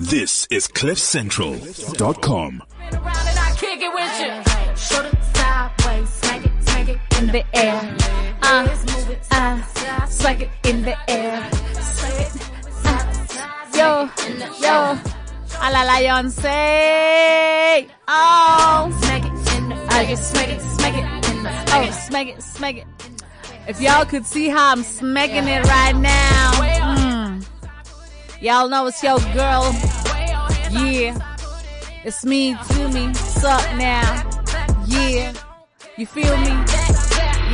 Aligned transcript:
This 0.00 0.46
is 0.48 0.68
CliffCentral.com. 0.68 2.62
Spin 2.62 3.00
around 3.00 3.16
and 3.26 3.38
I 3.40 3.52
kick 3.56 3.80
it 3.82 3.92
with 3.92 4.20
you. 4.20 4.30
Shoulder 4.76 5.10
sideways, 5.34 6.08
smack 6.08 6.88
it, 6.88 7.00
in 7.18 7.26
the 7.26 7.44
air. 7.52 7.96
Uh, 8.40 8.68
uh, 9.32 10.06
smack 10.06 10.42
it 10.42 10.50
in 10.62 10.82
the 10.82 10.96
air. 11.10 11.50
Uh, 12.84 13.06
yo, 13.74 14.08
yo, 14.60 14.96
a 15.62 15.68
la 15.72 15.82
Leonce. 15.82 16.46
Oh, 18.06 18.96
smack 19.02 19.24
it 19.24 19.32
in 19.56 19.68
the. 19.68 19.76
Smack 20.16 20.48
it, 20.48 20.60
smack 20.60 20.94
it 20.94 21.30
in 21.34 21.42
the 21.42 21.50
air. 21.50 21.64
Oh, 21.70 21.90
smack 21.90 22.26
it, 22.28 22.40
smack 22.40 22.76
it. 22.76 22.86
If 23.66 23.80
y'all 23.80 24.04
could 24.04 24.26
see 24.26 24.48
how 24.48 24.70
I'm 24.70 24.84
smacking 24.84 25.48
it 25.48 25.64
right 25.64 25.96
now. 25.96 26.52
Mm. 26.52 27.08
Y'all 28.40 28.68
know 28.68 28.86
it's 28.86 29.02
your 29.02 29.18
girl. 29.34 29.74
Yeah. 30.70 31.36
It's 32.04 32.24
me, 32.24 32.54
to 32.54 32.88
me, 32.88 33.14
sup 33.14 33.62
now. 33.76 34.30
Yeah. 34.86 35.32
You 35.96 36.06
feel 36.06 36.36
me? 36.36 36.50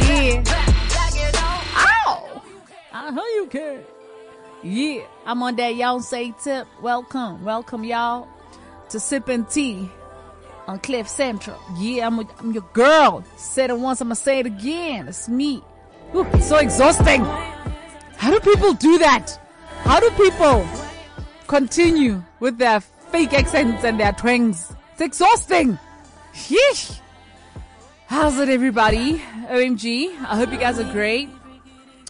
Yeah. 0.03 0.43
Ow! 1.77 2.43
I 2.93 3.11
know 3.11 3.25
you 3.25 3.47
can. 3.51 3.85
Yeah. 4.63 5.05
I'm 5.27 5.43
on 5.43 5.57
that 5.57 5.77
y'all 5.77 6.01
say 6.01 6.35
tip. 6.43 6.67
Welcome. 6.83 7.45
Welcome 7.45 7.85
y'all 7.85 8.29
to 8.89 8.99
sipping 8.99 9.45
Tea 9.45 9.89
on 10.67 10.81
Cliff 10.81 11.09
Central. 11.09 11.59
Yeah, 11.79 12.07
I'm, 12.07 12.19
I'm 12.39 12.53
your 12.53 12.67
girl. 12.73 13.25
Said 13.37 13.71
it 13.71 13.79
once, 13.79 14.01
I'm 14.01 14.09
gonna 14.09 14.17
say 14.17 14.41
it 14.41 14.47
again. 14.47 15.07
It's 15.09 15.29
me. 15.29 15.63
Ooh, 16.15 16.27
it's 16.33 16.49
so 16.49 16.57
exhausting. 16.57 17.25
How 18.17 18.31
do 18.31 18.41
people 18.41 18.73
do 18.73 18.99
that? 18.99 19.39
How 19.83 20.01
do 20.01 20.11
people 20.11 20.67
continue 21.47 22.23
with 22.41 22.59
their 22.59 22.81
fake 23.15 23.33
accents 23.33 23.85
and 23.85 24.01
their 24.01 24.11
twangs? 24.11 24.75
It's 24.95 25.01
exhausting. 25.01 25.79
Yeesh. 26.35 26.99
How's 28.07 28.37
it, 28.41 28.49
everybody? 28.49 29.23
OMG. 29.47 30.09
I 30.19 30.37
hope 30.37 30.51
you 30.51 30.59
guys 30.59 30.81
are 30.81 30.93
great. 30.93 31.29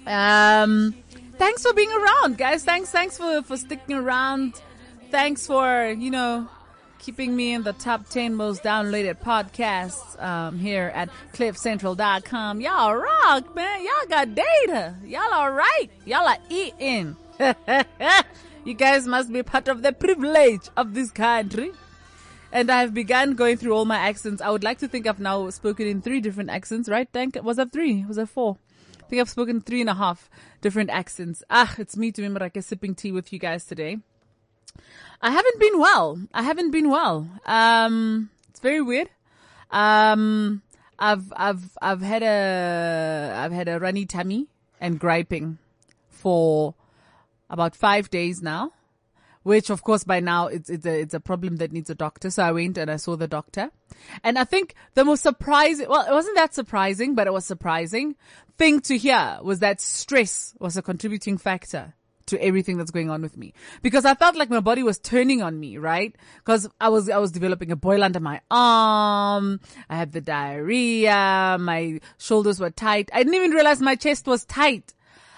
Um, 0.07 0.95
thanks 1.37 1.61
for 1.61 1.75
being 1.75 1.93
around, 1.93 2.39
guys. 2.39 2.65
Thanks, 2.65 2.91
thanks 2.91 3.19
for, 3.19 3.43
for 3.43 3.59
sticking 3.59 3.97
around. 3.97 4.63
Thanks 5.11 5.47
for, 5.47 5.89
you 5.91 6.11
know, 6.11 6.49
keeping 6.99 7.37
me 7.37 7.53
in 7.53 7.65
the 7.65 7.75
top 7.75 8.09
10 8.09 8.35
most 8.35 8.63
downloaded 8.63 9.17
podcasts 9.17 10.19
um, 10.23 10.59
here 10.59 10.91
at 10.95 11.11
cliffcentral.com. 11.35 12.63
Y'all 12.63 12.97
rock, 12.97 13.55
man. 13.55 13.85
Y'all 13.85 14.09
got 14.09 14.35
data. 14.35 14.95
Y'all 15.05 15.35
are 15.35 15.53
right. 15.53 15.89
Y'all 16.07 16.27
are 16.27 16.39
eating. 16.49 17.15
you 18.65 18.75
guys 18.75 19.07
must 19.07 19.33
be 19.33 19.43
part 19.43 19.69
of 19.69 19.83
the 19.83 19.93
privilege 19.93 20.71
of 20.77 20.95
this 20.95 21.11
country. 21.11 21.73
And 22.51 22.71
I've 22.71 22.95
begun 22.95 23.35
going 23.35 23.57
through 23.57 23.73
all 23.73 23.85
my 23.85 23.97
accents. 23.97 24.41
I 24.41 24.51
would 24.51 24.65
like 24.65 24.79
to 24.79 24.89
think 24.89 25.07
I've 25.07 25.21
now 25.21 25.51
spoken 25.51 25.87
in 25.87 26.01
three 26.01 26.21
different 26.21 26.51
accents, 26.51 26.89
right? 26.89 27.09
Thank, 27.13 27.37
was 27.43 27.57
that 27.57 27.73
three? 27.73 28.05
Was 28.05 28.17
that 28.17 28.29
four? 28.29 28.59
I 29.01 29.07
think 29.07 29.21
I've 29.21 29.29
spoken 29.29 29.61
three 29.61 29.81
and 29.81 29.91
a 29.91 29.95
half 29.95 30.31
different 30.61 30.91
accents. 30.91 31.43
Ah, 31.51 31.75
it's 31.79 31.97
me, 31.97 32.11
Tumi 32.11 32.31
Morake, 32.31 32.63
sipping 32.63 32.95
tea 32.95 33.13
with 33.13 33.33
you 33.33 33.39
guys 33.39 33.65
today. 33.65 33.99
I 35.21 35.31
haven't 35.31 35.61
been 35.61 35.79
well. 35.79 36.21
I 36.33 36.43
haven't 36.43 36.71
been 36.71 36.89
well. 36.89 37.29
Um, 37.45 38.31
it's 38.49 38.61
very 38.61 38.81
weird. 38.81 39.11
Um, 39.71 40.63
I've, 40.99 41.33
I've, 41.37 41.77
I've 41.83 42.03
had 42.03 42.23
a, 42.23 43.35
I've 43.37 43.53
had 43.53 43.69
a 43.69 43.79
runny 43.79 44.07
tummy 44.07 44.47
and 44.81 44.99
griping 44.99 45.59
for 46.09 46.75
about 47.51 47.77
five 47.77 48.11
days 48.11 48.43
now, 48.43 48.73
which 49.43 49.71
of 49.71 49.83
course 49.83 50.05
by 50.05 50.21
now 50.21 50.47
it's, 50.47 50.71
it's 50.71 50.87
a, 50.87 51.01
it's 51.01 51.15
a 51.15 51.21
problem 51.21 51.57
that 51.57 51.73
needs 51.73 51.91
a 51.91 51.95
doctor. 51.95 52.31
So 52.31 52.43
I 52.43 52.53
went 52.53 52.79
and 52.79 52.91
I 52.91 52.97
saw 52.97 53.17
the 53.17 53.29
doctor 53.29 53.71
and 54.23 54.39
I 54.39 54.45
think 54.45 54.75
the 54.95 55.05
most 55.05 55.23
surprising, 55.23 55.89
well, 55.89 56.07
it 56.07 56.13
wasn't 56.13 56.37
that 56.37 56.55
surprising, 56.55 57.15
but 57.15 57.27
it 57.27 57.33
was 57.33 57.45
surprising 57.45 58.17
thing 58.57 58.81
to 58.81 58.97
hear 58.97 59.39
was 59.43 59.61
that 59.61 59.81
stress 59.81 60.55
was 60.61 60.77
a 60.77 60.83
contributing 60.83 61.39
factor 61.39 61.95
to 62.27 62.43
everything 62.43 62.79
that's 62.79 62.91
going 62.91 63.11
on 63.11 63.21
with 63.21 63.37
me 63.37 63.53
because 63.83 64.07
I 64.07 64.15
felt 64.15 64.37
like 64.37 64.49
my 64.49 64.61
body 64.61 64.83
was 64.83 64.99
turning 64.99 65.43
on 65.43 65.59
me, 65.61 65.77
right? 65.77 66.15
Because 66.39 66.69
I 66.81 66.89
was, 66.89 67.11
I 67.11 67.19
was 67.19 67.33
developing 67.33 67.71
a 67.71 67.77
boil 67.77 68.03
under 68.03 68.21
my 68.21 68.41
arm. 68.51 69.61
I 69.91 69.97
had 69.97 70.13
the 70.13 70.23
diarrhea. 70.23 71.59
My 71.61 72.01
shoulders 72.19 72.61
were 72.61 72.71
tight. 72.71 73.11
I 73.13 73.19
didn't 73.19 73.35
even 73.35 73.51
realize 73.51 73.81
my 73.83 73.97
chest 73.97 74.27
was 74.27 74.45
tight 74.47 74.95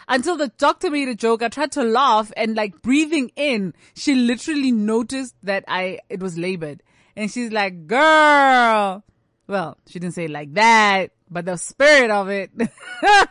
until 0.09 0.37
the 0.37 0.49
doctor 0.59 0.91
made 0.91 1.09
a 1.09 1.15
joke. 1.15 1.43
I 1.43 1.49
tried 1.49 1.73
to 1.73 1.83
laugh 1.83 2.33
and 2.37 2.55
like 2.55 2.83
breathing 2.83 3.31
in, 3.37 3.75
she 3.95 4.15
literally 4.15 4.73
noticed 4.73 5.35
that 5.43 5.65
I, 5.69 6.01
it 6.09 6.21
was 6.21 6.39
labored 6.39 6.83
and 7.17 7.31
she's 7.31 7.53
like, 7.53 7.87
girl. 7.87 9.03
Well, 9.49 9.79
she 9.87 9.99
didn't 9.99 10.15
say 10.15 10.25
it 10.25 10.31
like 10.31 10.55
that, 10.55 11.13
but 11.31 11.45
the 11.45 11.57
spirit 11.57 12.11
of 12.11 12.29
it. 12.29 12.51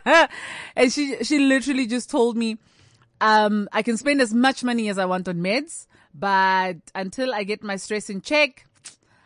and 0.76 0.92
she, 0.92 1.22
she 1.24 1.38
literally 1.38 1.86
just 1.86 2.10
told 2.10 2.36
me, 2.36 2.58
um, 3.20 3.68
I 3.72 3.82
can 3.82 3.96
spend 3.96 4.20
as 4.20 4.34
much 4.34 4.64
money 4.64 4.88
as 4.88 4.98
I 4.98 5.06
want 5.06 5.28
on 5.28 5.36
meds, 5.36 5.86
but 6.14 6.76
until 6.94 7.32
I 7.32 7.44
get 7.44 7.62
my 7.62 7.76
stress 7.76 8.10
in 8.10 8.20
check, 8.20 8.66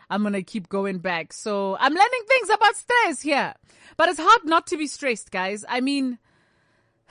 I'm 0.09 0.23
gonna 0.23 0.43
keep 0.43 0.67
going 0.67 0.99
back. 0.99 1.31
So 1.31 1.77
I'm 1.79 1.93
learning 1.93 2.23
things 2.27 2.49
about 2.49 2.75
stress 2.75 3.21
here. 3.21 3.53
But 3.97 4.09
it's 4.09 4.19
hard 4.19 4.45
not 4.45 4.67
to 4.67 4.77
be 4.77 4.87
stressed, 4.87 5.31
guys. 5.31 5.63
I 5.67 5.79
mean, 5.79 6.19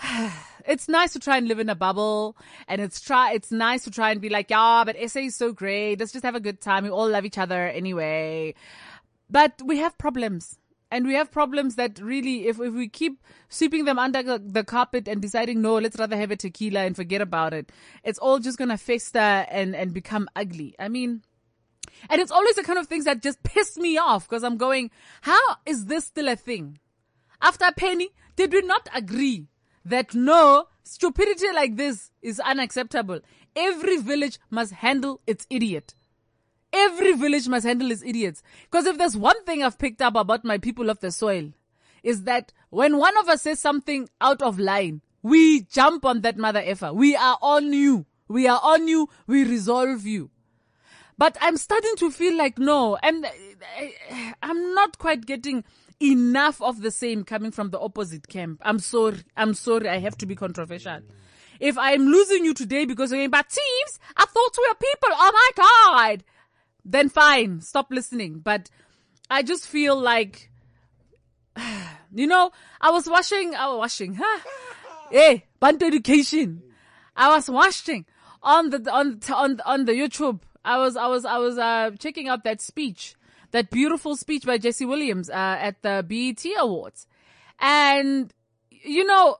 it's 0.66 0.88
nice 0.88 1.12
to 1.12 1.18
try 1.18 1.36
and 1.36 1.48
live 1.48 1.58
in 1.58 1.68
a 1.68 1.74
bubble 1.74 2.36
and 2.68 2.80
it's 2.80 3.00
try, 3.00 3.32
it's 3.32 3.50
nice 3.50 3.84
to 3.84 3.90
try 3.90 4.10
and 4.10 4.20
be 4.20 4.28
like, 4.28 4.50
yeah, 4.50 4.82
but 4.84 4.96
SA 5.10 5.20
is 5.20 5.36
so 5.36 5.52
great. 5.52 6.00
Let's 6.00 6.12
just 6.12 6.24
have 6.24 6.34
a 6.34 6.40
good 6.40 6.60
time. 6.60 6.84
We 6.84 6.90
all 6.90 7.08
love 7.08 7.24
each 7.24 7.38
other 7.38 7.68
anyway. 7.68 8.54
But 9.28 9.60
we 9.64 9.78
have 9.78 9.96
problems 9.98 10.58
and 10.90 11.06
we 11.06 11.14
have 11.14 11.30
problems 11.30 11.76
that 11.76 12.00
really, 12.00 12.48
if, 12.48 12.58
if 12.60 12.74
we 12.74 12.88
keep 12.88 13.22
sweeping 13.48 13.84
them 13.84 13.98
under 13.98 14.38
the, 14.38 14.64
carpet 14.64 15.06
and 15.06 15.22
deciding, 15.22 15.62
no, 15.62 15.78
let's 15.78 15.98
rather 15.98 16.16
have 16.16 16.30
a 16.30 16.36
tequila 16.36 16.80
and 16.80 16.96
forget 16.96 17.20
about 17.20 17.54
it, 17.54 17.70
it's 18.02 18.18
all 18.18 18.40
just 18.40 18.58
going 18.58 18.70
to 18.70 18.76
fester 18.76 19.18
and, 19.18 19.76
and 19.76 19.94
become 19.94 20.28
ugly. 20.34 20.74
I 20.78 20.88
mean, 20.88 21.22
and 22.08 22.20
it's 22.20 22.32
always 22.32 22.56
the 22.56 22.64
kind 22.64 22.78
of 22.78 22.86
things 22.88 23.04
that 23.04 23.22
just 23.22 23.42
piss 23.42 23.76
me 23.76 23.98
off 23.98 24.28
because 24.28 24.42
I'm 24.42 24.56
going, 24.56 24.90
how 25.20 25.40
is 25.64 25.86
this 25.86 26.06
still 26.06 26.28
a 26.28 26.36
thing? 26.36 26.78
After 27.40 27.70
Penny, 27.76 28.10
did 28.36 28.52
we 28.52 28.62
not 28.62 28.88
agree 28.94 29.46
that 29.84 30.14
no, 30.14 30.66
stupidity 30.84 31.52
like 31.52 31.76
this 31.76 32.10
is 32.22 32.40
unacceptable? 32.40 33.20
Every 33.56 33.96
village 33.96 34.38
must 34.50 34.72
handle 34.72 35.20
its 35.26 35.46
idiot. 35.50 35.94
Every 36.72 37.14
village 37.14 37.48
must 37.48 37.66
handle 37.66 37.90
its 37.90 38.02
idiots. 38.02 38.42
Because 38.70 38.86
if 38.86 38.96
there's 38.98 39.16
one 39.16 39.44
thing 39.44 39.62
I've 39.62 39.78
picked 39.78 40.02
up 40.02 40.14
about 40.14 40.44
my 40.44 40.58
people 40.58 40.88
of 40.88 41.00
the 41.00 41.10
soil, 41.10 41.52
is 42.02 42.24
that 42.24 42.52
when 42.70 42.96
one 42.96 43.16
of 43.18 43.28
us 43.28 43.42
says 43.42 43.58
something 43.58 44.08
out 44.20 44.40
of 44.40 44.58
line, 44.58 45.02
we 45.22 45.62
jump 45.62 46.04
on 46.04 46.22
that 46.22 46.36
mother 46.36 46.62
effer. 46.64 46.92
We 46.92 47.16
are 47.16 47.38
on 47.42 47.72
you. 47.72 48.06
We 48.28 48.46
are 48.46 48.60
on 48.62 48.88
you. 48.88 49.08
We 49.26 49.44
resolve 49.44 50.06
you. 50.06 50.30
But 51.18 51.36
I'm 51.42 51.58
starting 51.58 51.96
to 51.96 52.10
feel 52.10 52.34
like 52.34 52.58
no, 52.58 52.96
and 53.02 53.26
eh, 53.26 53.90
eh, 54.08 54.32
I'm 54.42 54.72
not 54.74 54.96
quite 54.96 55.26
getting 55.26 55.64
enough 56.02 56.60
of 56.62 56.80
the 56.80 56.90
same 56.90 57.24
coming 57.24 57.50
from 57.50 57.70
the 57.70 57.78
opposite 57.78 58.28
camp. 58.28 58.60
I'm 58.64 58.78
sorry. 58.78 59.18
I'm 59.36 59.54
sorry. 59.54 59.88
I 59.88 59.98
have 59.98 60.16
to 60.18 60.26
be 60.26 60.34
controversial. 60.34 61.00
If 61.60 61.76
I'm 61.76 62.06
losing 62.06 62.44
you 62.44 62.54
today 62.54 62.86
because 62.86 63.12
you're 63.12 63.28
but 63.28 63.50
thieves, 63.50 64.00
I 64.16 64.24
thought 64.24 64.56
we 64.56 64.66
were 64.68 64.74
people. 64.74 65.10
Oh 65.12 65.32
my 65.56 66.14
God. 66.16 66.24
Then 66.84 67.10
fine. 67.10 67.60
Stop 67.60 67.88
listening. 67.90 68.38
But 68.38 68.70
I 69.30 69.42
just 69.42 69.66
feel 69.66 70.00
like, 70.00 70.50
you 72.14 72.26
know, 72.26 72.50
I 72.80 72.90
was 72.90 73.06
washing, 73.06 73.54
I 73.54 73.66
was 73.68 73.78
washing, 73.78 74.18
huh? 74.18 74.40
hey, 75.10 75.44
Bantu 75.60 75.86
education. 75.86 76.62
I 77.14 77.28
was 77.34 77.50
watching 77.50 78.06
on 78.42 78.70
the, 78.70 78.90
on, 78.90 79.20
on, 79.32 79.60
on 79.66 79.84
the 79.84 79.92
YouTube. 79.92 80.40
I 80.64 80.78
was, 80.78 80.96
I 80.96 81.06
was, 81.06 81.24
I 81.24 81.38
was, 81.38 81.58
uh, 81.58 81.90
checking 81.98 82.28
out 82.28 82.44
that 82.44 82.60
speech, 82.60 83.14
that 83.52 83.70
beautiful 83.70 84.16
speech 84.16 84.44
by 84.44 84.58
Jesse 84.58 84.86
Williams, 84.86 85.30
uh, 85.30 85.56
at 85.60 85.82
the 85.82 86.04
BET 86.06 86.44
Awards. 86.58 87.06
And, 87.58 88.32
you 88.70 89.04
know, 89.04 89.36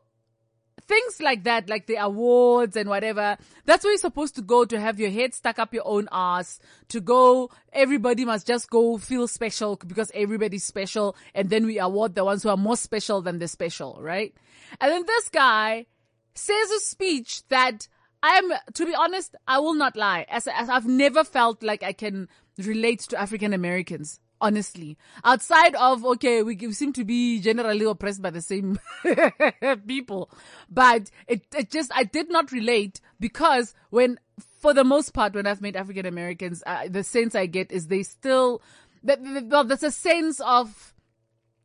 things 0.90 1.20
like 1.20 1.44
that, 1.44 1.68
like 1.68 1.86
the 1.86 1.94
awards 1.94 2.76
and 2.76 2.88
whatever, 2.88 3.38
that's 3.64 3.84
where 3.84 3.92
you're 3.92 3.98
supposed 3.98 4.34
to 4.34 4.42
go 4.42 4.64
to 4.64 4.80
have 4.80 4.98
your 4.98 5.10
head 5.10 5.32
stuck 5.32 5.60
up 5.60 5.72
your 5.72 5.86
own 5.86 6.08
ass, 6.10 6.58
to 6.88 7.00
go, 7.00 7.48
everybody 7.72 8.24
must 8.24 8.46
just 8.46 8.68
go 8.68 8.98
feel 8.98 9.28
special 9.28 9.76
because 9.76 10.10
everybody's 10.14 10.64
special 10.64 11.16
and 11.32 11.48
then 11.48 11.64
we 11.64 11.78
award 11.78 12.16
the 12.16 12.24
ones 12.24 12.42
who 12.42 12.48
are 12.48 12.56
more 12.56 12.76
special 12.76 13.22
than 13.22 13.38
the 13.38 13.46
special, 13.46 13.98
right? 14.00 14.34
And 14.80 14.90
then 14.90 15.04
this 15.06 15.28
guy 15.28 15.86
says 16.34 16.70
a 16.70 16.80
speech 16.80 17.46
that 17.48 17.86
I'm, 18.22 18.50
to 18.74 18.84
be 18.84 18.94
honest, 18.94 19.36
I 19.46 19.60
will 19.60 19.74
not 19.74 19.96
lie. 19.96 20.26
As, 20.28 20.48
as 20.48 20.68
I've 20.68 20.88
never 20.88 21.22
felt 21.22 21.62
like 21.62 21.82
I 21.84 21.92
can 21.92 22.28
relate 22.66 23.00
to 23.00 23.20
African 23.20 23.52
Americans. 23.52 24.20
Honestly, 24.42 24.96
outside 25.22 25.74
of, 25.74 26.02
okay, 26.02 26.42
we, 26.42 26.56
we 26.56 26.72
seem 26.72 26.94
to 26.94 27.04
be 27.04 27.40
generally 27.40 27.84
oppressed 27.84 28.22
by 28.22 28.30
the 28.30 28.40
same 28.40 28.78
people, 29.86 30.30
but 30.70 31.10
it, 31.28 31.42
it 31.54 31.70
just, 31.70 31.92
I 31.94 32.04
did 32.04 32.30
not 32.30 32.50
relate 32.50 33.02
because 33.18 33.74
when 33.90 34.18
for 34.60 34.72
the 34.72 34.82
most 34.82 35.12
part, 35.12 35.34
when 35.34 35.46
I've 35.46 35.60
met 35.60 35.76
African 35.76 36.06
Americans, 36.06 36.62
uh, 36.66 36.88
the 36.88 37.04
sense 37.04 37.34
I 37.34 37.44
get 37.44 37.70
is 37.70 37.88
they 37.88 38.02
still, 38.02 38.62
that, 39.02 39.20
well, 39.22 39.64
there's 39.64 39.82
a 39.82 39.90
sense 39.90 40.40
of, 40.40 40.94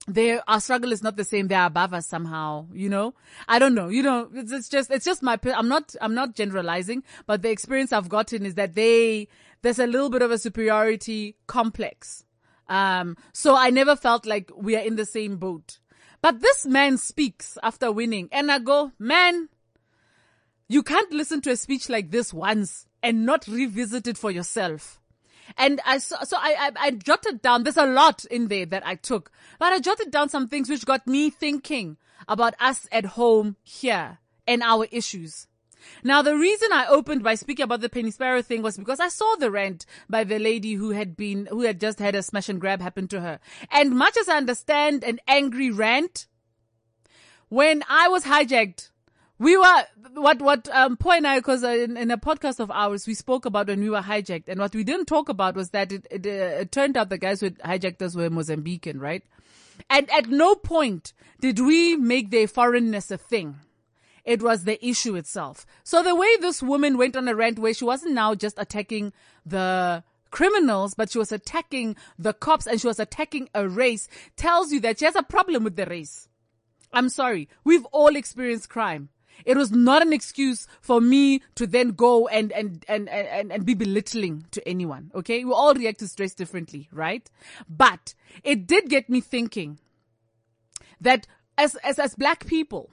their 0.08 0.44
our 0.48 0.60
struggle 0.60 0.92
is 0.92 1.02
not 1.02 1.16
the 1.16 1.24
same. 1.24 1.48
They're 1.48 1.66
above 1.66 1.94
us 1.94 2.06
somehow, 2.06 2.68
you 2.72 2.90
know. 2.90 3.16
I 3.48 3.60
don't 3.60 3.74
know, 3.74 3.90
you 3.90 4.04
know. 4.04 4.30
It's, 4.34 4.52
it's 4.52 4.70
just 4.70 4.92
it's 4.92 5.06
just 5.06 5.24
my. 5.24 5.40
I'm 5.44 5.68
not 5.68 5.96
I'm 6.00 6.14
not 6.14 6.36
generalizing, 6.36 7.04
but 7.26 7.42
the 7.42 7.50
experience 7.50 7.92
I've 7.92 8.10
gotten 8.10 8.46
is 8.46 8.56
that 8.56 8.76
they 8.76 9.28
there's 9.66 9.80
a 9.80 9.88
little 9.88 10.12
bit 10.12 10.22
of 10.22 10.30
a 10.30 10.38
superiority 10.38 11.36
complex. 11.48 12.24
Um, 12.68 13.18
so 13.34 13.56
I 13.56 13.72
never 13.72 13.96
felt 13.96 14.28
like 14.28 14.52
we 14.56 14.76
are 14.76 14.84
in 14.84 14.96
the 14.96 15.08
same 15.08 15.38
boat. 15.38 15.80
But 16.22 16.40
this 16.40 16.68
man 16.68 16.98
speaks 16.98 17.58
after 17.64 17.92
winning, 17.92 18.30
and 18.32 18.52
I 18.52 18.60
go, 18.60 18.92
man, 19.00 19.50
you 20.68 20.84
can't 20.84 21.12
listen 21.12 21.42
to 21.42 21.52
a 21.52 21.58
speech 21.58 21.90
like 21.90 22.12
this 22.12 22.32
once 22.32 22.86
and 23.02 23.26
not 23.26 23.48
revisit 23.48 24.06
it 24.06 24.20
for 24.20 24.30
yourself. 24.30 25.02
And 25.58 25.82
I 25.84 25.98
so, 25.98 26.18
so 26.24 26.38
I, 26.40 26.56
I, 26.60 26.88
I 26.88 26.92
jotted 26.92 27.42
down. 27.42 27.64
There's 27.64 27.76
a 27.76 27.88
lot 27.88 28.24
in 28.26 28.50
there 28.50 28.68
that 28.68 28.86
I 28.86 28.94
took, 28.94 29.32
but 29.58 29.74
I 29.74 29.80
jotted 29.80 30.12
down 30.12 30.30
some 30.30 30.48
things 30.48 30.70
which 30.70 30.86
got 30.86 31.08
me 31.08 31.32
thinking 31.32 31.98
about 32.28 32.54
us 32.60 32.88
at 32.92 33.06
home 33.06 33.56
here 33.64 34.20
and 34.48 34.62
our 34.62 34.86
issues. 34.92 35.48
Now, 36.04 36.22
the 36.22 36.36
reason 36.36 36.70
I 36.72 36.88
opened 36.88 37.24
by 37.24 37.36
speaking 37.36 37.64
about 37.64 37.82
the 37.82 37.90
Penny 37.90 38.12
Sparrow 38.12 38.42
thing 38.42 38.62
was 38.62 38.78
because 38.78 39.00
I 39.00 39.10
saw 39.10 39.36
the 39.36 39.52
rant 39.52 39.86
by 40.10 40.24
the 40.24 40.40
lady 40.40 40.74
who 40.74 40.92
had 40.92 41.16
been, 41.16 41.48
who 41.48 41.62
had 41.62 41.80
just 41.80 42.00
had 42.00 42.16
a 42.16 42.24
smash 42.24 42.50
and 42.50 42.62
grab 42.62 42.82
happen 42.82 43.08
to 43.10 43.22
her. 43.22 43.40
And 43.72 43.92
much 43.92 44.18
as 44.18 44.30
I 44.30 44.38
understand 44.38 45.04
an 45.04 45.20
angry 45.28 45.72
rant, 45.72 46.28
when 47.50 47.84
I 47.90 48.08
was 48.08 48.24
hijacked 48.24 48.90
we 49.38 49.58
were 49.58 49.84
what 50.14 50.42
what 50.42 50.70
um 50.70 50.98
Po 50.98 51.12
and 51.12 51.28
I 51.28 51.40
because 51.40 51.64
uh, 51.64 51.70
in, 51.70 51.98
in, 51.98 52.12
a 52.12 52.18
podcast 52.18 52.60
of 52.60 52.72
ours 52.72 53.06
we 53.06 53.14
spoke 53.14 53.46
about 53.46 53.68
when 53.68 53.82
we 53.82 53.90
were 53.90 54.02
hijacked. 54.02 54.48
And 54.48 54.60
what 54.60 54.74
we 54.74 54.84
didn't 54.84 55.08
talk 55.08 55.30
about 55.30 55.56
was 55.56 55.72
that 55.72 55.92
it 55.92 56.08
it, 56.10 56.26
uh, 56.26 56.62
it 56.62 56.72
turned 56.72 56.96
out 56.96 57.10
the 57.10 57.18
guys 57.18 57.42
who 57.42 57.52
hijacked 57.52 58.02
us 58.02 58.16
were 58.16 58.30
Mozambican 58.30 59.00
right? 59.00 59.24
And 59.90 60.10
at 60.12 60.30
no 60.30 60.56
point 60.56 61.14
did 61.42 61.60
we 61.60 61.98
make 61.98 62.32
their 62.32 62.48
foreignness 62.48 63.12
a 63.12 63.18
thing 63.18 63.58
it 64.26 64.42
was 64.42 64.64
the 64.64 64.84
issue 64.86 65.16
itself 65.16 65.66
so 65.84 66.04
the 66.04 66.16
way 66.16 66.36
this 66.38 66.62
woman 66.62 66.98
went 66.98 67.16
on 67.16 67.28
a 67.28 67.36
rant 67.36 67.60
where 67.60 67.74
she 67.74 67.86
wasn't 67.86 68.14
now 68.14 68.36
just 68.36 68.60
attacking 68.60 69.14
the 69.46 70.04
criminals, 70.36 70.94
but 70.96 71.10
she 71.10 71.18
was 71.18 71.32
attacking 71.32 71.96
the 72.20 72.34
cops 72.34 72.68
and 72.68 72.82
she 72.82 72.88
was 72.88 73.00
attacking 73.00 73.48
a 73.54 73.70
race 73.70 74.10
tells 74.36 74.70
you 74.70 74.82
that 74.82 75.00
she 75.00 75.06
has 75.06 75.16
a 75.16 75.24
problem 75.24 75.64
with 75.64 75.78
the 75.78 75.86
race. 75.86 76.28
I'm 76.92 77.08
sorry. 77.08 77.48
We've 77.64 77.86
all 77.94 78.18
experienced 78.18 78.68
crime. 78.68 79.08
It 79.46 79.56
was 79.56 79.72
not 79.72 80.02
an 80.02 80.12
excuse 80.12 80.68
for 80.82 81.00
me 81.00 81.42
to 81.56 81.66
then 81.66 81.92
go 81.92 82.28
and, 82.28 82.52
and, 82.52 82.84
and, 82.90 83.08
and, 83.08 83.50
and 83.50 83.66
be 83.66 83.76
belittling 83.76 84.46
to 84.52 84.68
anyone. 84.68 85.10
Okay. 85.16 85.46
We 85.46 85.54
all 85.54 85.74
react 85.74 86.00
to 86.00 86.08
stress 86.10 86.34
differently, 86.34 86.90
right? 86.92 87.30
But 87.70 88.14
it 88.44 88.68
did 88.68 88.90
get 88.90 89.10
me 89.10 89.22
thinking 89.22 89.80
that 91.00 91.28
as, 91.58 91.76
as, 91.76 91.98
as 91.98 92.14
black 92.14 92.46
people, 92.46 92.90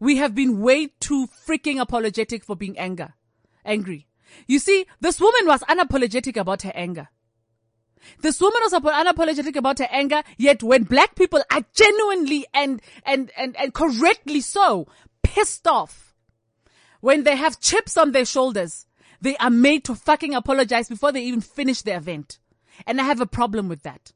we 0.00 0.16
have 0.16 0.34
been 0.34 0.60
way 0.60 0.88
too 1.00 1.26
freaking 1.26 1.80
apologetic 1.80 2.44
for 2.44 2.56
being 2.56 2.78
anger, 2.78 3.14
angry. 3.64 4.06
You 4.46 4.58
see, 4.58 4.86
this 5.00 5.20
woman 5.20 5.46
was 5.46 5.62
unapologetic 5.62 6.36
about 6.36 6.62
her 6.62 6.72
anger. 6.74 7.08
This 8.20 8.40
woman 8.40 8.60
was 8.62 8.72
unapologetic 8.72 9.56
about 9.56 9.78
her 9.80 9.88
anger, 9.90 10.22
yet 10.36 10.62
when 10.62 10.84
black 10.84 11.14
people 11.14 11.42
are 11.52 11.64
genuinely 11.74 12.46
and, 12.54 12.80
and, 13.04 13.30
and, 13.36 13.56
and 13.56 13.74
correctly 13.74 14.40
so 14.40 14.86
pissed 15.22 15.66
off 15.66 16.14
when 17.00 17.24
they 17.24 17.36
have 17.36 17.60
chips 17.60 17.96
on 17.96 18.12
their 18.12 18.24
shoulders. 18.24 18.86
They 19.20 19.36
are 19.38 19.50
made 19.50 19.84
to 19.84 19.96
fucking 19.96 20.34
apologize 20.34 20.88
before 20.88 21.10
they 21.10 21.22
even 21.24 21.40
finish 21.40 21.82
the 21.82 21.96
event. 21.96 22.38
And 22.86 23.00
I 23.00 23.04
have 23.04 23.20
a 23.20 23.26
problem 23.26 23.68
with 23.68 23.82
that. 23.82 24.12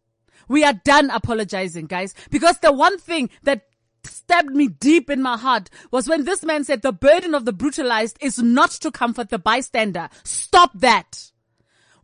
We 0.49 0.65
are 0.65 0.73
done 0.73 1.11
apologizing, 1.11 1.87
guys, 1.87 2.15
because 2.31 2.59
the 2.59 2.73
one 2.73 2.99
thing 2.99 3.31
that 3.43 3.67
stabbed 4.07 4.55
me 4.55 4.69
deep 4.69 5.11
in 5.11 5.23
my 5.23 5.37
heart 5.37 5.69
was 5.91 6.09
when 6.09 6.25
this 6.25 6.43
man 6.43 6.65
said 6.65 6.83
the 6.83 6.93
burden 6.93 7.35
of 7.35 7.45
the 7.45 7.53
brutalized 7.53 8.17
is 8.21 8.39
not 8.39 8.71
to 8.71 8.91
comfort 8.91 9.31
the 9.31 9.39
bystander. 9.39 10.09
Stop 10.25 10.71
that. 10.75 11.32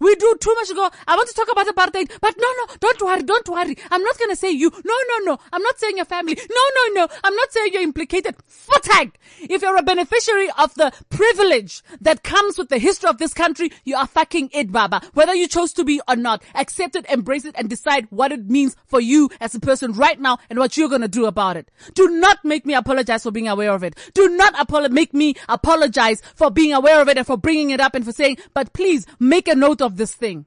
We 0.01 0.15
do 0.17 0.37
too 0.41 0.55
much 0.55 0.75
go, 0.75 0.91
I 1.07 1.17
want 1.17 1.29
to 1.29 1.35
talk 1.35 1.51
about 1.51 1.67
apartheid, 1.67 2.11
but 2.21 2.35
no, 2.39 2.49
no, 2.59 2.75
don't 2.79 3.03
worry, 3.03 3.23
don't 3.23 3.49
worry. 3.49 3.77
I'm 3.91 4.03
not 4.03 4.19
going 4.19 4.31
to 4.31 4.37
say 4.37 4.51
you. 4.51 4.71
No, 4.85 4.95
no, 5.09 5.25
no. 5.25 5.39
I'm 5.53 5.63
not 5.63 5.79
saying 5.79 5.97
your 5.97 6.07
family. 6.07 6.37
No, 6.51 6.63
no, 6.95 7.03
no. 7.03 7.09
I'm 7.25 7.35
not 7.35 7.53
saying 7.53 7.71
you're 7.73 7.83
implicated. 7.83 8.37
Futag! 8.49 9.13
If 9.41 9.63
you're 9.63 9.77
a 9.77 9.83
beneficiary 9.83 10.49
of 10.59 10.75
the 10.75 10.93
privilege 11.11 11.83
that 12.01 12.23
comes 12.23 12.59
with 12.59 12.69
the 12.69 12.79
history 12.79 13.09
of 13.09 13.19
this 13.19 13.35
country, 13.35 13.71
you 13.85 13.97
are 13.97 14.07
fucking 14.07 14.51
it, 14.53 14.73
Baba. 14.73 15.01
Whether 15.15 15.35
you 15.35 15.49
chose 15.49 15.73
to 15.75 15.85
be 15.85 16.01
or 16.09 16.17
not, 16.17 16.43
accept 16.55 16.97
it, 16.97 17.07
embrace 17.11 17.45
it, 17.45 17.55
and 17.59 17.69
decide 17.69 18.07
what 18.11 18.33
it 18.33 18.49
means 18.49 18.77
for 18.87 19.01
you 19.01 19.31
as 19.41 19.55
a 19.55 19.61
person 19.61 19.93
right 19.93 20.21
now 20.21 20.39
and 20.51 20.59
what 20.59 20.77
you're 20.77 20.89
going 20.89 21.03
to 21.03 21.09
do 21.09 21.27
about 21.27 21.57
it. 21.57 21.71
Do 21.95 22.09
not 22.09 22.45
make 22.45 22.67
me 22.67 22.75
apologize 22.75 23.23
for 23.23 23.31
being 23.31 23.49
aware 23.49 23.73
of 23.73 23.83
it. 23.83 23.97
Do 24.15 24.29
not 24.29 24.55
apolo- 24.55 24.91
make 24.91 25.15
me 25.15 25.35
apologize 25.49 26.23
for 26.35 26.51
being 26.51 26.73
aware 26.73 27.01
of 27.01 27.09
it 27.09 27.17
and 27.19 27.27
for 27.27 27.37
bringing 27.37 27.71
it 27.71 27.81
up 27.81 27.95
and 27.95 28.05
for 28.05 28.13
saying, 28.13 28.39
but 28.55 28.73
please 28.73 29.07
make 29.19 29.49
a 29.49 29.55
note 29.55 29.81
of 29.83 29.88
of 29.89 29.97
this 29.97 30.15
thing. 30.15 30.47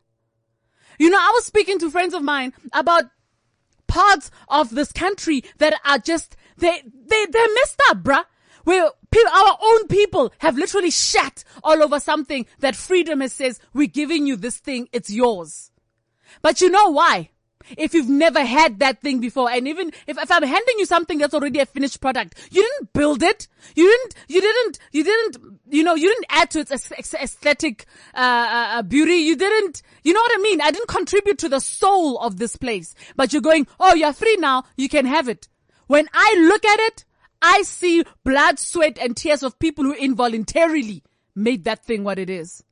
You 0.98 1.10
know, 1.10 1.18
I 1.20 1.32
was 1.34 1.46
speaking 1.46 1.80
to 1.80 1.92
friends 1.92 2.14
of 2.14 2.24
mine 2.24 2.54
about 2.72 3.06
parts 3.88 4.32
of 4.48 4.70
this 4.70 4.92
country 4.92 5.44
that 5.58 5.74
are 5.84 5.98
just, 5.98 6.38
they, 6.58 6.82
they, 6.86 7.26
they're 7.26 7.54
messed 7.56 7.82
up, 7.90 8.04
bruh. 8.04 8.24
Where 8.64 8.84
our 8.86 9.58
own 9.62 9.88
people 9.88 10.32
have 10.38 10.56
literally 10.56 10.92
shat 10.92 11.44
all 11.64 11.82
over 11.82 12.00
something 12.00 12.46
that 12.60 12.76
freedom 12.76 13.22
has 13.22 13.34
says, 13.34 13.60
we're 13.74 13.88
giving 13.88 14.28
you 14.28 14.36
this 14.36 14.58
thing, 14.58 14.88
it's 14.94 15.10
yours. 15.10 15.72
But 16.44 16.62
you 16.62 16.70
know 16.70 16.92
why? 16.92 17.32
If 17.78 17.94
you've 17.94 18.10
never 18.10 18.44
had 18.44 18.80
that 18.80 19.02
thing 19.02 19.20
before, 19.20 19.50
and 19.50 19.68
even 19.68 19.92
if, 20.08 20.18
if 20.18 20.32
I'm 20.32 20.44
handing 20.44 20.76
you 20.80 20.86
something 20.86 21.18
that's 21.18 21.34
already 21.34 21.60
a 21.60 21.66
finished 21.66 22.02
product, 22.02 22.38
you 22.52 22.62
didn't 22.62 22.94
build 22.94 23.24
it. 23.24 23.48
You 23.76 23.90
didn't, 23.90 24.16
you 24.28 24.42
didn't, 24.42 24.80
you 24.92 25.04
didn't, 25.04 25.38
you 25.70 25.84
know, 25.84 25.96
you 25.96 26.10
didn't 26.10 26.26
add 26.30 26.52
to 26.52 26.60
its 26.60 26.72
aesthetic, 26.72 27.86
uh, 28.14 28.18
uh, 28.18 28.68
uh, 28.78 28.82
beauty. 28.82 29.16
You 29.16 29.36
didn't, 29.36 29.82
you 30.04 30.14
know 30.14 30.22
what 30.22 30.40
I 30.40 30.42
mean? 30.42 30.62
I 30.62 30.72
didn't 30.72 30.88
contribute 30.88 31.38
to 31.40 31.50
the 31.50 31.60
soul 31.60 32.20
of 32.20 32.38
this 32.38 32.56
place, 32.56 32.96
but 33.16 33.34
you're 33.34 33.42
going, 33.42 33.68
oh, 33.80 33.94
you're 33.94 34.14
free 34.14 34.38
now. 34.38 34.64
You 34.78 34.90
can 34.90 35.06
have 35.06 35.28
it. 35.30 35.48
When 35.88 36.08
I 36.14 36.36
look 36.48 36.66
at 36.66 36.80
it, 36.80 37.06
I 37.42 37.64
see 37.64 38.04
blood, 38.24 38.60
sweat, 38.60 38.98
and 39.00 39.18
tears 39.18 39.44
of 39.44 39.60
people 39.60 39.84
who 39.84 39.94
involuntarily 39.94 41.04
made 41.36 41.64
that 41.64 41.84
thing 41.84 42.04
what 42.04 42.20
it 42.20 42.30
is. 42.30 42.64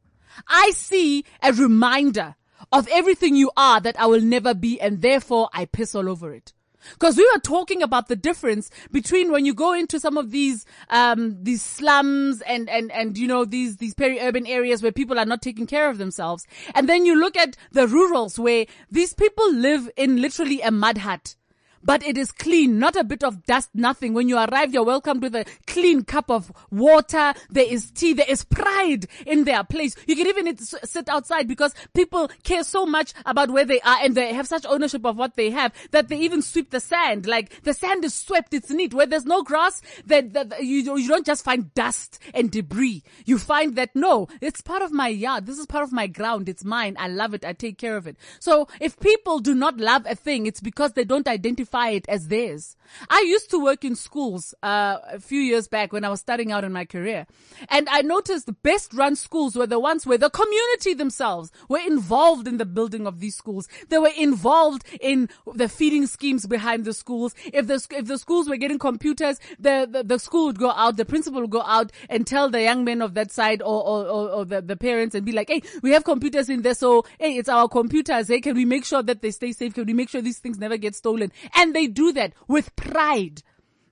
I 0.48 0.72
see 0.72 1.26
a 1.42 1.52
reminder 1.52 2.36
of 2.72 2.88
everything 2.90 3.36
you 3.36 3.52
are 3.58 3.80
that 3.82 4.00
I 4.00 4.06
will 4.06 4.22
never 4.22 4.54
be 4.54 4.80
and 4.80 5.02
therefore 5.02 5.50
I 5.54 5.66
piss 5.66 5.96
all 5.96 6.10
over 6.10 6.34
it. 6.34 6.54
Because 6.94 7.18
we 7.18 7.30
were 7.34 7.42
talking 7.42 7.82
about 7.82 8.08
the 8.08 8.16
difference 8.16 8.70
between 8.92 9.32
when 9.32 9.46
you 9.46 9.54
go 9.54 9.74
into 9.74 10.00
some 10.00 10.18
of 10.18 10.32
these 10.32 10.66
um, 10.90 11.38
these 11.44 11.62
slums 11.62 12.42
and 12.42 12.70
and 12.70 12.92
and 12.92 13.18
you 13.18 13.28
know 13.28 13.44
these 13.44 13.78
these 13.78 13.94
peri-urban 13.94 14.48
areas 14.48 14.82
where 14.82 14.92
people 14.92 15.20
are 15.20 15.26
not 15.26 15.42
taking 15.42 15.68
care 15.68 15.90
of 15.90 15.98
themselves, 15.98 16.48
and 16.74 16.88
then 16.88 17.06
you 17.06 17.20
look 17.20 17.36
at 17.36 17.58
the 17.72 17.88
rurals 17.88 18.40
where 18.40 18.66
these 18.90 19.14
people 19.14 19.54
live 19.54 19.90
in 19.98 20.22
literally 20.22 20.62
a 20.62 20.72
mud 20.72 21.00
hut 21.00 21.36
but 21.84 22.04
it 22.06 22.18
is 22.18 22.32
clean, 22.32 22.80
not 22.80 22.96
a 22.96 23.04
bit 23.04 23.24
of 23.24 23.46
dust, 23.46 23.70
nothing. 23.74 24.14
When 24.14 24.30
you 24.30 24.38
arrive, 24.38 24.74
you're 24.74 24.84
welcomed 24.84 25.22
with 25.22 25.36
a 25.36 25.46
clean 25.68 26.04
cup 26.04 26.30
of 26.30 26.52
water. 26.72 27.34
There 27.50 27.66
is 27.68 27.92
tea. 27.92 28.14
There 28.14 28.26
is 28.28 28.44
pride 28.44 29.08
in 29.26 29.44
their 29.46 29.64
place. 29.64 29.96
You 30.08 30.16
can 30.16 30.28
even 30.28 30.58
sit 30.58 31.10
outside 31.10 31.48
because 31.48 31.74
people 31.94 32.30
care 32.44 32.64
so 32.64 32.86
much 32.86 33.14
about 33.26 33.52
where 33.52 33.66
they 33.66 33.80
are 33.82 33.98
and 34.02 34.16
they 34.16 34.34
have 34.34 34.48
such 34.48 34.66
ownership 34.66 35.06
of 35.06 35.18
what 35.18 35.36
they 35.36 35.50
have 35.52 35.74
that 35.92 36.10
they 36.10 36.18
even 36.20 36.42
sweep 36.42 36.72
the 36.72 36.80
sand. 36.80 37.26
Like 37.26 37.64
the 37.64 37.74
sand 37.74 38.04
is 38.04 38.14
swept. 38.14 38.54
It's 38.54 38.70
neat. 38.70 38.94
Where 38.94 39.06
there's 39.06 39.26
no 39.26 39.44
grass, 39.44 39.82
that, 40.06 40.58
you, 40.62 40.98
you 40.98 41.08
don't 41.08 41.26
just 41.26 41.44
find 41.44 41.74
dust 41.74 42.20
and 42.34 42.52
debris. 42.52 43.04
You 43.26 43.38
find 43.38 43.76
that 43.76 43.96
no, 43.96 44.28
it's 44.42 44.62
part 44.62 44.82
of 44.82 44.92
my 44.92 45.08
yard. 45.08 45.46
This 45.46 45.60
is 45.60 45.66
part 45.66 45.84
of 45.84 45.92
my 45.92 46.08
ground. 46.08 46.50
It's 46.50 46.66
mine. 46.66 46.96
I 47.00 47.08
love 47.08 47.34
it. 47.34 47.46
I 47.46 47.54
take 47.54 47.78
care 47.78 47.98
of 47.98 48.08
it. 48.08 48.18
So 48.40 48.68
if 48.80 49.00
people 49.00 49.40
do 49.40 49.56
not 49.56 49.78
love 49.78 50.06
a 50.06 50.16
thing, 50.16 50.46
it's 50.46 50.62
because 50.62 50.94
they 50.94 51.04
don't 51.04 51.28
identify 51.28 51.69
it 51.74 52.06
as 52.08 52.28
theirs. 52.28 52.76
I 53.10 53.24
used 53.28 53.50
to 53.52 53.64
work 53.64 53.86
in 53.86 53.96
schools 53.96 54.54
uh, 54.64 54.98
a 55.12 55.20
few 55.20 55.40
years 55.40 55.68
back 55.68 55.94
when 55.94 56.04
I 56.04 56.10
was 56.10 56.20
starting 56.20 56.52
out 56.52 56.64
in 56.64 56.74
my 56.74 56.86
career, 56.86 57.28
and 57.70 57.88
I 57.90 58.02
noticed 58.02 58.46
the 58.46 58.54
best 58.54 58.94
run 58.94 59.16
schools 59.16 59.56
were 59.56 59.68
the 59.68 59.80
ones 59.80 60.06
where 60.06 60.18
the 60.18 60.30
community 60.30 60.94
themselves 60.94 61.52
were 61.68 61.80
involved 61.80 62.48
in 62.48 62.58
the 62.58 62.66
building 62.66 63.06
of 63.06 63.20
these 63.20 63.36
schools. 63.36 63.68
They 63.90 63.98
were 63.98 64.12
involved 64.18 64.84
in 65.00 65.30
the 65.54 65.70
feeding 65.70 66.08
schemes 66.08 66.46
behind 66.46 66.86
the 66.86 66.94
schools. 66.94 67.36
If 67.54 67.68
the 67.68 67.86
if 67.92 68.06
the 68.06 68.18
schools 68.18 68.50
were 68.50 68.58
getting 68.58 68.80
computers, 68.80 69.40
the, 69.60 69.88
the, 69.90 70.04
the 70.04 70.20
school 70.20 70.48
would 70.48 70.60
go 70.60 70.72
out, 70.72 70.98
the 70.98 71.06
principal 71.06 71.42
would 71.42 71.50
go 71.50 71.62
out 71.62 71.92
and 72.10 72.26
tell 72.26 72.50
the 72.50 72.62
young 72.62 72.84
men 72.84 73.02
of 73.02 73.14
that 73.14 73.32
side 73.32 73.62
or 73.62 73.84
or, 73.84 74.06
or, 74.08 74.30
or 74.30 74.46
the, 74.46 74.62
the 74.62 74.76
parents 74.76 75.16
and 75.16 75.26
be 75.26 75.32
like, 75.32 75.50
hey, 75.50 75.62
we 75.82 75.92
have 75.92 76.04
computers 76.04 76.50
in 76.50 76.62
there, 76.64 76.74
so 76.74 77.06
hey, 77.20 77.38
it's 77.38 77.50
our 77.50 77.68
computers. 77.68 78.28
Hey, 78.28 78.42
can 78.42 78.56
we 78.56 78.66
make 78.66 78.86
sure 78.86 79.04
that 79.04 79.22
they 79.22 79.32
stay 79.32 79.52
safe? 79.52 79.74
Can 79.74 79.86
we 79.86 79.94
make 79.94 80.10
sure 80.10 80.22
these 80.22 80.40
things 80.40 80.58
never 80.58 80.78
get 80.78 80.96
stolen? 80.96 81.32
And 81.60 81.76
they 81.76 81.88
do 81.88 82.14
that 82.14 82.32
with 82.48 82.74
pride. 82.78 83.44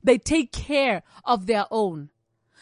They 0.01 0.17
take 0.17 0.53
care 0.53 1.03
of 1.25 1.47
their 1.47 1.65
own. 1.69 2.11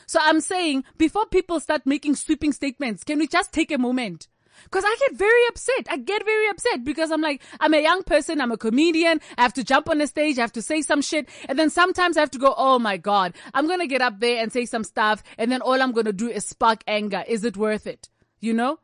So 0.08 0.18
I'm 0.20 0.42
saying 0.42 0.84
before 0.98 1.28
people 1.28 1.60
start 1.60 1.86
making 1.86 2.16
sweeping 2.16 2.52
statements, 2.52 3.04
can 3.04 3.20
we 3.20 3.28
just 3.28 3.54
take 3.54 3.72
a 3.72 3.78
moment? 3.78 4.28
Cause 4.72 4.84
I 4.84 4.96
get 5.00 5.16
very 5.16 5.46
upset. 5.50 5.88
I 5.92 5.98
get 5.98 6.26
very 6.26 6.48
upset 6.48 6.84
because 6.84 7.12
I'm 7.12 7.22
like, 7.22 7.44
I'm 7.60 7.76
a 7.76 7.84
young 7.84 8.02
person. 8.02 8.42
I'm 8.42 8.52
a 8.52 8.58
comedian. 8.58 9.22
I 9.38 9.44
have 9.44 9.54
to 9.54 9.64
jump 9.64 9.90
on 9.90 10.00
the 10.00 10.08
stage. 10.08 10.40
I 10.40 10.42
have 10.42 10.54
to 10.54 10.62
say 10.64 10.82
some 10.82 11.04
shit. 11.04 11.30
And 11.48 11.60
then 11.60 11.70
sometimes 11.70 12.18
I 12.18 12.22
have 12.22 12.32
to 12.32 12.40
go, 12.40 12.56
Oh 12.58 12.80
my 12.80 12.98
God, 12.98 13.36
I'm 13.54 13.68
going 13.68 13.82
to 13.82 13.88
get 13.88 14.02
up 14.02 14.20
there 14.20 14.42
and 14.42 14.52
say 14.52 14.66
some 14.66 14.84
stuff. 14.84 15.22
And 15.38 15.52
then 15.52 15.62
all 15.62 15.80
I'm 15.80 15.92
going 15.92 16.08
to 16.08 16.14
do 16.14 16.30
is 16.30 16.48
spark 16.48 16.84
anger. 16.88 17.24
Is 17.28 17.44
it 17.44 17.58
worth 17.58 17.86
it? 17.86 18.10
You 18.40 18.54
know? 18.54 18.80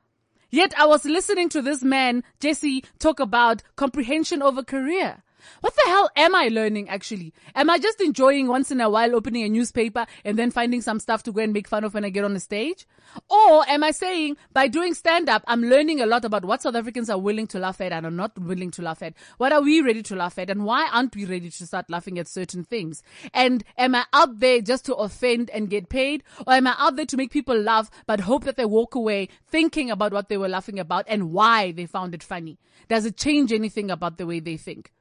Yet 0.51 0.77
I 0.77 0.85
was 0.85 1.03
listening 1.03 1.49
to 1.49 1.63
this 1.63 1.81
man, 1.81 2.23
Jesse, 2.39 2.83
talk 2.99 3.19
about 3.19 3.63
comprehension 3.75 4.43
over 4.43 4.61
career. 4.61 5.23
What 5.62 5.75
the 5.75 5.83
hell 5.86 6.10
am 6.15 6.36
I 6.36 6.48
learning 6.48 6.89
actually? 6.89 7.33
Am 7.55 7.69
I 7.69 7.77
just 7.77 8.01
enjoying 8.01 8.48
once 8.48 8.71
in 8.71 8.81
a 8.81 8.89
while 8.89 9.15
opening 9.15 9.43
a 9.43 9.50
newspaper 9.50 10.05
and 10.25 10.38
then 10.38 10.51
finding 10.51 10.81
some 10.81 11.00
stuff 11.00 11.24
to 11.24 11.31
go 11.31 11.41
and 11.41 11.53
make 11.53 11.67
fun 11.67 11.83
of 11.83 11.93
when 11.93 12.05
I 12.05 12.10
get 12.10 12.24
on 12.24 12.33
the 12.33 12.39
stage? 12.39 12.88
Or 13.29 13.67
am 13.67 13.83
I 13.83 13.91
saying 13.91 14.38
by 14.53 14.67
doing 14.67 14.93
stand 14.93 15.29
up, 15.29 15.43
I'm 15.48 15.63
learning 15.63 16.01
a 16.01 16.05
lot 16.05 16.25
about 16.25 16.45
what 16.45 16.62
South 16.62 16.75
Africans 16.75 17.10
are 17.10 17.17
willing 17.17 17.48
to 17.48 17.60
laugh 17.60 17.81
at 17.81 17.91
and 17.91 18.05
are 18.05 18.12
not 18.12 18.38
willing 18.38 18.71
to 18.71 18.81
laugh 18.81 19.01
at? 19.01 19.13
What 19.38 19.51
are 19.51 19.62
we 19.62 19.81
ready 19.81 20.03
to 20.03 20.15
laugh 20.15 20.38
at 20.38 20.50
and 20.50 20.65
why 20.65 20.88
aren't 20.91 21.15
we 21.15 21.25
ready 21.25 21.50
to 21.50 21.67
start 21.67 21.89
laughing 21.89 22.19
at 22.19 22.27
certain 22.27 22.63
things? 22.63 23.03
And 23.33 23.63
am 23.77 23.95
I 23.95 24.05
out 24.13 24.39
there 24.39 24.62
just 24.62 24.86
to 24.86 24.95
offend 24.95 25.50
and 25.50 25.69
get 25.69 25.89
paid? 25.89 26.24
Or 26.48 26.53
am 26.53 26.67
I 26.67 26.75
out 26.77 26.95
there 26.95 27.05
to 27.05 27.17
make 27.17 27.31
people 27.31 27.60
laugh 27.60 27.89
but 28.05 28.21
hope 28.21 28.45
that 28.45 28.57
they 28.57 28.65
walk 28.65 28.95
away 28.95 29.29
thinking 29.48 29.91
about 29.91 30.13
what 30.13 30.29
they 30.29 30.38
were 30.38 30.50
laughing 30.50 30.79
about 30.79 31.05
and 31.07 31.31
why 31.31 31.71
they 31.71 31.86
found 31.86 32.13
it 32.13 32.24
funny? 32.24 32.57
Does 32.88 33.05
it 33.05 33.17
change 33.17 33.51
anything 33.51 33.91
about 33.91 34.17
the 34.17 34.25
way 34.25 34.39
they 34.39 34.57
think? 34.57 34.91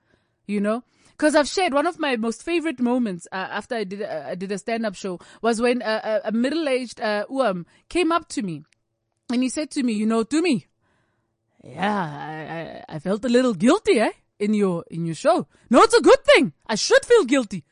You 0.50 0.60
know? 0.60 0.82
Cause 1.16 1.34
I've 1.34 1.48
shared 1.48 1.74
one 1.74 1.86
of 1.86 1.98
my 1.98 2.16
most 2.16 2.42
favorite 2.42 2.80
moments 2.80 3.28
uh, 3.30 3.34
after 3.50 3.74
I 3.74 3.84
did 3.84 4.00
uh, 4.00 4.24
I 4.28 4.34
did 4.36 4.50
a 4.52 4.56
stand 4.56 4.86
up 4.86 4.94
show 4.94 5.20
was 5.42 5.60
when 5.60 5.82
uh, 5.82 6.20
a 6.24 6.32
middle 6.32 6.66
aged 6.66 6.98
uh, 6.98 7.26
came 7.90 8.10
up 8.10 8.26
to 8.30 8.42
me, 8.42 8.64
and 9.30 9.42
he 9.42 9.50
said 9.50 9.70
to 9.72 9.82
me, 9.82 9.92
you 9.92 10.06
know, 10.06 10.22
to 10.22 10.40
me, 10.40 10.66
yeah, 11.62 12.82
I, 12.88 12.94
I, 12.94 12.96
I 12.96 12.98
felt 13.00 13.22
a 13.26 13.28
little 13.28 13.52
guilty, 13.52 14.00
eh, 14.00 14.12
in 14.40 14.54
your 14.54 14.84
in 14.90 15.06
your 15.06 15.14
show. 15.14 15.46
No, 15.68 15.82
it's 15.82 15.94
a 15.94 16.00
good 16.02 16.24
thing. 16.24 16.52
I 16.66 16.74
should 16.74 17.04
feel 17.04 17.24
guilty. 17.24 17.64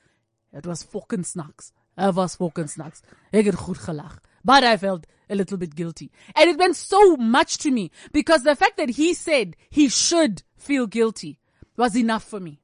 It 0.53 0.67
was 0.67 0.83
fucking 0.83 1.25
snacks. 1.25 1.73
It 1.97 2.15
was 2.15 2.37
fucking 2.37 2.69
snacks. 2.69 3.03
Ek 3.33 3.47
het 3.47 3.55
goed 3.55 3.79
gelag. 3.79 4.21
But 4.45 4.65
I 4.65 4.77
felt 4.77 5.07
a 5.29 5.35
little 5.35 5.59
bit 5.59 5.75
guilty. 5.75 6.11
And 6.37 6.49
it 6.51 6.59
meant 6.59 6.77
so 6.77 7.17
much 7.17 7.59
to 7.59 7.71
me 7.71 7.91
because 8.13 8.45
the 8.45 8.55
fact 8.55 8.77
that 8.77 8.91
he 8.91 9.15
said 9.15 9.57
he 9.71 9.89
should 9.89 10.43
feel 10.57 10.87
guilty 10.87 11.39
was 11.77 11.97
enough 11.97 12.25
for 12.25 12.41
me. 12.41 12.61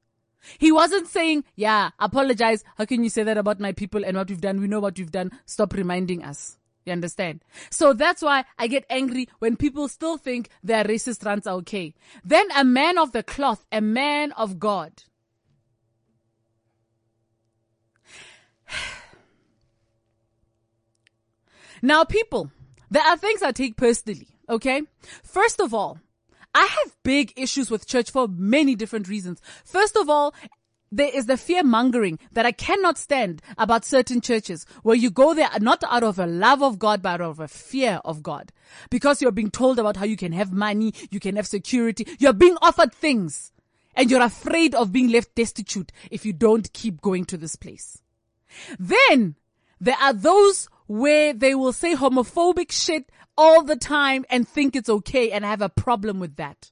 He 0.58 0.72
wasn't 0.72 1.08
saying, 1.08 1.44
yeah, 1.56 1.90
apologize. 1.98 2.64
How 2.76 2.84
can 2.84 3.02
you 3.02 3.10
say 3.10 3.22
that 3.22 3.38
about 3.38 3.60
my 3.60 3.72
people 3.72 4.04
and 4.04 4.16
what 4.16 4.28
we've 4.28 4.40
done? 4.40 4.60
We 4.60 4.68
know 4.68 4.80
what 4.80 4.98
we've 4.98 5.12
done. 5.12 5.32
Stop 5.46 5.74
reminding 5.74 6.22
us. 6.24 6.58
You 6.84 6.92
understand? 6.92 7.42
So 7.70 7.94
that's 7.94 8.20
why 8.20 8.44
I 8.58 8.66
get 8.66 8.84
angry 8.90 9.28
when 9.38 9.56
people 9.56 9.88
still 9.88 10.18
think 10.18 10.50
their 10.62 10.84
racist 10.84 11.24
rants 11.24 11.46
are 11.46 11.54
okay. 11.56 11.94
Then 12.22 12.46
a 12.54 12.62
man 12.64 12.98
of 12.98 13.12
the 13.12 13.22
cloth, 13.22 13.64
a 13.72 13.80
man 13.80 14.32
of 14.32 14.58
God. 14.58 14.92
now 21.82 22.04
people, 22.04 22.50
there 22.90 23.02
are 23.02 23.16
things 23.16 23.42
I 23.42 23.52
take 23.52 23.78
personally. 23.78 24.28
Okay. 24.48 24.82
First 25.22 25.60
of 25.60 25.72
all, 25.72 25.98
I 26.54 26.66
have 26.66 26.96
big 27.02 27.32
issues 27.36 27.70
with 27.70 27.86
church 27.86 28.10
for 28.10 28.28
many 28.28 28.74
different 28.74 29.08
reasons. 29.08 29.40
First 29.64 29.96
of 29.96 30.08
all, 30.08 30.34
there 30.92 31.10
is 31.12 31.26
the 31.26 31.36
fear 31.36 31.64
mongering 31.64 32.20
that 32.32 32.46
I 32.46 32.52
cannot 32.52 32.98
stand 32.98 33.42
about 33.58 33.84
certain 33.84 34.20
churches 34.20 34.64
where 34.84 34.94
you 34.94 35.10
go 35.10 35.34
there 35.34 35.48
not 35.60 35.82
out 35.90 36.04
of 36.04 36.20
a 36.20 36.26
love 36.26 36.62
of 36.62 36.78
God, 36.78 37.02
but 37.02 37.14
out 37.14 37.20
of 37.20 37.40
a 37.40 37.48
fear 37.48 38.00
of 38.04 38.22
God. 38.22 38.52
Because 38.90 39.20
you're 39.20 39.32
being 39.32 39.50
told 39.50 39.80
about 39.80 39.96
how 39.96 40.04
you 40.04 40.16
can 40.16 40.30
have 40.32 40.52
money, 40.52 40.94
you 41.10 41.18
can 41.18 41.34
have 41.34 41.48
security, 41.48 42.06
you're 42.20 42.32
being 42.32 42.56
offered 42.62 42.94
things 42.94 43.50
and 43.96 44.08
you're 44.08 44.22
afraid 44.22 44.74
of 44.74 44.92
being 44.92 45.08
left 45.08 45.34
destitute 45.34 45.90
if 46.12 46.24
you 46.24 46.32
don't 46.32 46.72
keep 46.72 47.00
going 47.00 47.24
to 47.24 47.36
this 47.36 47.56
place. 47.56 48.00
Then 48.78 49.34
there 49.80 49.96
are 50.00 50.12
those 50.12 50.68
where 50.86 51.32
they 51.32 51.54
will 51.54 51.72
say 51.72 51.96
homophobic 51.96 52.70
shit 52.70 53.10
all 53.36 53.62
the 53.62 53.76
time 53.76 54.24
and 54.30 54.48
think 54.48 54.76
it's 54.76 54.88
okay 54.88 55.30
and 55.30 55.44
I 55.44 55.50
have 55.50 55.62
a 55.62 55.68
problem 55.68 56.20
with 56.20 56.36
that. 56.36 56.70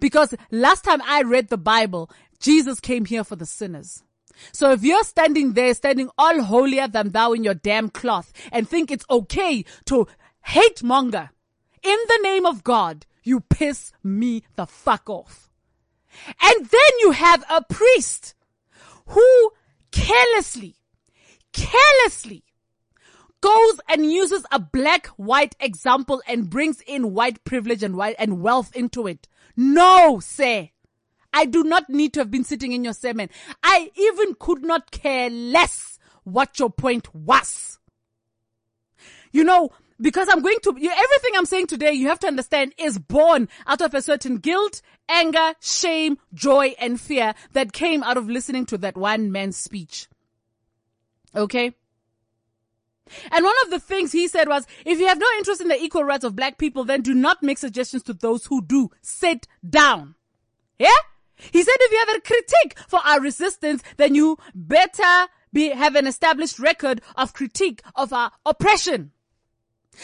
Because 0.00 0.34
last 0.50 0.84
time 0.84 1.02
I 1.04 1.22
read 1.22 1.48
the 1.48 1.58
Bible, 1.58 2.10
Jesus 2.38 2.80
came 2.80 3.04
here 3.04 3.24
for 3.24 3.36
the 3.36 3.46
sinners. 3.46 4.02
So 4.52 4.72
if 4.72 4.82
you're 4.82 5.04
standing 5.04 5.52
there, 5.52 5.74
standing 5.74 6.08
all 6.16 6.42
holier 6.42 6.88
than 6.88 7.10
thou 7.10 7.32
in 7.32 7.44
your 7.44 7.54
damn 7.54 7.90
cloth 7.90 8.32
and 8.50 8.68
think 8.68 8.90
it's 8.90 9.04
okay 9.10 9.64
to 9.86 10.06
hate 10.42 10.82
monger 10.82 11.30
in 11.82 11.98
the 12.08 12.20
name 12.22 12.46
of 12.46 12.64
God, 12.64 13.06
you 13.22 13.40
piss 13.40 13.92
me 14.02 14.44
the 14.56 14.66
fuck 14.66 15.08
off. 15.10 15.50
And 16.40 16.66
then 16.66 16.92
you 17.00 17.12
have 17.12 17.44
a 17.50 17.62
priest 17.62 18.34
who 19.06 19.52
carelessly, 19.90 20.76
carelessly 21.52 22.44
goes 23.42 23.80
and 23.88 24.10
uses 24.10 24.46
a 24.50 24.58
black 24.58 25.06
white 25.18 25.54
example 25.60 26.22
and 26.26 26.48
brings 26.48 26.80
in 26.80 27.12
white 27.12 27.44
privilege 27.44 27.82
and 27.82 27.96
white 27.96 28.16
and 28.18 28.40
wealth 28.40 28.74
into 28.74 29.06
it. 29.06 29.28
No, 29.54 30.20
sir. 30.20 30.70
I 31.34 31.44
do 31.46 31.64
not 31.64 31.90
need 31.90 32.14
to 32.14 32.20
have 32.20 32.30
been 32.30 32.44
sitting 32.44 32.72
in 32.72 32.84
your 32.84 32.92
sermon. 32.92 33.28
I 33.62 33.90
even 33.96 34.34
could 34.38 34.62
not 34.62 34.90
care 34.90 35.28
less 35.28 35.98
what 36.24 36.58
your 36.58 36.70
point 36.70 37.14
was. 37.14 37.78
You 39.32 39.44
know, 39.44 39.70
because 40.00 40.28
I'm 40.30 40.42
going 40.42 40.58
to, 40.64 40.74
you, 40.78 40.90
everything 40.90 41.32
I'm 41.36 41.46
saying 41.46 41.68
today, 41.68 41.92
you 41.92 42.08
have 42.08 42.18
to 42.20 42.26
understand 42.26 42.74
is 42.76 42.98
born 42.98 43.48
out 43.66 43.80
of 43.80 43.94
a 43.94 44.02
certain 44.02 44.36
guilt, 44.36 44.82
anger, 45.08 45.54
shame, 45.60 46.18
joy, 46.34 46.74
and 46.78 47.00
fear 47.00 47.34
that 47.52 47.72
came 47.72 48.02
out 48.02 48.16
of 48.16 48.28
listening 48.28 48.66
to 48.66 48.78
that 48.78 48.96
one 48.96 49.32
man's 49.32 49.56
speech. 49.56 50.08
Okay? 51.34 51.74
And 53.30 53.44
one 53.44 53.54
of 53.64 53.70
the 53.70 53.80
things 53.80 54.12
he 54.12 54.28
said 54.28 54.48
was, 54.48 54.66
if 54.84 54.98
you 54.98 55.06
have 55.06 55.18
no 55.18 55.26
interest 55.38 55.60
in 55.60 55.68
the 55.68 55.80
equal 55.80 56.04
rights 56.04 56.24
of 56.24 56.36
black 56.36 56.58
people, 56.58 56.84
then 56.84 57.02
do 57.02 57.14
not 57.14 57.42
make 57.42 57.58
suggestions 57.58 58.02
to 58.04 58.12
those 58.12 58.46
who 58.46 58.62
do. 58.62 58.90
Sit 59.00 59.46
down. 59.68 60.14
Yeah? 60.78 60.88
He 61.36 61.62
said 61.62 61.74
if 61.80 61.92
you 61.92 61.98
have 61.98 62.16
a 62.16 62.20
critique 62.20 62.78
for 62.88 63.00
our 63.04 63.20
resistance, 63.20 63.82
then 63.96 64.14
you 64.14 64.38
better 64.54 65.28
be, 65.52 65.70
have 65.70 65.96
an 65.96 66.06
established 66.06 66.58
record 66.58 67.00
of 67.16 67.32
critique 67.32 67.82
of 67.94 68.12
our 68.12 68.32
oppression. 68.46 69.12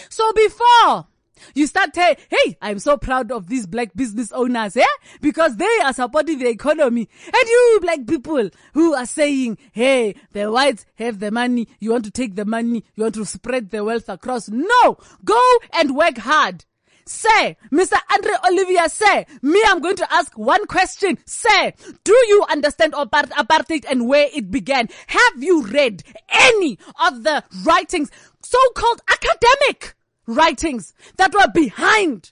So 0.08 0.32
before 0.32 1.06
you 1.54 1.66
start 1.66 1.94
saying, 1.94 2.16
hey, 2.30 2.56
I'm 2.60 2.78
so 2.78 2.96
proud 2.96 3.30
of 3.32 3.48
these 3.48 3.66
black 3.66 3.94
business 3.94 4.32
owners, 4.32 4.76
eh? 4.76 4.84
Because 5.20 5.56
they 5.56 5.78
are 5.84 5.92
supporting 5.92 6.38
the 6.38 6.48
economy. 6.48 7.08
And 7.26 7.48
you 7.48 7.78
black 7.82 8.06
people 8.06 8.50
who 8.74 8.94
are 8.94 9.06
saying, 9.06 9.58
hey, 9.72 10.14
the 10.32 10.50
whites 10.50 10.86
have 10.96 11.20
the 11.20 11.30
money, 11.30 11.68
you 11.80 11.90
want 11.90 12.04
to 12.04 12.10
take 12.10 12.34
the 12.34 12.44
money, 12.44 12.84
you 12.94 13.02
want 13.02 13.14
to 13.16 13.24
spread 13.24 13.70
the 13.70 13.84
wealth 13.84 14.08
across. 14.08 14.48
No! 14.48 14.98
Go 15.24 15.40
and 15.72 15.96
work 15.96 16.18
hard. 16.18 16.64
Say, 17.06 17.56
Mr. 17.72 17.96
Andre 18.12 18.32
Olivier, 18.46 18.86
say, 18.88 19.24
me, 19.40 19.62
I'm 19.66 19.80
going 19.80 19.96
to 19.96 20.12
ask 20.12 20.36
one 20.36 20.66
question. 20.66 21.16
Say, 21.24 21.72
do 22.04 22.12
you 22.12 22.44
understand 22.50 22.92
apartheid 22.92 23.86
and 23.90 24.06
where 24.06 24.28
it 24.34 24.50
began? 24.50 24.90
Have 25.06 25.42
you 25.42 25.62
read 25.62 26.02
any 26.28 26.78
of 27.06 27.22
the 27.22 27.44
writings, 27.64 28.10
so-called 28.42 29.00
academic 29.08 29.94
writings 30.28 30.94
that 31.16 31.32
were 31.34 31.50
behind 31.52 32.30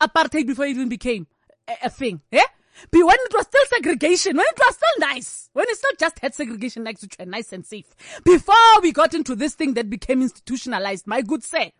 apartheid 0.00 0.46
before 0.46 0.64
it 0.64 0.70
even 0.70 0.88
became 0.88 1.26
a, 1.68 1.74
a 1.84 1.90
thing. 1.90 2.22
Yeah? 2.30 2.44
Be 2.90 3.02
when 3.02 3.16
it 3.18 3.34
was 3.34 3.46
still 3.46 3.64
segregation, 3.68 4.36
when 4.36 4.46
it 4.46 4.58
was 4.58 4.76
still 4.76 5.08
nice, 5.08 5.50
when 5.52 5.66
it 5.68 5.76
still 5.76 5.92
just 5.98 6.18
had 6.20 6.34
segregation 6.34 6.84
next 6.84 7.00
to 7.00 7.08
other, 7.18 7.30
nice 7.30 7.52
and 7.52 7.66
safe. 7.66 7.86
Before 8.24 8.80
we 8.82 8.92
got 8.92 9.14
into 9.14 9.34
this 9.34 9.54
thing 9.54 9.74
that 9.74 9.90
became 9.90 10.22
institutionalized, 10.22 11.06
my 11.06 11.22
good 11.22 11.42
sir. 11.42 11.70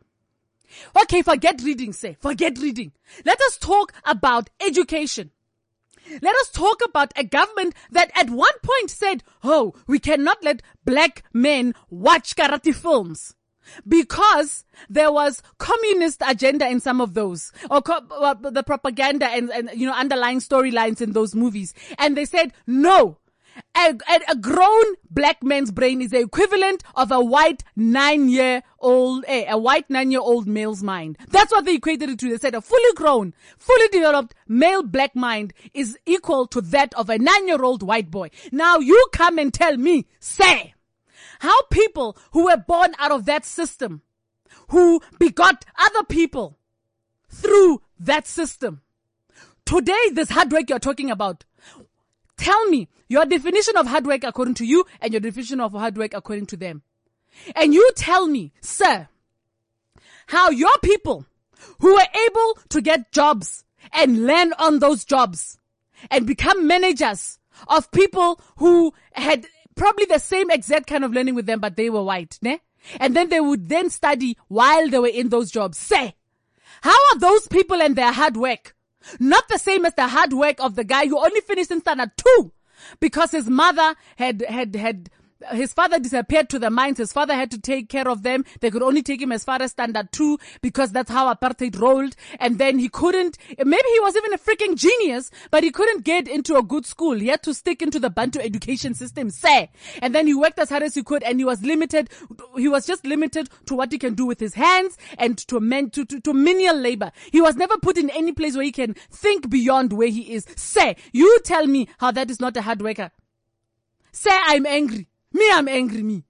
Okay, 1.00 1.22
forget 1.22 1.62
reading, 1.62 1.92
say. 1.92 2.16
Forget 2.20 2.58
reading. 2.58 2.92
Let 3.24 3.40
us 3.42 3.56
talk 3.56 3.92
about 4.04 4.50
education. 4.60 5.30
Let 6.22 6.34
us 6.36 6.50
talk 6.50 6.80
about 6.84 7.12
a 7.16 7.24
government 7.24 7.74
that 7.90 8.10
at 8.14 8.30
one 8.30 8.58
point 8.62 8.90
said, 8.90 9.22
oh, 9.44 9.74
we 9.86 9.98
cannot 9.98 10.42
let 10.42 10.62
black 10.84 11.22
men 11.32 11.74
watch 11.90 12.34
karate 12.34 12.74
films 12.74 13.35
because 13.86 14.64
there 14.88 15.12
was 15.12 15.42
communist 15.58 16.22
agenda 16.26 16.68
in 16.68 16.80
some 16.80 17.00
of 17.00 17.14
those 17.14 17.52
or 17.70 17.82
co- 17.82 18.00
the 18.50 18.62
propaganda 18.62 19.26
and, 19.26 19.50
and 19.50 19.70
you 19.74 19.86
know 19.86 19.94
underlying 19.94 20.40
storylines 20.40 21.00
in 21.00 21.12
those 21.12 21.34
movies 21.34 21.74
and 21.98 22.16
they 22.16 22.24
said 22.24 22.52
no 22.66 23.18
a, 23.76 23.94
a, 24.08 24.20
a, 24.32 24.36
grown 24.36 24.84
black 25.10 25.42
man's 25.42 25.70
brain 25.70 26.02
is 26.02 26.10
the 26.10 26.20
equivalent 26.20 26.82
of 26.94 27.10
a 27.10 27.20
white 27.20 27.62
nine 27.74 28.28
year 28.28 28.62
old, 28.78 29.24
eh, 29.28 29.44
a 29.48 29.58
white 29.58 29.88
nine 29.88 30.10
year 30.10 30.20
old 30.20 30.46
male's 30.46 30.82
mind. 30.82 31.18
That's 31.28 31.52
what 31.52 31.64
they 31.64 31.74
equated 31.74 32.10
it 32.10 32.18
to. 32.20 32.30
They 32.30 32.38
said 32.38 32.54
a 32.54 32.60
fully 32.60 32.92
grown, 32.94 33.34
fully 33.58 33.88
developed 33.88 34.34
male 34.48 34.82
black 34.82 35.14
mind 35.16 35.52
is 35.74 35.98
equal 36.06 36.46
to 36.48 36.60
that 36.60 36.94
of 36.94 37.08
a 37.10 37.18
nine 37.18 37.48
year 37.48 37.62
old 37.62 37.82
white 37.82 38.10
boy. 38.10 38.30
Now 38.52 38.78
you 38.78 39.06
come 39.12 39.38
and 39.38 39.52
tell 39.52 39.76
me, 39.76 40.06
say, 40.20 40.74
How 41.40 41.62
people 41.64 42.16
who 42.32 42.44
were 42.44 42.56
born 42.56 42.94
out 42.98 43.12
of 43.12 43.26
that 43.26 43.44
system, 43.44 44.02
who 44.68 45.00
begot 45.18 45.64
other 45.78 46.04
people 46.04 46.58
through 47.28 47.82
that 47.98 48.26
system. 48.26 48.82
Today, 49.64 50.10
this 50.12 50.30
hard 50.30 50.52
work 50.52 50.70
you're 50.70 50.78
talking 50.78 51.10
about, 51.10 51.44
tell 52.36 52.68
me 52.68 52.88
your 53.08 53.24
definition 53.24 53.76
of 53.76 53.86
hard 53.86 54.06
work 54.06 54.24
according 54.24 54.54
to 54.54 54.64
you 54.64 54.84
and 55.00 55.12
your 55.12 55.20
definition 55.20 55.60
of 55.60 55.72
hard 55.72 55.96
work 55.96 56.14
according 56.14 56.46
to 56.46 56.56
them. 56.56 56.82
And 57.54 57.74
you 57.74 57.90
tell 57.96 58.26
me, 58.26 58.52
sir, 58.60 59.08
how 60.28 60.50
your 60.50 60.76
people 60.82 61.26
who 61.80 61.94
were 61.94 62.26
able 62.26 62.58
to 62.70 62.80
get 62.80 63.12
jobs 63.12 63.64
and 63.92 64.24
land 64.24 64.54
on 64.58 64.78
those 64.78 65.04
jobs 65.04 65.58
and 66.10 66.26
become 66.26 66.66
managers 66.66 67.38
of 67.68 67.90
people 67.90 68.40
who 68.56 68.92
had 69.12 69.46
probably 69.76 70.06
the 70.06 70.18
same 70.18 70.50
exact 70.50 70.86
kind 70.86 71.04
of 71.04 71.12
learning 71.12 71.34
with 71.34 71.46
them, 71.46 71.60
but 71.60 71.76
they 71.76 71.90
were 71.90 72.02
white, 72.02 72.38
ne? 72.42 72.60
And 72.98 73.14
then 73.14 73.28
they 73.28 73.40
would 73.40 73.68
then 73.68 73.90
study 73.90 74.36
while 74.48 74.88
they 74.88 74.98
were 74.98 75.06
in 75.06 75.28
those 75.28 75.50
jobs. 75.50 75.78
Say, 75.78 76.14
how 76.82 76.96
are 77.12 77.18
those 77.18 77.46
people 77.48 77.80
and 77.80 77.96
their 77.96 78.12
hard 78.12 78.36
work 78.36 78.76
not 79.20 79.48
the 79.48 79.58
same 79.58 79.84
as 79.84 79.94
the 79.94 80.08
hard 80.08 80.32
work 80.32 80.56
of 80.60 80.74
the 80.74 80.84
guy 80.84 81.06
who 81.06 81.18
only 81.18 81.40
finished 81.40 81.70
in 81.70 81.80
standard 81.80 82.10
two 82.16 82.52
because 83.00 83.30
his 83.30 83.48
mother 83.48 83.94
had, 84.16 84.42
had, 84.48 84.74
had 84.74 85.10
his 85.52 85.72
father 85.72 85.98
disappeared 85.98 86.48
to 86.50 86.58
the 86.58 86.70
mines. 86.70 86.98
His 86.98 87.12
father 87.12 87.34
had 87.34 87.50
to 87.50 87.58
take 87.58 87.88
care 87.88 88.08
of 88.08 88.22
them. 88.22 88.44
They 88.60 88.70
could 88.70 88.82
only 88.82 89.02
take 89.02 89.20
him 89.20 89.32
as 89.32 89.44
far 89.44 89.60
as 89.60 89.72
standard 89.72 90.10
two 90.12 90.38
because 90.62 90.92
that's 90.92 91.10
how 91.10 91.32
apartheid 91.32 91.78
rolled. 91.80 92.16
And 92.40 92.58
then 92.58 92.78
he 92.78 92.88
couldn't, 92.88 93.38
maybe 93.58 93.88
he 93.88 94.00
was 94.00 94.16
even 94.16 94.32
a 94.32 94.38
freaking 94.38 94.76
genius, 94.76 95.30
but 95.50 95.62
he 95.62 95.70
couldn't 95.70 96.04
get 96.04 96.28
into 96.28 96.56
a 96.56 96.62
good 96.62 96.86
school. 96.86 97.14
He 97.14 97.28
had 97.28 97.42
to 97.44 97.54
stick 97.54 97.82
into 97.82 97.98
the 97.98 98.10
Bantu 98.10 98.40
education 98.40 98.94
system, 98.94 99.30
say. 99.30 99.70
And 100.00 100.14
then 100.14 100.26
he 100.26 100.34
worked 100.34 100.58
as 100.58 100.70
hard 100.70 100.82
as 100.82 100.94
he 100.94 101.02
could 101.02 101.22
and 101.22 101.38
he 101.38 101.44
was 101.44 101.62
limited. 101.62 102.10
He 102.56 102.68
was 102.68 102.86
just 102.86 103.04
limited 103.04 103.48
to 103.66 103.74
what 103.74 103.92
he 103.92 103.98
can 103.98 104.14
do 104.14 104.26
with 104.26 104.40
his 104.40 104.54
hands 104.54 104.96
and 105.18 105.36
to 105.48 105.60
men, 105.60 105.90
to, 105.90 106.04
to, 106.06 106.20
to 106.20 106.32
menial 106.32 106.76
labor. 106.76 107.12
He 107.30 107.40
was 107.40 107.56
never 107.56 107.76
put 107.78 107.98
in 107.98 108.10
any 108.10 108.32
place 108.32 108.54
where 108.54 108.64
he 108.64 108.72
can 108.72 108.94
think 109.10 109.50
beyond 109.50 109.92
where 109.92 110.08
he 110.08 110.32
is. 110.32 110.46
Say, 110.56 110.96
you 111.12 111.38
tell 111.44 111.66
me 111.66 111.88
how 111.98 112.10
that 112.12 112.30
is 112.30 112.40
not 112.40 112.56
a 112.56 112.62
hard 112.62 112.82
worker. 112.82 113.10
Say 114.12 114.30
I'm 114.32 114.64
angry. 114.64 115.08
Me, 115.36 115.50
I'm 115.52 115.68
angry, 115.68 116.02
me. 116.02 116.24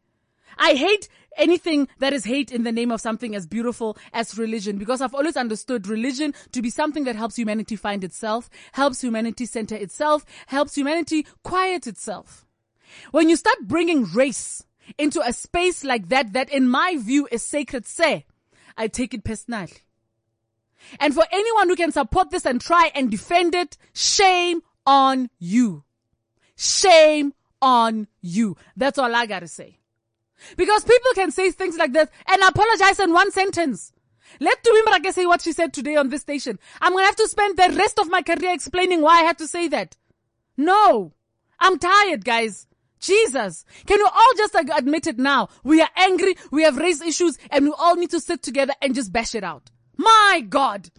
I 0.58 0.74
hate 0.74 1.08
anything 1.36 1.86
that 2.00 2.12
is 2.12 2.24
hate 2.24 2.50
in 2.50 2.64
the 2.64 2.72
name 2.72 2.90
of 2.90 3.00
something 3.00 3.36
as 3.36 3.46
beautiful 3.46 3.96
as 4.12 4.36
religion 4.36 4.78
because 4.78 5.00
I've 5.00 5.14
always 5.14 5.36
understood 5.36 5.86
religion 5.86 6.34
to 6.50 6.60
be 6.60 6.70
something 6.70 7.04
that 7.04 7.14
helps 7.14 7.36
humanity 7.36 7.76
find 7.76 8.02
itself, 8.02 8.50
helps 8.72 9.02
humanity 9.02 9.46
center 9.46 9.76
itself, 9.76 10.24
helps 10.48 10.74
humanity 10.74 11.24
quiet 11.44 11.86
itself. 11.86 12.46
When 13.12 13.28
you 13.28 13.36
start 13.36 13.58
bringing 13.62 14.06
race 14.12 14.64
into 14.98 15.20
a 15.20 15.32
space 15.32 15.84
like 15.84 16.08
that, 16.08 16.32
that 16.32 16.50
in 16.50 16.68
my 16.68 16.96
view 16.98 17.28
is 17.30 17.42
sacred, 17.42 17.86
say, 17.86 18.26
I 18.76 18.88
take 18.88 19.14
it 19.14 19.22
personally. 19.22 19.84
And 20.98 21.14
for 21.14 21.26
anyone 21.30 21.68
who 21.68 21.76
can 21.76 21.92
support 21.92 22.30
this 22.30 22.44
and 22.44 22.60
try 22.60 22.90
and 22.92 23.08
defend 23.08 23.54
it, 23.54 23.76
shame 23.92 24.62
on 24.84 25.30
you. 25.38 25.84
Shame 26.56 27.34
on 27.60 28.08
you. 28.20 28.56
That's 28.76 28.98
all 28.98 29.14
I 29.14 29.26
gotta 29.26 29.48
say. 29.48 29.78
Because 30.56 30.84
people 30.84 31.12
can 31.14 31.30
say 31.30 31.50
things 31.50 31.76
like 31.76 31.92
this 31.92 32.08
and 32.28 32.42
apologize 32.42 33.00
in 33.00 33.12
one 33.12 33.30
sentence. 33.32 33.92
Let 34.40 34.62
Tumi 34.62 34.84
Morake 34.84 35.12
say 35.12 35.26
what 35.26 35.42
she 35.42 35.52
said 35.52 35.72
today 35.72 35.96
on 35.96 36.08
this 36.08 36.22
station. 36.22 36.58
I'm 36.80 36.92
gonna 36.92 37.06
have 37.06 37.16
to 37.16 37.28
spend 37.28 37.56
the 37.56 37.74
rest 37.76 37.98
of 37.98 38.10
my 38.10 38.22
career 38.22 38.52
explaining 38.52 39.00
why 39.00 39.20
I 39.20 39.22
had 39.22 39.38
to 39.38 39.46
say 39.46 39.68
that. 39.68 39.96
No. 40.56 41.14
I'm 41.58 41.78
tired, 41.78 42.24
guys. 42.24 42.66
Jesus. 43.00 43.64
Can 43.86 43.98
you 43.98 44.06
all 44.06 44.32
just 44.36 44.54
admit 44.54 45.06
it 45.06 45.18
now? 45.18 45.48
We 45.64 45.80
are 45.80 45.88
angry, 45.96 46.36
we 46.50 46.64
have 46.64 46.76
raised 46.76 47.02
issues, 47.02 47.38
and 47.50 47.66
we 47.66 47.72
all 47.78 47.96
need 47.96 48.10
to 48.10 48.20
sit 48.20 48.42
together 48.42 48.74
and 48.82 48.94
just 48.94 49.12
bash 49.12 49.34
it 49.34 49.44
out. 49.44 49.70
My 49.96 50.44
God. 50.46 50.90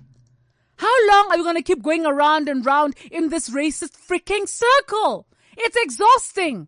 How 0.78 1.08
long 1.10 1.32
are 1.32 1.38
we 1.38 1.44
gonna 1.44 1.62
keep 1.62 1.82
going 1.82 2.06
around 2.06 2.48
and 2.50 2.66
round 2.66 2.96
in 3.12 3.30
this 3.30 3.50
racist 3.50 3.98
freaking 3.98 4.48
circle? 4.48 5.26
It's 5.57 5.77
exhausting. 5.81 6.67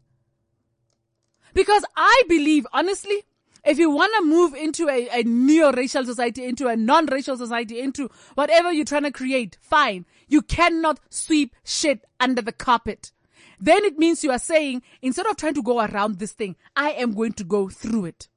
Because 1.54 1.84
I 1.96 2.24
believe, 2.28 2.68
honestly, 2.74 3.24
if 3.66 3.78
you 3.78 3.90
want 3.90 4.14
to 4.18 4.26
move 4.26 4.54
into 4.54 4.88
a, 4.88 5.10
a 5.10 5.24
neo-racial 5.24 6.06
society, 6.06 6.46
into 6.46 6.68
a 6.68 6.76
non-racial 6.76 7.38
society, 7.38 7.80
into 7.80 8.10
whatever 8.36 8.72
you're 8.72 8.86
trying 8.86 9.04
to 9.04 9.12
create, 9.12 9.58
fine. 9.62 10.06
You 10.28 10.42
cannot 10.42 11.00
sweep 11.10 11.56
shit 11.64 12.06
under 12.20 12.42
the 12.42 12.52
carpet. 12.52 13.12
Then 13.60 13.84
it 13.84 13.98
means 13.98 14.24
you 14.24 14.32
are 14.32 14.40
saying, 14.40 14.84
instead 15.02 15.26
of 15.26 15.36
trying 15.36 15.56
to 15.56 15.64
go 15.64 15.82
around 15.82 16.20
this 16.20 16.32
thing, 16.32 16.56
I 16.76 16.92
am 16.92 17.14
going 17.14 17.34
to 17.34 17.44
go 17.44 17.68
through 17.70 18.06
it. 18.06 18.30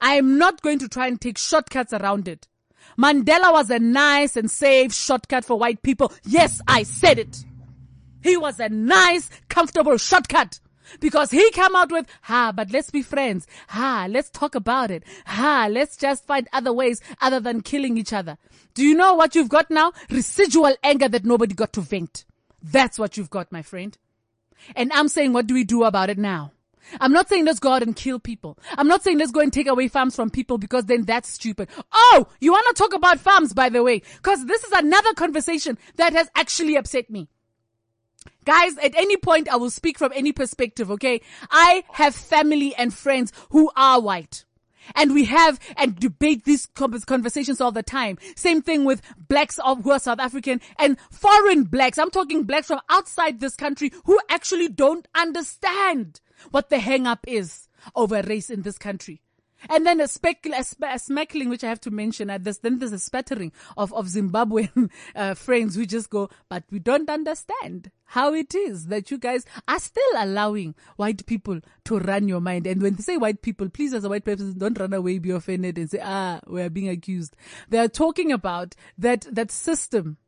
I 0.00 0.14
am 0.14 0.38
not 0.38 0.62
going 0.62 0.78
to 0.80 0.88
try 0.88 1.06
and 1.06 1.20
take 1.20 1.38
shortcuts 1.38 1.92
around 1.92 2.28
it. 2.28 2.48
Mandela 2.98 3.52
was 3.52 3.70
a 3.70 3.78
nice 3.78 4.36
and 4.36 4.50
safe 4.50 4.92
shortcut 4.92 5.44
for 5.44 5.58
white 5.58 5.82
people. 5.82 6.12
Yes, 6.24 6.60
I 6.66 6.82
said 6.82 7.18
it. 7.18 7.44
He 8.22 8.36
was 8.36 8.60
a 8.60 8.68
nice, 8.68 9.30
comfortable 9.48 9.96
shortcut. 9.96 10.60
Because 11.00 11.30
he 11.30 11.50
came 11.50 11.76
out 11.76 11.92
with, 11.92 12.06
ha, 12.22 12.52
but 12.54 12.72
let's 12.72 12.90
be 12.90 13.02
friends. 13.02 13.46
Ha, 13.68 14.06
let's 14.08 14.30
talk 14.30 14.54
about 14.54 14.90
it. 14.90 15.04
Ha, 15.26 15.68
let's 15.70 15.96
just 15.96 16.26
find 16.26 16.48
other 16.52 16.72
ways 16.72 17.00
other 17.20 17.40
than 17.40 17.60
killing 17.60 17.98
each 17.98 18.12
other. 18.12 18.38
Do 18.74 18.82
you 18.82 18.94
know 18.94 19.14
what 19.14 19.34
you've 19.34 19.50
got 19.50 19.70
now? 19.70 19.92
Residual 20.10 20.74
anger 20.82 21.08
that 21.08 21.24
nobody 21.26 21.54
got 21.54 21.74
to 21.74 21.82
vent. 21.82 22.24
That's 22.62 22.98
what 22.98 23.16
you've 23.16 23.30
got, 23.30 23.52
my 23.52 23.62
friend. 23.62 23.96
And 24.74 24.92
I'm 24.92 25.08
saying, 25.08 25.32
what 25.32 25.46
do 25.46 25.54
we 25.54 25.64
do 25.64 25.84
about 25.84 26.10
it 26.10 26.18
now? 26.18 26.52
I'm 27.00 27.12
not 27.12 27.28
saying 27.28 27.44
let's 27.44 27.58
go 27.58 27.72
out 27.72 27.82
and 27.82 27.94
kill 27.94 28.18
people. 28.18 28.58
I'm 28.76 28.88
not 28.88 29.02
saying 29.02 29.18
let's 29.18 29.30
go 29.30 29.40
and 29.40 29.52
take 29.52 29.66
away 29.66 29.88
farms 29.88 30.16
from 30.16 30.30
people 30.30 30.56
because 30.56 30.86
then 30.86 31.04
that's 31.04 31.28
stupid. 31.28 31.68
Oh, 31.92 32.28
you 32.40 32.52
want 32.52 32.66
to 32.68 32.82
talk 32.82 32.94
about 32.94 33.20
farms, 33.20 33.52
by 33.52 33.68
the 33.68 33.82
way, 33.82 34.00
because 34.16 34.46
this 34.46 34.64
is 34.64 34.72
another 34.72 35.12
conversation 35.12 35.76
that 35.96 36.14
has 36.14 36.30
actually 36.34 36.76
upset 36.76 37.10
me. 37.10 37.28
Guys, 38.48 38.78
at 38.78 38.94
any 38.96 39.18
point, 39.18 39.46
I 39.46 39.56
will 39.56 39.68
speak 39.68 39.98
from 39.98 40.10
any 40.14 40.32
perspective, 40.32 40.90
okay? 40.90 41.20
I 41.50 41.84
have 41.92 42.14
family 42.14 42.74
and 42.74 42.94
friends 42.94 43.30
who 43.50 43.70
are 43.76 44.00
white. 44.00 44.46
And 44.94 45.12
we 45.12 45.26
have 45.26 45.60
and 45.76 45.94
debate 45.94 46.46
these 46.46 46.64
conversations 46.64 47.60
all 47.60 47.72
the 47.72 47.82
time. 47.82 48.16
Same 48.36 48.62
thing 48.62 48.86
with 48.86 49.02
blacks 49.28 49.60
who 49.62 49.90
are 49.90 49.98
South 49.98 50.18
African 50.18 50.62
and 50.78 50.96
foreign 51.10 51.64
blacks. 51.64 51.98
I'm 51.98 52.10
talking 52.10 52.44
blacks 52.44 52.68
from 52.68 52.80
outside 52.88 53.40
this 53.40 53.54
country 53.54 53.92
who 54.06 54.18
actually 54.30 54.68
don't 54.68 55.06
understand 55.14 56.22
what 56.50 56.70
the 56.70 56.78
hang 56.78 57.06
up 57.06 57.26
is 57.28 57.68
over 57.94 58.22
race 58.22 58.48
in 58.48 58.62
this 58.62 58.78
country. 58.78 59.20
And 59.68 59.84
then 59.84 60.00
a, 60.00 60.08
spec, 60.08 60.46
a, 60.46 60.62
sp- 60.62 60.86
a 60.86 60.98
smackling, 60.98 61.48
which 61.48 61.64
I 61.64 61.68
have 61.68 61.80
to 61.82 61.90
mention 61.90 62.30
at 62.30 62.44
this, 62.44 62.58
then 62.58 62.78
there's 62.78 62.92
a 62.92 62.98
spattering 62.98 63.52
of, 63.76 63.92
of 63.92 64.06
Zimbabwean 64.06 64.90
uh, 65.16 65.34
friends 65.34 65.74
who 65.74 65.84
just 65.84 66.10
go, 66.10 66.30
but 66.48 66.64
we 66.70 66.78
don't 66.78 67.10
understand 67.10 67.90
how 68.04 68.32
it 68.34 68.54
is 68.54 68.86
that 68.86 69.10
you 69.10 69.18
guys 69.18 69.44
are 69.66 69.78
still 69.80 70.10
allowing 70.16 70.74
white 70.96 71.26
people 71.26 71.60
to 71.84 71.98
run 71.98 72.28
your 72.28 72.40
mind. 72.40 72.66
And 72.66 72.80
when 72.80 72.94
they 72.94 73.02
say 73.02 73.16
white 73.16 73.42
people, 73.42 73.68
please 73.68 73.92
as 73.94 74.04
a 74.04 74.08
white 74.08 74.24
person, 74.24 74.56
don't 74.56 74.78
run 74.78 74.92
away, 74.92 75.18
be 75.18 75.30
offended 75.30 75.76
and 75.76 75.90
say, 75.90 76.00
ah, 76.02 76.40
we 76.46 76.62
are 76.62 76.70
being 76.70 76.88
accused. 76.88 77.34
They 77.68 77.78
are 77.78 77.88
talking 77.88 78.32
about 78.32 78.74
that, 78.96 79.26
that 79.30 79.50
system 79.50 80.18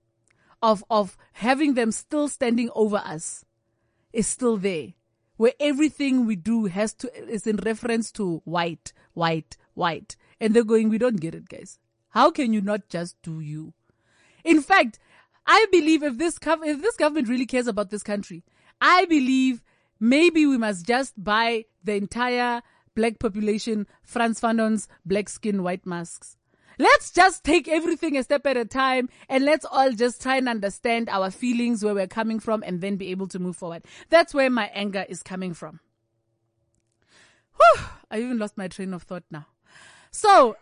of, 0.61 0.85
of 0.91 1.17
having 1.33 1.75
them 1.75 1.93
still 1.93 2.29
standing 2.29 2.71
over 2.75 2.97
us 2.97 3.45
is 4.13 4.27
still 4.27 4.57
there 4.57 4.89
where 5.41 5.55
everything 5.59 6.27
we 6.27 6.37
do 6.37 6.67
has 6.67 6.93
to 6.93 7.11
is 7.27 7.47
in 7.47 7.57
reference 7.57 8.13
to 8.13 8.43
white, 8.45 8.93
white, 9.15 9.57
white. 9.73 10.15
And 10.39 10.53
they're 10.53 10.63
going, 10.63 10.91
we 10.91 10.99
don't 10.99 11.19
get 11.19 11.35
it, 11.35 11.49
guys. 11.49 11.79
How 12.11 12.31
can 12.31 12.53
you 12.53 12.61
not 12.61 12.91
just 12.91 13.17
do 13.23 13.41
you? 13.41 13.73
In 14.45 14.61
fact, 14.61 14.99
I 15.47 15.65
believe 15.73 16.03
if 16.03 16.19
this 16.19 16.39
if 16.45 16.83
this 16.83 16.97
government 16.97 17.29
really 17.29 17.47
cares 17.47 17.67
about 17.67 17.89
this 17.89 18.03
country, 18.03 18.45
I 18.83 19.07
believe 19.07 19.63
maybe 19.99 20.45
we 20.45 20.59
must 20.59 20.87
just 20.87 21.15
buy 21.17 21.65
the 21.83 21.95
entire 21.95 22.61
black 22.95 23.19
population 23.19 23.87
Frantz 24.03 24.43
Fanon's 24.43 24.89
black 25.07 25.31
skin 25.31 25.63
white 25.63 25.87
masks. 25.87 26.37
Let's 26.81 27.11
just 27.11 27.45
take 27.45 27.69
everything 27.69 28.17
a 28.17 28.23
step 28.23 28.47
at 28.47 28.57
a 28.57 28.65
time 28.65 29.11
and 29.29 29.45
let's 29.45 29.67
all 29.71 29.93
just 29.93 30.23
try 30.23 30.37
and 30.37 30.49
understand 30.49 31.11
our 31.11 31.31
feelings, 31.31 31.85
where 31.85 31.95
we're 31.95 32.07
coming 32.07 32.41
from, 32.41 32.63
and 32.67 32.81
then 32.81 32.97
be 32.97 33.11
able 33.11 33.29
to 33.29 33.39
move 33.39 33.59
forward. 33.59 33.85
That's 34.09 34.33
where 34.33 34.49
my 34.49 34.71
anger 34.73 35.05
is 35.07 35.23
coming 35.23 35.53
from. 35.53 35.81
Whew, 37.59 37.85
I 38.11 38.21
even 38.21 38.39
lost 38.39 38.57
my 38.57 38.67
train 38.67 38.95
of 38.95 39.03
thought 39.03 39.25
now. 39.31 39.45
So, 40.11 40.57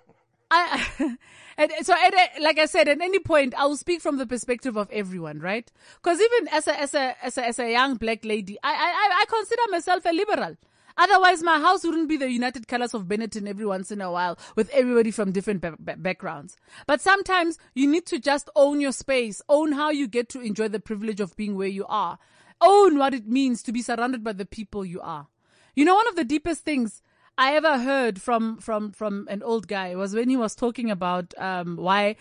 I, 0.51 0.89
and 1.57 1.73
so 1.83 1.95
at 1.95 2.13
a, 2.13 2.17
uh, 2.17 2.43
like 2.43 2.59
I 2.59 2.67
said, 2.67 2.89
at 2.89 3.01
any 3.01 3.21
point, 3.21 3.55
I 3.57 3.67
will 3.67 3.77
speak 3.77 4.01
from 4.01 4.17
the 4.17 4.27
perspective 4.27 4.77
of 4.77 4.91
everyone, 4.91 5.39
right? 5.39 5.71
Because 6.03 6.21
even 6.21 6.49
as 6.49 6.67
a, 6.67 6.81
as 6.81 6.95
a, 6.95 7.15
as 7.25 7.39
a, 7.39 7.47
as 7.47 7.59
a 7.61 7.71
young 7.71 7.95
black 7.95 8.25
lady, 8.25 8.59
I, 8.65 8.73
I, 8.73 9.23
I 9.23 9.25
consider 9.29 9.63
myself 9.71 10.05
a 10.05 10.13
liberal. 10.13 10.57
Otherwise, 10.99 11.43
my 11.45 11.61
house 11.61 11.85
wouldn't 11.85 12.09
be 12.09 12.17
the 12.17 12.31
united 12.31 12.67
colors 12.67 12.93
of 12.93 13.05
Benetton 13.05 13.47
every 13.49 13.65
once 13.65 13.93
in 13.93 14.01
a 14.01 14.11
while 14.11 14.37
with 14.57 14.69
everybody 14.71 15.13
from 15.13 15.31
different 15.31 15.61
ba- 15.61 15.97
backgrounds. 15.97 16.57
But 16.87 17.01
sometimes 17.01 17.57
you 17.75 17.89
need 17.89 18.05
to 18.07 18.19
just 18.19 18.51
own 18.57 18.81
your 18.81 18.93
space, 18.93 19.41
own 19.49 19.73
how 19.73 19.91
you 19.91 20.09
get 20.09 20.29
to 20.31 20.41
enjoy 20.41 20.69
the 20.69 20.81
privilege 20.81 21.21
of 21.21 21.37
being 21.37 21.57
where 21.57 21.69
you 21.69 21.87
are, 21.89 22.19
own 22.61 22.99
what 22.99 23.15
it 23.15 23.29
means 23.29 23.63
to 23.63 23.73
be 23.73 23.81
surrounded 23.81 24.25
by 24.25 24.33
the 24.33 24.45
people 24.45 24.85
you 24.85 25.01
are. 25.01 25.29
You 25.77 25.85
know, 25.85 25.95
one 25.95 26.09
of 26.09 26.17
the 26.17 26.25
deepest 26.25 26.65
things 26.65 27.01
I 27.39 27.55
ever 27.55 27.79
heard 27.79 28.21
from 28.21 28.59
from 28.59 28.91
from 28.91 29.29
an 29.31 29.45
old 29.45 29.69
guy 29.69 29.95
was 29.95 30.13
when 30.13 30.29
he 30.29 30.37
was 30.37 30.57
talking 30.57 30.91
about 30.91 31.33
um, 31.39 31.77
why 31.77 32.17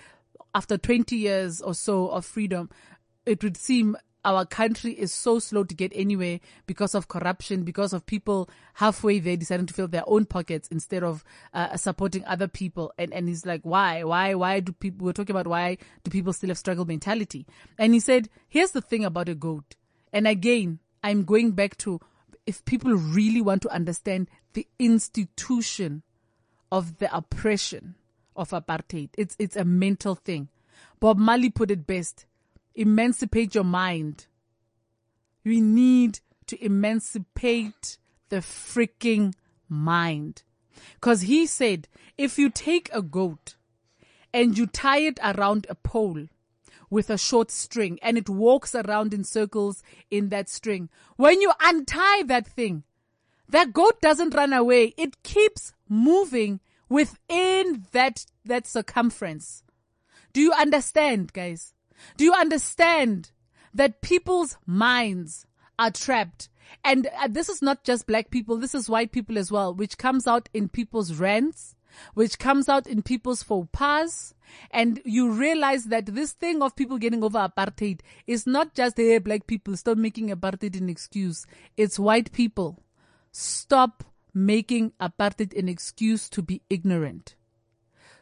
after 0.54 0.78
20 0.78 1.16
years 1.16 1.60
or 1.60 1.74
so 1.74 2.10
of 2.10 2.24
freedom, 2.24 2.70
it 3.26 3.44
would 3.44 3.58
seem 3.58 3.98
our 4.26 4.46
country 4.46 4.92
is 4.92 5.14
so 5.14 5.40
slow 5.40 5.64
to 5.64 5.74
get 5.74 5.92
anywhere 5.96 6.40
because 6.66 6.94
of 6.94 7.08
corruption, 7.08 7.64
because 7.64 7.94
of 7.94 8.06
people 8.06 8.50
halfway 8.74 9.20
there 9.20 9.38
deciding 9.38 9.66
to 9.68 9.74
fill 9.74 9.88
their 9.88 10.04
own 10.08 10.26
pockets 10.26 10.68
instead 10.70 11.04
of 11.04 11.24
uh, 11.54 11.78
supporting 11.78 12.26
other 12.26 12.48
people. 12.48 12.94
And, 12.98 13.14
and 13.14 13.28
he's 13.28 13.46
like, 13.46 13.62
why, 13.64 14.04
why, 14.04 14.34
why 14.34 14.60
do 14.60 14.74
people, 14.74 15.06
we're 15.06 15.14
talking 15.14 15.36
about 15.36 15.48
why 15.48 15.78
do 16.04 16.12
people 16.12 16.34
still 16.34 16.50
have 16.50 16.58
struggle 16.58 16.86
mentality? 16.86 17.46
And 17.78 17.94
he 17.94 18.00
said, 18.00 18.30
here's 18.50 18.72
the 18.72 18.82
thing 18.82 19.06
about 19.06 19.30
a 19.30 19.36
goat. 19.36 19.76
And 20.12 20.28
again, 20.28 20.80
I'm 21.04 21.24
going 21.24 21.52
back 21.52 21.78
to 21.78 22.02
if 22.46 22.64
people 22.66 22.94
really 22.94 23.42
want 23.42 23.62
to 23.62 23.70
understand 23.70 24.30
the 24.54 24.68
institution 24.80 26.04
of 26.72 26.98
the 26.98 27.16
oppression 27.16 27.96
of 28.36 28.50
apartheid, 28.50 29.10
it's, 29.18 29.36
it's 29.40 29.56
a 29.56 29.66
mental 29.66 30.16
thing. 30.16 30.50
Bob 31.00 31.18
Marley 31.18 31.50
put 31.50 31.72
it 31.72 31.86
best 31.86 32.26
emancipate 32.78 33.56
your 33.56 33.64
mind. 33.64 34.28
We 35.44 35.60
need 35.60 36.20
to 36.46 36.64
emancipate 36.64 37.98
the 38.30 38.38
freaking 38.38 39.34
mind. 39.68 40.44
Cause 41.02 41.22
he 41.22 41.46
said, 41.46 41.88
if 42.18 42.38
you 42.38 42.50
take 42.50 42.90
a 42.94 43.02
goat 43.02 43.56
and 44.34 44.58
you 44.58 44.68
tie 44.68 45.00
it 45.00 45.20
around 45.24 45.66
a 45.70 45.76
pole 45.76 46.28
with 46.90 47.10
a 47.10 47.18
short 47.18 47.52
string 47.52 48.00
and 48.02 48.18
it 48.18 48.30
walks 48.30 48.74
around 48.76 49.14
in 49.14 49.24
circles 49.24 49.84
in 50.10 50.30
that 50.30 50.48
string, 50.48 50.90
when 51.16 51.42
you 51.42 51.52
untie 51.60 52.24
that 52.24 52.48
thing, 52.48 52.84
that 53.50 53.74
goat 53.74 54.02
doesn't 54.02 54.36
run 54.36 54.54
away. 54.54 54.94
It 54.98 55.24
keeps 55.24 55.74
moving 55.90 56.60
within 56.90 57.86
that, 57.92 58.26
that 58.46 58.68
circumference. 58.68 59.64
Do 60.34 60.42
you 60.42 60.54
understand, 60.54 61.34
guys? 61.34 61.74
Do 62.16 62.26
you 62.26 62.34
understand 62.34 63.32
that 63.74 64.02
people's 64.02 64.58
minds 64.66 65.46
are 65.78 65.92
trapped? 65.92 66.50
And 66.84 67.08
uh, 67.08 67.28
this 67.30 67.50
is 67.50 67.62
not 67.62 67.84
just 67.84 68.08
black 68.08 68.30
people, 68.30 68.58
this 68.58 68.76
is 68.76 68.90
white 68.90 69.12
people 69.12 69.38
as 69.38 69.52
well, 69.52 69.74
which 69.74 69.98
comes 69.98 70.28
out 70.28 70.50
in 70.54 70.70
people's 70.70 71.14
rants, 71.14 71.76
which 72.14 72.40
comes 72.40 72.70
out 72.70 72.88
in 72.88 73.02
people's 73.02 73.44
faux 73.44 73.68
pas. 73.72 74.34
And 74.72 75.02
you 75.04 75.32
realize 75.32 75.86
that 75.86 76.08
this 76.08 76.32
thing 76.32 76.62
of 76.62 76.76
people 76.76 76.98
getting 76.98 77.24
over 77.24 77.40
apartheid 77.40 78.02
is 78.26 78.46
not 78.48 78.74
just, 78.74 78.98
hey, 78.98 79.18
black 79.18 79.48
people, 79.48 79.76
stop 79.76 79.98
making 79.98 80.30
apartheid 80.30 80.78
an 80.78 80.90
excuse. 80.90 81.46
It's 81.76 82.00
white 82.00 82.32
people. 82.32 82.84
Stop 83.32 84.04
making 84.34 84.92
apartheid 85.02 85.58
an 85.58 85.68
excuse 85.68 86.30
to 86.30 86.42
be 86.42 86.62
ignorant. 86.70 87.36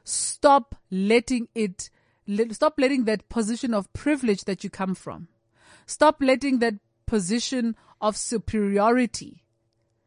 Stop 0.04 0.76
letting 0.90 1.48
it 1.56 1.90
stop 2.52 2.80
letting 2.80 3.06
that 3.06 3.30
position 3.30 3.74
of 3.74 3.92
privilege 3.94 4.46
that 4.46 4.64
you 4.64 4.70
come 4.70 4.96
from. 4.96 5.28
Stop 5.86 6.18
letting 6.22 6.60
that 6.60 6.76
position 7.06 7.76
of 8.02 8.18
superiority. 8.18 9.44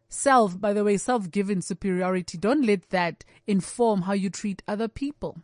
Self, 0.08 0.58
by 0.60 0.72
the 0.72 0.84
way, 0.84 0.96
self-given 0.96 1.62
superiority. 1.62 2.38
Don't 2.38 2.64
let 2.64 2.90
that 2.90 3.24
inform 3.46 4.02
how 4.02 4.14
you 4.14 4.30
treat 4.30 4.62
other 4.66 4.88
people. 4.88 5.38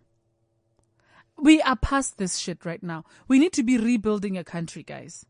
We 1.37 1.61
are 1.63 1.77
past 1.77 2.17
this 2.17 2.39
shit 2.39 2.65
right 2.65 2.83
now. 2.83 3.05
We 3.29 3.39
need 3.39 3.53
to 3.55 3.63
be 3.63 3.77
rebuilding 3.77 4.39
a 4.39 4.45
country, 4.45 4.83
guys. 4.83 5.27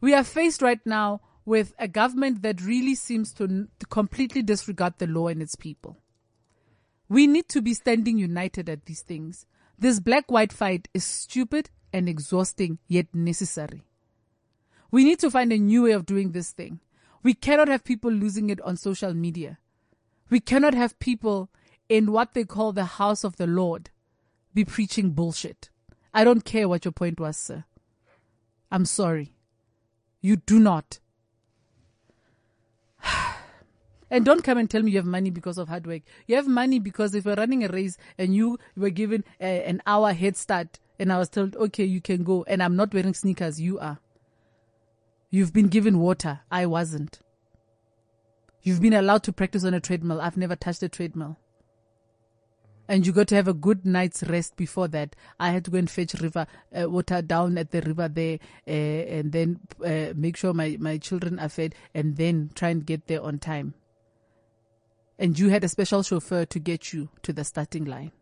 We 0.00 0.14
are 0.14 0.24
faced 0.24 0.62
right 0.62 0.80
now 0.84 1.20
with 1.44 1.74
a 1.78 1.88
government 1.88 2.42
that 2.42 2.62
really 2.62 2.94
seems 2.94 3.32
to 3.34 3.68
completely 3.90 4.42
disregard 4.42 4.94
the 4.98 5.06
law 5.06 5.28
and 5.28 5.42
its 5.42 5.56
people. 5.56 5.98
We 7.08 7.26
need 7.26 7.48
to 7.50 7.60
be 7.60 7.74
standing 7.74 8.16
united 8.16 8.68
at 8.68 8.86
these 8.86 9.02
things. 9.02 9.44
This 9.78 10.00
black 10.00 10.30
white 10.30 10.52
fight 10.52 10.88
is 10.94 11.04
stupid 11.04 11.70
and 11.92 12.08
exhausting 12.08 12.78
yet 12.88 13.06
necessary. 13.14 13.82
We 14.90 15.04
need 15.04 15.18
to 15.20 15.30
find 15.30 15.52
a 15.52 15.58
new 15.58 15.84
way 15.84 15.92
of 15.92 16.06
doing 16.06 16.32
this 16.32 16.52
thing. 16.52 16.80
We 17.22 17.34
cannot 17.34 17.68
have 17.68 17.84
people 17.84 18.10
losing 18.12 18.50
it 18.50 18.60
on 18.60 18.76
social 18.76 19.14
media. 19.14 19.58
We 20.30 20.40
cannot 20.40 20.74
have 20.74 20.98
people 20.98 21.50
in 21.88 22.12
what 22.12 22.34
they 22.34 22.44
call 22.44 22.72
the 22.72 22.84
house 22.84 23.24
of 23.24 23.36
the 23.36 23.46
Lord 23.46 23.90
be 24.52 24.64
preaching 24.64 25.10
bullshit. 25.10 25.70
I 26.12 26.22
don't 26.22 26.44
care 26.44 26.68
what 26.68 26.84
your 26.84 26.92
point 26.92 27.18
was, 27.18 27.36
sir. 27.36 27.64
I'm 28.70 28.84
sorry. 28.84 29.34
You 30.20 30.36
do 30.36 30.60
not. 30.60 31.00
And 34.14 34.24
don't 34.24 34.44
come 34.44 34.58
and 34.58 34.70
tell 34.70 34.80
me 34.80 34.92
you 34.92 34.98
have 34.98 35.06
money 35.06 35.30
because 35.30 35.58
of 35.58 35.66
hard 35.66 35.88
work. 35.88 36.02
You 36.28 36.36
have 36.36 36.46
money 36.46 36.78
because 36.78 37.16
if 37.16 37.24
you're 37.24 37.34
running 37.34 37.64
a 37.64 37.68
race 37.68 37.98
and 38.16 38.32
you 38.32 38.60
were 38.76 38.90
given 38.90 39.24
a, 39.40 39.64
an 39.64 39.82
hour 39.88 40.12
head 40.12 40.36
start 40.36 40.78
and 41.00 41.12
I 41.12 41.18
was 41.18 41.28
told, 41.28 41.56
okay, 41.56 41.82
you 41.82 42.00
can 42.00 42.22
go 42.22 42.44
and 42.46 42.62
I'm 42.62 42.76
not 42.76 42.94
wearing 42.94 43.14
sneakers, 43.14 43.60
you 43.60 43.80
are. 43.80 43.98
You've 45.30 45.52
been 45.52 45.66
given 45.66 45.98
water. 45.98 46.38
I 46.48 46.64
wasn't. 46.64 47.18
You've 48.62 48.80
been 48.80 48.92
allowed 48.92 49.24
to 49.24 49.32
practice 49.32 49.64
on 49.64 49.74
a 49.74 49.80
treadmill. 49.80 50.20
I've 50.20 50.36
never 50.36 50.54
touched 50.54 50.84
a 50.84 50.88
treadmill. 50.88 51.36
And 52.86 53.04
you 53.04 53.12
got 53.12 53.26
to 53.28 53.34
have 53.34 53.48
a 53.48 53.52
good 53.52 53.84
night's 53.84 54.22
rest 54.22 54.54
before 54.54 54.86
that. 54.86 55.16
I 55.40 55.50
had 55.50 55.64
to 55.64 55.72
go 55.72 55.78
and 55.78 55.90
fetch 55.90 56.14
river 56.20 56.46
uh, 56.72 56.88
water 56.88 57.20
down 57.20 57.58
at 57.58 57.72
the 57.72 57.80
river 57.80 58.06
there, 58.06 58.38
uh, 58.68 58.70
and 58.70 59.32
then 59.32 59.58
uh, 59.84 60.12
make 60.14 60.36
sure 60.36 60.54
my 60.54 60.76
my 60.78 60.98
children 60.98 61.40
are 61.40 61.48
fed, 61.48 61.74
and 61.94 62.16
then 62.16 62.50
try 62.54 62.68
and 62.68 62.84
get 62.84 63.06
there 63.06 63.22
on 63.22 63.38
time 63.38 63.74
and 65.18 65.38
you 65.38 65.48
had 65.48 65.64
a 65.64 65.68
special 65.68 66.02
chauffeur 66.02 66.44
to 66.46 66.58
get 66.58 66.92
you 66.92 67.08
to 67.22 67.32
the 67.32 67.44
starting 67.44 67.84
line. 67.84 68.12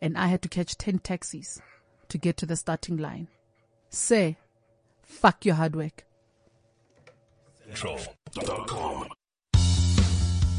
And 0.00 0.16
I 0.16 0.26
had 0.26 0.42
to 0.42 0.48
catch 0.48 0.76
10 0.76 1.00
taxis 1.00 1.60
to 2.08 2.18
get 2.18 2.36
to 2.38 2.46
the 2.46 2.56
starting 2.56 2.96
line. 2.96 3.28
Say, 3.90 4.36
fuck 5.02 5.44
your 5.44 5.54
hard 5.54 5.76
work. 5.76 6.04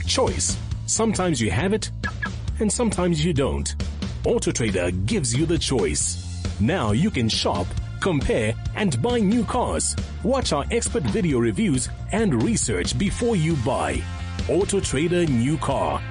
Choice. 0.05 0.57
Sometimes 0.85 1.41
you 1.41 1.51
have 1.51 1.73
it, 1.73 1.91
and 2.59 2.71
sometimes 2.71 3.23
you 3.23 3.33
don't. 3.33 3.75
AutoTrader 4.23 5.05
gives 5.05 5.35
you 5.35 5.45
the 5.45 5.57
choice. 5.57 6.23
Now 6.59 6.91
you 6.91 7.11
can 7.11 7.29
shop, 7.29 7.67
compare, 8.01 8.53
and 8.75 9.01
buy 9.01 9.19
new 9.19 9.43
cars. 9.43 9.95
Watch 10.23 10.53
our 10.53 10.65
expert 10.71 11.03
video 11.03 11.39
reviews 11.39 11.89
and 12.11 12.41
research 12.43 12.97
before 12.97 13.35
you 13.35 13.55
buy. 13.57 14.01
Auto 14.49 14.79
Trader 14.79 15.25
New 15.25 15.57
Car. 15.57 16.01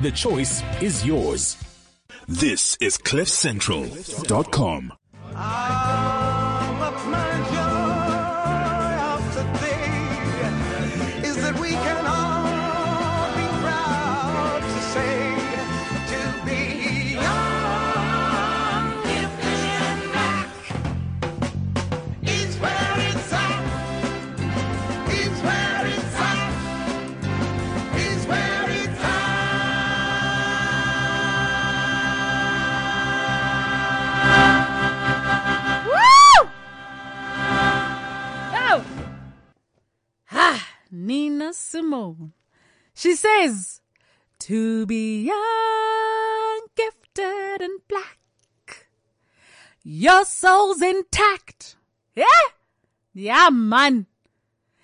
The 0.00 0.10
choice 0.10 0.62
is 0.80 1.04
yours. 1.04 1.56
This 2.26 2.76
is 2.80 2.96
CliffCentral.com. 2.98 4.92
Nina 40.98 41.54
Simone. 41.54 42.32
She 42.92 43.14
says, 43.14 43.80
to 44.40 44.84
be 44.86 45.22
young, 45.22 46.66
gifted, 46.74 47.62
and 47.62 47.80
black. 47.86 48.18
Your 49.84 50.24
soul's 50.24 50.82
intact. 50.82 51.76
Yeah? 52.16 52.24
Yeah, 53.14 53.50
man. 53.50 54.06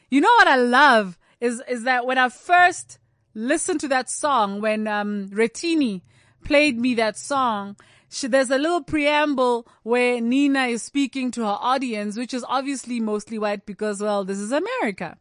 You 0.09 0.21
know 0.21 0.33
what 0.37 0.49
I 0.49 0.57
love 0.57 1.19
is, 1.41 1.61
is 1.69 1.83
that 1.83 2.07
when 2.07 2.19
I 2.19 2.29
first 2.29 2.99
listened 3.35 3.81
to 3.81 3.89
that 3.89 4.09
song, 4.09 4.61
when, 4.61 4.87
um, 4.87 5.29
Retini 5.31 6.03
played 6.45 6.79
me 6.79 6.95
that 6.95 7.19
song, 7.19 7.77
she, 8.15 8.29
there's 8.29 8.51
a 8.51 8.59
little 8.59 8.83
preamble 8.83 9.67
where 9.83 10.21
Nina 10.21 10.67
is 10.67 10.83
speaking 10.83 11.31
to 11.33 11.43
her 11.43 11.59
audience, 11.61 12.17
which 12.17 12.33
is 12.33 12.45
obviously 12.49 13.01
mostly 13.01 13.39
white 13.39 13.67
because, 13.67 14.01
well, 14.01 14.25
this 14.25 14.39
is 14.39 14.53
America. 14.53 15.17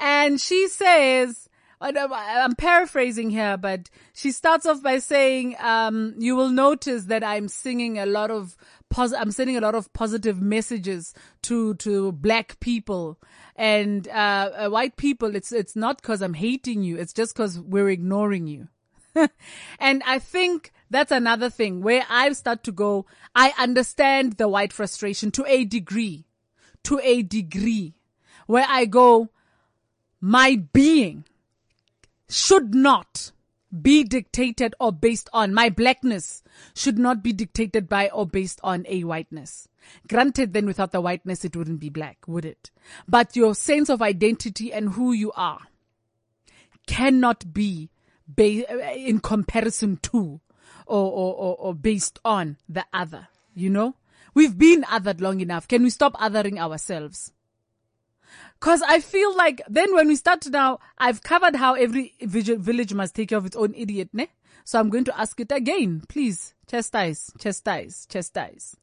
And 0.00 0.40
she 0.40 0.68
says, 0.68 1.48
I'm 1.80 2.54
paraphrasing 2.56 3.30
here, 3.30 3.56
but 3.56 3.90
she 4.12 4.32
starts 4.32 4.66
off 4.66 4.82
by 4.82 4.98
saying, 4.98 5.56
um, 5.60 6.14
you 6.18 6.36
will 6.36 6.48
notice 6.48 7.04
that 7.04 7.24
I'm 7.24 7.48
singing 7.48 7.98
a 7.98 8.06
lot 8.06 8.30
of 8.30 8.56
pos- 8.90 9.12
I'm 9.12 9.32
sending 9.32 9.56
a 9.56 9.60
lot 9.60 9.74
of 9.74 9.92
positive 9.92 10.40
messages 10.40 11.14
to 11.42 11.74
to 11.74 12.12
black 12.12 12.60
people 12.60 13.18
and 13.56 14.06
uh, 14.08 14.50
uh, 14.54 14.68
white 14.68 14.96
people. 14.96 15.34
It's 15.34 15.52
it's 15.52 15.74
not 15.74 16.00
because 16.00 16.22
I'm 16.22 16.34
hating 16.34 16.82
you. 16.82 16.98
It's 16.98 17.12
just 17.12 17.34
because 17.34 17.58
we're 17.58 17.88
ignoring 17.90 18.46
you. 18.46 18.68
and 19.78 20.02
I 20.06 20.18
think 20.18 20.72
that's 20.92 21.10
another 21.10 21.50
thing 21.50 21.82
where 21.82 22.04
I 22.08 22.30
start 22.32 22.62
to 22.64 22.72
go. 22.72 23.06
I 23.34 23.52
understand 23.58 24.34
the 24.34 24.48
white 24.48 24.72
frustration 24.72 25.30
to 25.32 25.44
a 25.46 25.64
degree, 25.64 26.26
to 26.84 27.00
a 27.02 27.22
degree, 27.22 27.94
where 28.46 28.66
I 28.68 28.84
go, 28.84 29.30
my 30.20 30.62
being 30.72 31.24
should 32.28 32.74
not 32.74 33.32
be 33.80 34.04
dictated 34.04 34.74
or 34.78 34.92
based 34.92 35.30
on 35.32 35.54
my 35.54 35.70
blackness 35.70 36.42
should 36.74 36.98
not 36.98 37.22
be 37.22 37.32
dictated 37.32 37.88
by 37.88 38.10
or 38.10 38.26
based 38.26 38.60
on 38.62 38.84
a 38.86 39.02
whiteness. 39.04 39.68
Granted, 40.08 40.52
then 40.52 40.66
without 40.66 40.92
the 40.92 41.00
whiteness, 41.00 41.44
it 41.44 41.56
wouldn't 41.56 41.80
be 41.80 41.88
black, 41.88 42.18
would 42.26 42.44
it? 42.44 42.70
But 43.08 43.34
your 43.34 43.54
sense 43.54 43.88
of 43.88 44.02
identity 44.02 44.72
and 44.72 44.90
who 44.90 45.12
you 45.12 45.32
are 45.32 45.60
cannot 46.86 47.54
be 47.54 47.90
ba- 48.28 48.94
in 48.94 49.20
comparison 49.20 49.98
to 50.02 50.40
or, 50.86 51.10
or, 51.10 51.34
or, 51.34 51.56
or 51.56 51.74
based 51.74 52.18
on 52.24 52.56
the 52.68 52.84
other. 52.92 53.28
You 53.54 53.70
know, 53.70 53.96
we've 54.34 54.56
been 54.56 54.82
othered 54.84 55.20
long 55.20 55.40
enough. 55.40 55.68
Can 55.68 55.82
we 55.82 55.90
stop 55.90 56.14
othering 56.14 56.58
ourselves? 56.58 57.32
Cause 58.60 58.80
I 58.86 59.00
feel 59.00 59.36
like 59.36 59.60
then 59.68 59.94
when 59.94 60.08
we 60.08 60.16
start 60.16 60.46
now, 60.48 60.78
I've 60.96 61.22
covered 61.22 61.56
how 61.56 61.74
every 61.74 62.14
village 62.20 62.94
must 62.94 63.14
take 63.14 63.28
care 63.28 63.38
of 63.38 63.46
its 63.46 63.56
own 63.56 63.74
idiot, 63.74 64.10
ne? 64.12 64.28
So 64.64 64.78
I'm 64.78 64.88
going 64.88 65.04
to 65.04 65.20
ask 65.20 65.38
it 65.40 65.50
again. 65.50 66.02
Please, 66.08 66.54
chastise, 66.70 67.32
chastise, 67.38 68.06
chastise. 68.08 68.76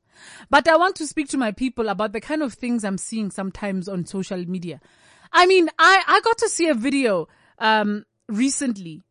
But 0.50 0.68
I 0.68 0.76
want 0.76 0.98
to 0.98 1.08
speak 1.08 1.30
to 1.30 1.38
my 1.38 1.52
people 1.52 1.88
about 1.88 2.12
the 2.12 2.20
kind 2.22 2.44
of 2.44 2.54
things 2.54 2.84
I'm 2.84 2.98
seeing 2.98 3.32
sometimes 3.32 3.88
on 3.88 4.06
social 4.06 4.44
media. 4.46 4.82
I 5.32 5.46
mean, 5.46 5.70
I, 5.80 6.04
I 6.08 6.20
got 6.22 6.38
to 6.40 6.50
see 6.50 6.68
a 6.68 6.74
video, 6.74 7.28
um, 7.58 8.06
recently 8.28 9.04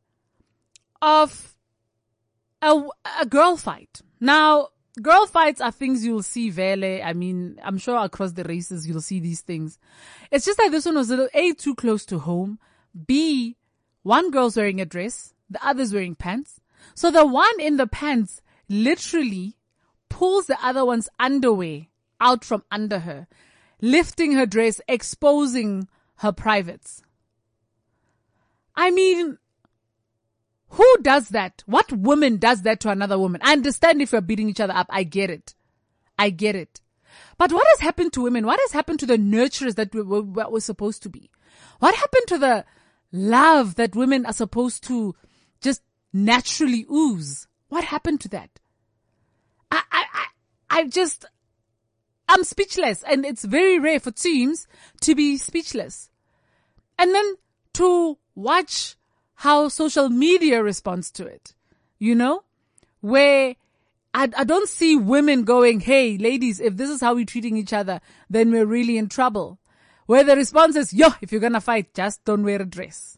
of 1.03 1.57
a, 2.63 2.83
a 3.21 3.27
girl 3.27 3.57
fight. 3.57 4.01
Now, 4.21 4.69
girl 5.01 5.27
fights 5.27 5.61
are 5.61 5.71
things 5.71 6.05
you'll 6.05 6.23
see 6.23 6.51
vele. 6.51 7.03
I 7.03 7.13
mean, 7.13 7.59
I'm 7.63 7.79
sure 7.79 7.97
across 7.97 8.33
the 8.33 8.45
races 8.45 8.87
you'll 8.87 9.01
see 9.01 9.21
these 9.21 9.41
things. 9.41 9.79
It's 10.31 10.45
just 10.45 10.59
that 10.59 10.71
this 10.71 10.87
one 10.87 10.97
was 10.97 11.11
a 11.11 11.17
little 11.17 11.29
A, 11.35 11.53
too 11.53 11.75
close 11.75 12.05
to 12.07 12.19
home. 12.19 12.59
B, 13.07 13.57
one 14.03 14.31
girl's 14.31 14.57
wearing 14.57 14.81
a 14.81 14.87
dress, 14.87 15.35
the 15.49 15.65
other's 15.65 15.93
wearing 15.93 16.15
pants. 16.15 16.61
So 16.95 17.11
the 17.11 17.27
one 17.27 17.61
in 17.61 17.77
the 17.77 17.87
pants 17.87 18.41
literally 18.69 19.57
pulls 20.09 20.47
the 20.47 20.59
other 20.63 20.85
one's 20.85 21.09
underwear 21.19 21.87
out 22.21 22.45
from 22.45 22.65
under 22.71 23.01
her, 23.01 23.29
lifting 23.81 24.33
her 24.33 24.47
dress, 24.47 24.81
exposing 24.89 25.89
her 26.17 26.33
privates. 26.33 27.03
I 28.75 28.91
mean, 28.91 29.39
who 30.71 30.97
does 31.03 31.31
that? 31.31 31.63
What 31.67 31.91
woman 31.93 32.37
does 32.37 32.63
that 32.63 32.81
to 32.81 32.91
another 32.91 33.19
woman? 33.19 33.41
I 33.43 33.53
understand 33.53 34.03
if 34.03 34.13
you're 34.13 34.21
beating 34.21 34.49
each 34.49 34.61
other 34.61 34.75
up. 34.75 34.87
I 34.91 35.03
get 35.03 35.31
it. 35.31 35.55
I 36.19 36.31
get 36.31 36.57
it. 36.57 36.81
But 37.39 37.53
what 37.53 37.67
has 37.71 37.81
happened 37.81 38.13
to 38.15 38.23
women? 38.23 38.45
What 38.45 38.61
has 38.61 38.73
happened 38.73 39.01
to 39.01 39.07
the 39.07 39.17
nurturers 39.17 39.77
that 39.77 39.95
we 39.95 40.03
were, 40.03 40.61
supposed 40.61 41.03
to 41.05 41.09
be? 41.09 41.31
What 41.79 41.95
happened 41.95 42.27
to 42.29 42.39
the 42.39 42.65
love 43.13 43.77
that 43.77 43.97
women 43.97 44.27
are 44.27 44.33
supposed 44.33 44.85
to 44.85 45.15
just 45.61 45.83
naturally 46.13 46.85
ooze? 46.93 47.47
What 47.69 47.85
happened 47.85 48.21
to 48.23 48.29
that? 48.31 48.51
I, 49.71 49.83
I, 49.91 50.05
I, 50.13 50.27
I 50.81 50.87
just, 50.87 51.25
I'm 52.29 52.45
speechless 52.45 53.03
and 53.05 53.25
it's 53.25 53.45
very 53.45 53.79
rare 53.79 54.01
for 54.01 54.11
teams 54.11 54.67
to 55.03 55.15
be 55.15 55.39
speechless. 55.39 56.11
And 56.99 57.15
then 57.15 57.37
to 57.75 58.19
watch 58.35 58.98
how 59.39 59.69
social 59.69 60.09
media 60.09 60.63
responds 60.63 61.13
to 61.13 61.25
it, 61.25 61.55
you 61.99 62.15
know, 62.15 62.43
where 63.01 63.55
I, 64.13 64.29
I 64.37 64.45
don't 64.45 64.69
see 64.69 64.97
women 64.97 65.45
going, 65.45 65.81
Hey, 65.81 66.19
ladies, 66.19 66.59
if 66.59 66.77
this 66.77 66.91
is 66.91 67.01
how 67.01 67.15
we're 67.15 67.25
treating 67.25 67.57
each 67.57 67.73
other, 67.73 68.01
then 68.29 68.51
we're 68.51 68.67
really 68.67 68.99
in 68.99 69.09
trouble. 69.09 69.61
Where 70.07 70.25
the 70.25 70.35
response 70.35 70.75
is, 70.75 70.93
yo, 70.93 71.09
if 71.21 71.31
you're 71.31 71.41
going 71.41 71.53
to 71.53 71.61
fight, 71.61 71.95
just 71.95 72.25
don't 72.25 72.43
wear 72.43 72.63
a 72.63 72.65
dress. 72.65 73.18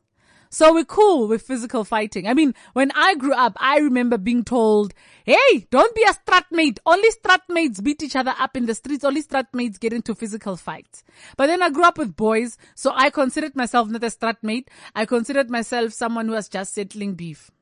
So 0.52 0.74
we're 0.74 0.84
cool 0.84 1.28
with 1.28 1.42
physical 1.42 1.84
fighting. 1.84 2.26
I 2.26 2.34
mean, 2.34 2.54
when 2.72 2.90
I 2.96 3.14
grew 3.14 3.32
up, 3.32 3.56
I 3.60 3.78
remember 3.78 4.18
being 4.18 4.42
told, 4.42 4.92
Hey, 5.24 5.68
don't 5.70 5.94
be 5.94 6.02
a 6.02 6.12
strut 6.12 6.46
mate. 6.50 6.80
Only 6.84 7.08
strut 7.12 7.42
mates 7.48 7.80
beat 7.80 8.02
each 8.02 8.16
other 8.16 8.34
up 8.36 8.56
in 8.56 8.66
the 8.66 8.74
streets. 8.74 9.04
Only 9.04 9.22
strut 9.22 9.46
mates 9.54 9.78
get 9.78 9.92
into 9.92 10.12
physical 10.12 10.56
fights. 10.56 11.04
But 11.36 11.46
then 11.46 11.62
I 11.62 11.70
grew 11.70 11.84
up 11.84 11.98
with 11.98 12.16
boys. 12.16 12.58
So 12.74 12.92
I 12.92 13.10
considered 13.10 13.54
myself 13.54 13.88
not 13.88 14.02
a 14.02 14.10
strut 14.10 14.38
mate. 14.42 14.68
I 14.96 15.06
considered 15.06 15.50
myself 15.50 15.92
someone 15.92 16.26
who 16.26 16.32
was 16.32 16.48
just 16.48 16.74
settling 16.74 17.14
beef. 17.14 17.52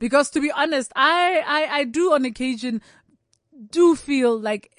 Because 0.00 0.28
to 0.30 0.40
be 0.40 0.50
honest, 0.50 0.92
I, 0.96 1.42
I, 1.46 1.78
I 1.78 1.84
do 1.84 2.12
on 2.14 2.24
occasion 2.24 2.82
do 3.70 3.94
feel 3.94 4.36
like 4.36 4.72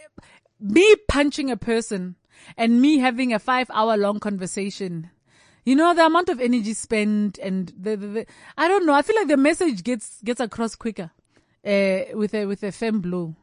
me 0.60 0.96
punching 1.08 1.50
a 1.50 1.58
person 1.58 2.16
and 2.58 2.82
me 2.82 2.98
having 2.98 3.34
a 3.34 3.40
five 3.40 3.70
hour 3.72 3.96
long 3.96 4.20
conversation 4.20 5.10
you 5.64 5.76
know, 5.76 5.94
the 5.94 6.06
amount 6.06 6.30
of 6.30 6.40
energy 6.40 6.74
spent 6.74 7.38
and 7.38 7.72
the, 7.78 7.96
the, 7.96 8.08
the, 8.08 8.26
I 8.58 8.68
don't 8.68 8.86
know. 8.86 8.94
I 8.94 9.02
feel 9.02 9.16
like 9.16 9.28
the 9.28 9.38
message 9.38 9.84
gets, 9.84 10.22
gets 10.24 10.40
across 10.40 10.76
quicker, 10.76 11.12
uh, 11.66 12.00
with 12.14 12.34
a, 12.34 12.46
with 12.46 12.64
a 12.64 12.72
firm 12.72 13.02
blow 13.02 13.36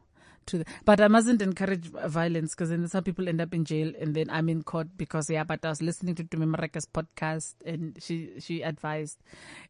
to 0.47 0.59
the, 0.59 0.65
but 0.83 0.99
I 0.99 1.07
mustn't 1.07 1.41
encourage 1.41 1.87
violence 1.87 2.55
because 2.55 2.69
then 2.69 2.87
some 2.87 3.03
people 3.03 3.29
end 3.29 3.39
up 3.39 3.53
in 3.53 3.65
jail 3.65 3.93
and 3.99 4.15
then 4.15 4.29
I'm 4.29 4.49
in 4.49 4.63
court 4.63 4.89
because, 4.97 5.29
yeah, 5.29 5.43
but 5.43 5.63
I 5.63 5.69
was 5.69 5.81
listening 5.81 6.15
to 6.15 6.23
Tumi 6.23 6.47
Morake's 6.47 6.85
podcast 6.85 7.55
and 7.65 7.97
she, 8.01 8.31
she 8.39 8.61
advised. 8.61 9.19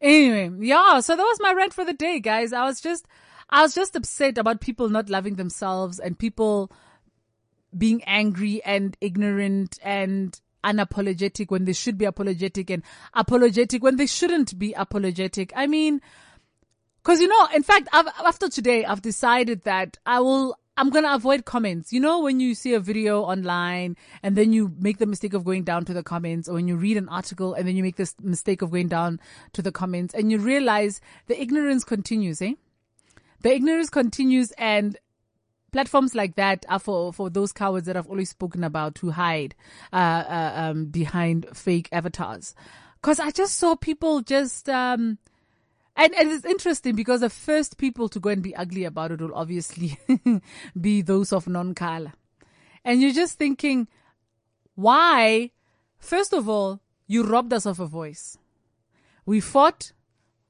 Anyway, 0.01 0.51
yeah, 0.65 1.01
so 1.01 1.15
that 1.15 1.23
was 1.23 1.37
my 1.41 1.53
rant 1.53 1.73
for 1.73 1.85
the 1.85 1.93
day, 1.93 2.19
guys. 2.19 2.53
I 2.53 2.65
was 2.65 2.81
just, 2.81 3.07
I 3.49 3.61
was 3.61 3.75
just 3.75 3.95
upset 3.95 4.37
about 4.37 4.61
people 4.61 4.89
not 4.89 5.09
loving 5.09 5.35
themselves 5.35 5.99
and 5.99 6.17
people 6.17 6.71
being 7.77 8.03
angry 8.05 8.63
and 8.63 8.97
ignorant 9.01 9.77
and 9.83 10.39
unapologetic 10.63 11.51
when 11.51 11.65
they 11.65 11.73
should 11.73 11.97
be 11.97 12.05
apologetic 12.05 12.69
and 12.69 12.83
apologetic 13.13 13.83
when 13.83 13.95
they 13.95 14.05
shouldn't 14.05 14.57
be 14.57 14.73
apologetic. 14.73 15.51
I 15.55 15.67
mean, 15.67 16.01
cause 17.03 17.21
you 17.21 17.27
know, 17.27 17.47
in 17.55 17.63
fact, 17.63 17.87
I've, 17.93 18.07
after 18.25 18.49
today, 18.49 18.85
I've 18.85 19.01
decided 19.01 19.63
that 19.63 19.97
I 20.05 20.19
will, 20.19 20.55
I'm 20.77 20.89
going 20.89 21.03
to 21.03 21.13
avoid 21.13 21.45
comments. 21.45 21.91
You 21.91 21.99
know, 21.99 22.21
when 22.21 22.39
you 22.39 22.55
see 22.55 22.73
a 22.73 22.79
video 22.79 23.21
online 23.21 23.97
and 24.23 24.35
then 24.35 24.53
you 24.53 24.73
make 24.79 24.97
the 24.97 25.05
mistake 25.05 25.33
of 25.33 25.43
going 25.43 25.63
down 25.63 25.85
to 25.85 25.93
the 25.93 26.03
comments 26.03 26.47
or 26.47 26.53
when 26.53 26.67
you 26.67 26.75
read 26.75 26.97
an 26.97 27.09
article 27.09 27.53
and 27.53 27.67
then 27.67 27.75
you 27.75 27.83
make 27.83 27.97
this 27.97 28.15
mistake 28.21 28.61
of 28.61 28.71
going 28.71 28.87
down 28.87 29.19
to 29.53 29.61
the 29.61 29.71
comments 29.71 30.13
and 30.13 30.31
you 30.31 30.37
realize 30.37 31.01
the 31.27 31.41
ignorance 31.41 31.83
continues, 31.83 32.41
eh? 32.41 32.53
The 33.41 33.53
ignorance 33.53 33.89
continues 33.89 34.51
and 34.57 34.97
platforms 35.71 36.15
like 36.15 36.35
that 36.35 36.65
are 36.69 36.79
for, 36.79 37.13
for 37.13 37.29
those 37.29 37.51
cowards 37.51 37.85
that 37.87 37.97
I've 37.97 38.07
always 38.07 38.29
spoken 38.29 38.63
about 38.63 38.97
who 38.97 39.11
hide 39.11 39.55
uh, 39.93 39.95
uh, 40.27 40.51
um, 40.55 40.85
behind 40.85 41.45
fake 41.53 41.89
avatars. 41.91 42.55
Because 43.01 43.19
I 43.19 43.31
just 43.31 43.57
saw 43.57 43.75
people 43.75 44.21
just, 44.21 44.69
um, 44.69 45.17
and, 45.95 46.13
and 46.15 46.31
it's 46.31 46.45
interesting 46.45 46.95
because 46.95 47.21
the 47.21 47.29
first 47.29 47.77
people 47.77 48.09
to 48.09 48.19
go 48.19 48.29
and 48.29 48.43
be 48.43 48.55
ugly 48.55 48.83
about 48.83 49.11
it 49.11 49.21
will 49.21 49.33
obviously 49.33 49.97
be 50.79 51.01
those 51.01 51.31
of 51.31 51.47
non-color. 51.47 52.13
And 52.83 53.01
you're 53.01 53.13
just 53.13 53.37
thinking, 53.37 53.87
why? 54.75 55.51
First 55.97 56.33
of 56.33 56.47
all, 56.47 56.81
you 57.07 57.23
robbed 57.23 57.53
us 57.53 57.65
of 57.65 57.79
a 57.79 57.87
voice. 57.87 58.37
We 59.25 59.39
fought. 59.39 59.93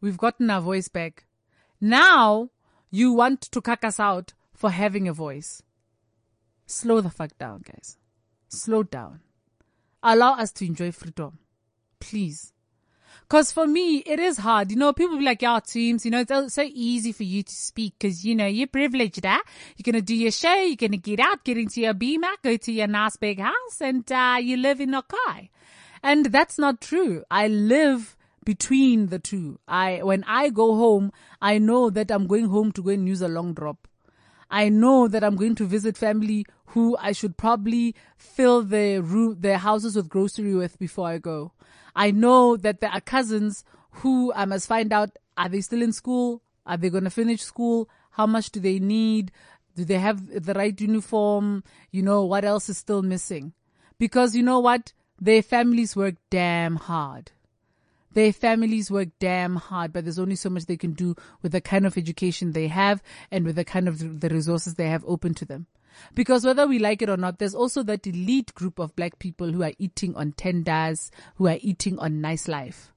We've 0.01 0.17
gotten 0.17 0.49
our 0.49 0.61
voice 0.61 0.87
back. 0.87 1.25
Now 1.81 2.49
you 2.91 3.13
want 3.13 3.41
to 3.41 3.61
cuck 3.61 3.83
us 3.83 3.99
out 3.99 4.33
for 4.59 4.71
having 4.71 5.07
a 5.07 5.13
voice. 5.13 5.63
Slow 6.65 6.99
the 6.99 7.09
fuck 7.09 7.37
down, 7.37 7.63
guys. 7.65 7.97
Slow 8.49 8.83
down. 8.83 9.21
Allow 10.03 10.33
us 10.33 10.51
to 10.53 10.65
enjoy 10.65 10.91
freedom. 10.91 11.39
Please. 12.01 12.51
Cause 13.29 13.53
for 13.53 13.65
me, 13.65 13.99
it 13.99 14.19
is 14.19 14.39
hard. 14.39 14.69
You 14.69 14.75
know, 14.75 14.91
people 14.91 15.17
be 15.17 15.23
like, 15.23 15.41
yeah, 15.41 15.61
teams, 15.65 16.03
you 16.03 16.11
know, 16.11 16.25
it's 16.27 16.53
so 16.53 16.67
easy 16.67 17.13
for 17.13 17.23
you 17.23 17.41
to 17.41 17.55
speak 17.55 17.93
because, 17.97 18.25
you 18.25 18.35
know, 18.35 18.47
you're 18.47 18.67
privileged, 18.67 19.25
eh? 19.25 19.39
You're 19.77 19.93
going 19.93 19.95
to 19.95 20.01
do 20.01 20.15
your 20.15 20.31
show. 20.31 20.53
You're 20.53 20.75
going 20.75 20.91
to 20.91 20.97
get 20.97 21.21
out, 21.21 21.45
get 21.45 21.57
into 21.57 21.79
your 21.79 21.93
beamer, 21.93 22.35
go 22.43 22.57
to 22.57 22.71
your 22.71 22.87
nice 22.87 23.15
big 23.15 23.39
house 23.39 23.79
and, 23.79 24.11
uh, 24.11 24.39
you 24.41 24.57
live 24.57 24.81
in 24.81 24.91
Okai. 24.91 25.49
And 26.03 26.25
that's 26.25 26.57
not 26.57 26.81
true. 26.81 27.23
I 27.31 27.47
live 27.47 28.17
between 28.43 29.07
the 29.07 29.19
two. 29.19 29.59
I, 29.69 30.01
when 30.03 30.25
I 30.25 30.49
go 30.49 30.75
home, 30.75 31.13
I 31.41 31.59
know 31.59 31.89
that 31.91 32.11
I'm 32.11 32.27
going 32.27 32.49
home 32.49 32.73
to 32.73 32.83
go 32.83 32.89
and 32.89 33.07
use 33.07 33.21
a 33.21 33.29
long 33.29 33.53
drop. 33.53 33.87
I 34.49 34.69
know 34.69 35.07
that 35.07 35.23
I'm 35.23 35.35
going 35.35 35.55
to 35.55 35.65
visit 35.65 35.97
family 35.97 36.45
who 36.67 36.97
I 36.99 37.11
should 37.11 37.37
probably 37.37 37.95
fill 38.17 38.61
their 38.61 39.01
room, 39.01 39.37
their 39.39 39.57
houses 39.57 39.95
with 39.95 40.09
grocery 40.09 40.55
with 40.55 40.77
before 40.79 41.07
I 41.07 41.17
go. 41.17 41.53
I 41.95 42.11
know 42.11 42.57
that 42.57 42.79
there 42.79 42.91
are 42.91 43.01
cousins 43.01 43.63
who 43.91 44.31
um, 44.33 44.39
I 44.39 44.45
must 44.45 44.67
find 44.67 44.93
out, 44.93 45.17
are 45.37 45.49
they 45.49 45.61
still 45.61 45.81
in 45.81 45.93
school? 45.93 46.41
Are 46.65 46.77
they 46.77 46.89
going 46.89 47.03
to 47.03 47.09
finish 47.09 47.41
school? 47.41 47.89
How 48.11 48.25
much 48.25 48.51
do 48.51 48.59
they 48.59 48.79
need? 48.79 49.31
Do 49.75 49.85
they 49.85 49.97
have 49.97 50.45
the 50.45 50.53
right 50.53 50.79
uniform? 50.79 51.63
You 51.91 52.03
know, 52.03 52.23
what 52.25 52.45
else 52.45 52.69
is 52.69 52.77
still 52.77 53.01
missing? 53.01 53.53
Because 53.97 54.35
you 54.35 54.43
know 54.43 54.59
what? 54.59 54.93
Their 55.19 55.41
families 55.41 55.95
work 55.95 56.15
damn 56.29 56.75
hard. 56.75 57.31
Their 58.13 58.33
families 58.33 58.89
work 58.89 59.09
damn 59.19 59.55
hard, 59.55 59.93
but 59.93 60.03
there's 60.03 60.19
only 60.19 60.35
so 60.35 60.49
much 60.49 60.65
they 60.65 60.77
can 60.77 60.93
do 60.93 61.15
with 61.41 61.51
the 61.51 61.61
kind 61.61 61.85
of 61.85 61.97
education 61.97 62.51
they 62.51 62.67
have 62.67 63.03
and 63.31 63.45
with 63.45 63.55
the 63.55 63.65
kind 63.65 63.87
of 63.87 64.19
the 64.19 64.29
resources 64.29 64.75
they 64.75 64.89
have 64.89 65.05
open 65.05 65.33
to 65.35 65.45
them. 65.45 65.67
Because 66.15 66.45
whether 66.45 66.67
we 66.67 66.79
like 66.79 67.01
it 67.01 67.09
or 67.09 67.17
not, 67.17 67.39
there's 67.39 67.55
also 67.55 67.83
that 67.83 68.07
elite 68.07 68.53
group 68.55 68.79
of 68.79 68.95
black 68.95 69.19
people 69.19 69.51
who 69.51 69.63
are 69.63 69.73
eating 69.77 70.15
on 70.15 70.31
tenders, 70.31 71.11
who 71.35 71.47
are 71.47 71.57
eating 71.61 71.99
on 71.99 72.21
nice 72.21 72.47
life. 72.47 72.93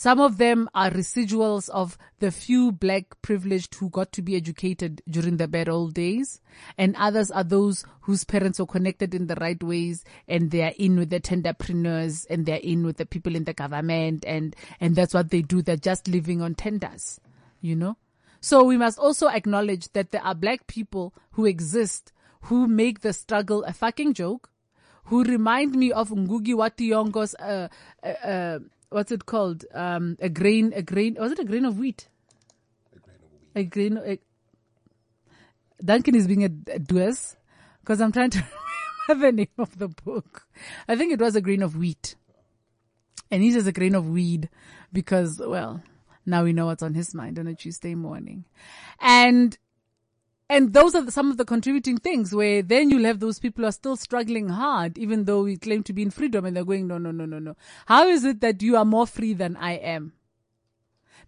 Some 0.00 0.18
of 0.18 0.38
them 0.38 0.66
are 0.74 0.90
residuals 0.90 1.68
of 1.68 1.98
the 2.20 2.30
few 2.30 2.72
black 2.72 3.20
privileged 3.20 3.74
who 3.74 3.90
got 3.90 4.12
to 4.12 4.22
be 4.22 4.34
educated 4.34 5.02
during 5.06 5.36
the 5.36 5.46
bad 5.46 5.68
old 5.68 5.92
days. 5.92 6.40
And 6.78 6.96
others 6.96 7.30
are 7.30 7.44
those 7.44 7.84
whose 8.00 8.24
parents 8.24 8.58
were 8.58 8.64
connected 8.64 9.14
in 9.14 9.26
the 9.26 9.34
right 9.34 9.62
ways 9.62 10.02
and 10.26 10.50
they 10.50 10.62
are 10.62 10.72
in 10.78 10.98
with 10.98 11.10
the 11.10 11.20
tenderpreneurs 11.20 12.26
and 12.30 12.46
they're 12.46 12.56
in 12.62 12.86
with 12.86 12.96
the 12.96 13.04
people 13.04 13.36
in 13.36 13.44
the 13.44 13.52
government 13.52 14.24
and, 14.26 14.56
and 14.80 14.96
that's 14.96 15.12
what 15.12 15.28
they 15.28 15.42
do. 15.42 15.60
They're 15.60 15.76
just 15.76 16.08
living 16.08 16.40
on 16.40 16.54
tenders, 16.54 17.20
you 17.60 17.76
know? 17.76 17.98
So 18.40 18.64
we 18.64 18.78
must 18.78 18.98
also 18.98 19.28
acknowledge 19.28 19.92
that 19.92 20.12
there 20.12 20.24
are 20.24 20.34
black 20.34 20.66
people 20.66 21.12
who 21.32 21.44
exist 21.44 22.10
who 22.44 22.66
make 22.66 23.00
the 23.00 23.12
struggle 23.12 23.64
a 23.64 23.74
fucking 23.74 24.14
joke, 24.14 24.48
who 25.04 25.24
remind 25.24 25.74
me 25.74 25.92
of 25.92 26.08
Ngugi 26.08 26.56
wa 26.56 26.70
Thiongo's, 26.70 27.34
uh, 27.34 27.68
uh, 28.02 28.06
uh, 28.06 28.58
what's 28.90 29.12
it 29.12 29.26
called? 29.26 29.64
Um, 29.72 30.16
a 30.20 30.28
grain, 30.28 30.72
a 30.74 30.82
grain, 30.82 31.16
was 31.18 31.32
it 31.32 31.38
a 31.38 31.44
grain 31.44 31.64
of 31.64 31.78
wheat? 31.78 32.08
A 33.54 33.64
grain 33.64 33.96
of, 33.96 34.04
a, 34.04 34.18
Duncan 35.82 36.14
is 36.14 36.26
being 36.26 36.44
a, 36.44 36.50
a 36.74 36.78
because 36.78 38.00
I'm 38.00 38.12
trying 38.12 38.30
to 38.30 38.44
remember 39.08 39.30
the 39.30 39.36
name 39.36 39.48
of 39.58 39.78
the 39.78 39.88
book. 39.88 40.46
I 40.86 40.96
think 40.96 41.12
it 41.12 41.20
was 41.20 41.34
a 41.34 41.40
grain 41.40 41.62
of 41.62 41.76
wheat. 41.76 42.16
And 43.30 43.42
he 43.42 43.52
says 43.52 43.66
a 43.66 43.72
grain 43.72 43.94
of 43.94 44.08
weed 44.08 44.48
because, 44.92 45.38
well, 45.38 45.82
now 46.26 46.44
we 46.44 46.52
know 46.52 46.66
what's 46.66 46.82
on 46.82 46.94
his 46.94 47.14
mind 47.14 47.38
on 47.38 47.46
a 47.46 47.54
Tuesday 47.54 47.94
morning. 47.94 48.44
And 49.00 49.56
and 50.50 50.72
those 50.72 50.96
are 50.96 51.02
the, 51.02 51.12
some 51.12 51.30
of 51.30 51.36
the 51.36 51.44
contributing 51.44 51.96
things 51.96 52.34
where 52.34 52.60
then 52.60 52.90
you'll 52.90 53.04
have 53.04 53.20
those 53.20 53.38
people 53.38 53.62
who 53.62 53.68
are 53.68 53.72
still 53.72 53.94
struggling 53.94 54.48
hard, 54.48 54.98
even 54.98 55.24
though 55.24 55.44
we 55.44 55.56
claim 55.56 55.84
to 55.84 55.92
be 55.92 56.02
in 56.02 56.10
freedom 56.10 56.44
and 56.44 56.56
they're 56.56 56.64
going, 56.64 56.88
no, 56.88 56.98
no, 56.98 57.12
no, 57.12 57.24
no, 57.24 57.38
no. 57.38 57.56
How 57.86 58.08
is 58.08 58.24
it 58.24 58.40
that 58.40 58.60
you 58.60 58.76
are 58.76 58.84
more 58.84 59.06
free 59.06 59.32
than 59.32 59.56
I 59.56 59.74
am? 59.74 60.12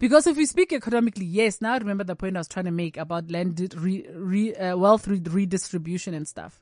Because 0.00 0.26
if 0.26 0.36
we 0.36 0.44
speak 0.44 0.72
economically, 0.72 1.24
yes, 1.24 1.60
now 1.60 1.74
I 1.74 1.78
remember 1.78 2.02
the 2.02 2.16
point 2.16 2.36
I 2.36 2.40
was 2.40 2.48
trying 2.48 2.64
to 2.64 2.72
make 2.72 2.96
about 2.96 3.30
land, 3.30 3.72
re, 3.76 4.04
re, 4.12 4.56
uh, 4.56 4.76
wealth 4.76 5.06
re- 5.06 5.22
redistribution 5.24 6.14
and 6.14 6.26
stuff. 6.26 6.60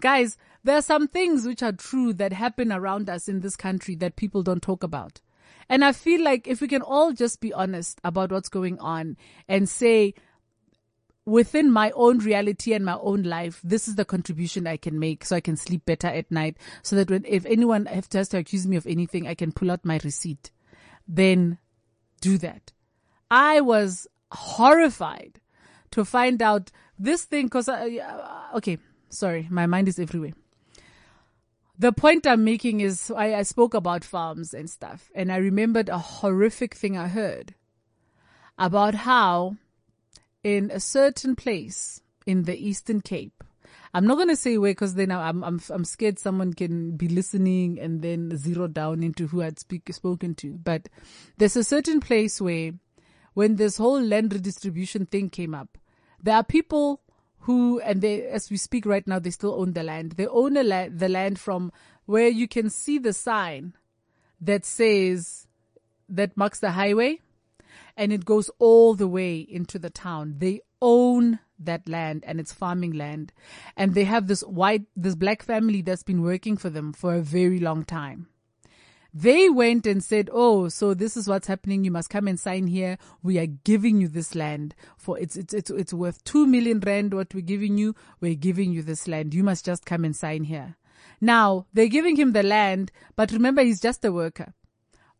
Guys, 0.00 0.38
there 0.64 0.78
are 0.78 0.82
some 0.82 1.08
things 1.08 1.44
which 1.44 1.62
are 1.62 1.72
true 1.72 2.14
that 2.14 2.32
happen 2.32 2.72
around 2.72 3.10
us 3.10 3.28
in 3.28 3.40
this 3.40 3.54
country 3.54 3.94
that 3.96 4.16
people 4.16 4.42
don't 4.42 4.62
talk 4.62 4.82
about. 4.82 5.20
And 5.68 5.84
I 5.84 5.92
feel 5.92 6.24
like 6.24 6.48
if 6.48 6.62
we 6.62 6.68
can 6.68 6.80
all 6.80 7.12
just 7.12 7.42
be 7.42 7.52
honest 7.52 8.00
about 8.02 8.32
what's 8.32 8.48
going 8.48 8.78
on 8.78 9.18
and 9.46 9.68
say, 9.68 10.14
within 11.28 11.70
my 11.70 11.90
own 11.92 12.18
reality 12.18 12.72
and 12.72 12.84
my 12.84 12.96
own 13.00 13.22
life, 13.22 13.60
this 13.62 13.86
is 13.86 13.96
the 13.96 14.04
contribution 14.04 14.66
I 14.66 14.78
can 14.78 14.98
make 14.98 15.24
so 15.24 15.36
I 15.36 15.40
can 15.40 15.56
sleep 15.56 15.84
better 15.84 16.06
at 16.06 16.30
night. 16.30 16.56
So 16.82 16.96
that 16.96 17.10
when, 17.10 17.24
if 17.26 17.44
anyone 17.44 17.86
has 17.86 18.28
to 18.30 18.38
accuse 18.38 18.66
me 18.66 18.76
of 18.76 18.86
anything, 18.86 19.28
I 19.28 19.34
can 19.34 19.52
pull 19.52 19.70
out 19.70 19.84
my 19.84 20.00
receipt. 20.02 20.50
Then 21.06 21.58
do 22.20 22.38
that. 22.38 22.72
I 23.30 23.60
was 23.60 24.06
horrified 24.32 25.40
to 25.90 26.04
find 26.04 26.42
out 26.42 26.70
this 26.98 27.24
thing 27.24 27.48
cause 27.48 27.68
I, 27.68 27.98
uh, 27.98 28.56
okay, 28.56 28.78
sorry, 29.10 29.46
my 29.50 29.66
mind 29.66 29.88
is 29.88 29.98
everywhere. 29.98 30.32
The 31.78 31.92
point 31.92 32.26
I'm 32.26 32.42
making 32.42 32.80
is 32.80 33.12
I, 33.14 33.34
I 33.34 33.42
spoke 33.42 33.74
about 33.74 34.02
farms 34.02 34.52
and 34.52 34.68
stuff 34.68 35.10
and 35.14 35.30
I 35.30 35.36
remembered 35.36 35.88
a 35.88 35.98
horrific 35.98 36.74
thing 36.74 36.96
I 36.96 37.08
heard 37.08 37.54
about 38.58 38.94
how 38.94 39.56
in 40.56 40.70
a 40.70 40.80
certain 40.80 41.36
place 41.36 42.00
in 42.26 42.44
the 42.44 42.56
Eastern 42.56 43.00
Cape. 43.00 43.44
I'm 43.92 44.06
not 44.06 44.16
going 44.16 44.28
to 44.28 44.36
say 44.36 44.58
where 44.58 44.72
because 44.72 44.94
then 44.94 45.10
I'm, 45.10 45.42
I'm, 45.42 45.60
I'm 45.70 45.84
scared 45.84 46.18
someone 46.18 46.52
can 46.54 46.96
be 46.96 47.08
listening 47.08 47.78
and 47.78 48.02
then 48.02 48.36
zero 48.36 48.66
down 48.66 49.02
into 49.02 49.26
who 49.26 49.42
I'd 49.42 49.58
speak, 49.58 49.92
spoken 49.92 50.34
to. 50.36 50.52
But 50.52 50.88
there's 51.36 51.56
a 51.56 51.64
certain 51.64 52.00
place 52.00 52.40
where 52.40 52.72
when 53.34 53.56
this 53.56 53.76
whole 53.76 54.00
land 54.00 54.32
redistribution 54.32 55.06
thing 55.06 55.30
came 55.30 55.54
up, 55.54 55.78
there 56.22 56.36
are 56.36 56.44
people 56.44 57.00
who, 57.40 57.80
and 57.80 58.00
they, 58.00 58.26
as 58.26 58.50
we 58.50 58.56
speak 58.56 58.84
right 58.84 59.06
now, 59.06 59.18
they 59.18 59.30
still 59.30 59.54
own 59.54 59.72
the 59.72 59.82
land. 59.82 60.12
They 60.12 60.26
own 60.26 60.54
la- 60.54 60.88
the 60.90 61.08
land 61.08 61.38
from 61.38 61.72
where 62.04 62.28
you 62.28 62.48
can 62.48 62.68
see 62.70 62.98
the 62.98 63.12
sign 63.12 63.74
that 64.40 64.64
says, 64.64 65.46
that 66.08 66.36
marks 66.36 66.60
the 66.60 66.72
highway 66.72 67.20
and 67.98 68.12
it 68.12 68.24
goes 68.24 68.48
all 68.60 68.94
the 68.94 69.08
way 69.08 69.40
into 69.40 69.78
the 69.78 69.90
town. 69.90 70.36
They 70.38 70.60
own 70.80 71.40
that 71.58 71.88
land 71.88 72.22
and 72.24 72.38
it's 72.38 72.52
farming 72.52 72.92
land. 72.92 73.32
And 73.76 73.94
they 73.94 74.04
have 74.04 74.28
this 74.28 74.42
white, 74.42 74.84
this 74.96 75.16
black 75.16 75.42
family 75.42 75.82
that's 75.82 76.04
been 76.04 76.22
working 76.22 76.56
for 76.56 76.70
them 76.70 76.92
for 76.92 77.14
a 77.14 77.20
very 77.20 77.58
long 77.58 77.84
time. 77.84 78.28
They 79.12 79.50
went 79.50 79.84
and 79.84 80.04
said, 80.04 80.30
Oh, 80.32 80.68
so 80.68 80.94
this 80.94 81.16
is 81.16 81.26
what's 81.26 81.48
happening. 81.48 81.82
You 81.82 81.90
must 81.90 82.08
come 82.08 82.28
and 82.28 82.38
sign 82.38 82.68
here. 82.68 82.98
We 83.20 83.38
are 83.38 83.46
giving 83.46 84.00
you 84.00 84.06
this 84.06 84.36
land 84.36 84.76
for 84.96 85.18
it's, 85.18 85.34
it's, 85.34 85.52
it's, 85.52 85.70
it's 85.70 85.92
worth 85.92 86.22
two 86.22 86.46
million 86.46 86.78
rand. 86.78 87.14
What 87.14 87.34
we're 87.34 87.40
giving 87.40 87.78
you, 87.78 87.96
we're 88.20 88.36
giving 88.36 88.70
you 88.72 88.82
this 88.82 89.08
land. 89.08 89.34
You 89.34 89.42
must 89.42 89.64
just 89.64 89.84
come 89.84 90.04
and 90.04 90.14
sign 90.14 90.44
here. 90.44 90.76
Now 91.20 91.66
they're 91.72 91.88
giving 91.88 92.14
him 92.14 92.32
the 92.32 92.44
land, 92.44 92.92
but 93.16 93.32
remember 93.32 93.62
he's 93.62 93.80
just 93.80 94.04
a 94.04 94.12
worker 94.12 94.54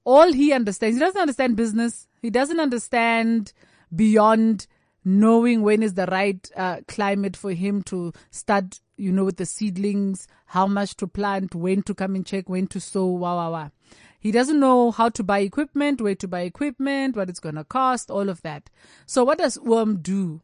all 0.08 0.32
he 0.32 0.54
understands, 0.54 0.96
he 0.96 1.00
doesn't 1.00 1.20
understand 1.20 1.54
business. 1.54 2.08
He 2.22 2.30
doesn't 2.30 2.58
understand 2.58 3.52
beyond 3.94 4.66
knowing 5.04 5.60
when 5.60 5.82
is 5.82 5.94
the 5.94 6.06
right 6.06 6.50
uh, 6.56 6.78
climate 6.88 7.36
for 7.36 7.52
him 7.52 7.82
to 7.82 8.14
start, 8.30 8.80
you 8.96 9.12
know, 9.12 9.24
with 9.24 9.36
the 9.36 9.44
seedlings, 9.44 10.26
how 10.46 10.66
much 10.66 10.96
to 10.96 11.06
plant, 11.06 11.54
when 11.54 11.82
to 11.82 11.94
come 11.94 12.14
and 12.14 12.24
check, 12.24 12.48
when 12.48 12.66
to 12.68 12.80
sow, 12.80 13.04
wow, 13.04 13.36
wow, 13.36 13.52
wow. 13.52 13.70
He 14.18 14.32
doesn't 14.32 14.58
know 14.58 14.92
how 14.92 15.10
to 15.10 15.22
buy 15.22 15.40
equipment, 15.40 16.00
where 16.00 16.14
to 16.14 16.26
buy 16.26 16.40
equipment, 16.40 17.14
what 17.14 17.28
it's 17.28 17.38
going 17.38 17.56
to 17.56 17.64
cost, 17.64 18.10
all 18.10 18.30
of 18.30 18.40
that. 18.40 18.70
So 19.04 19.24
what 19.24 19.36
does 19.36 19.60
Worm 19.60 19.98
do? 19.98 20.40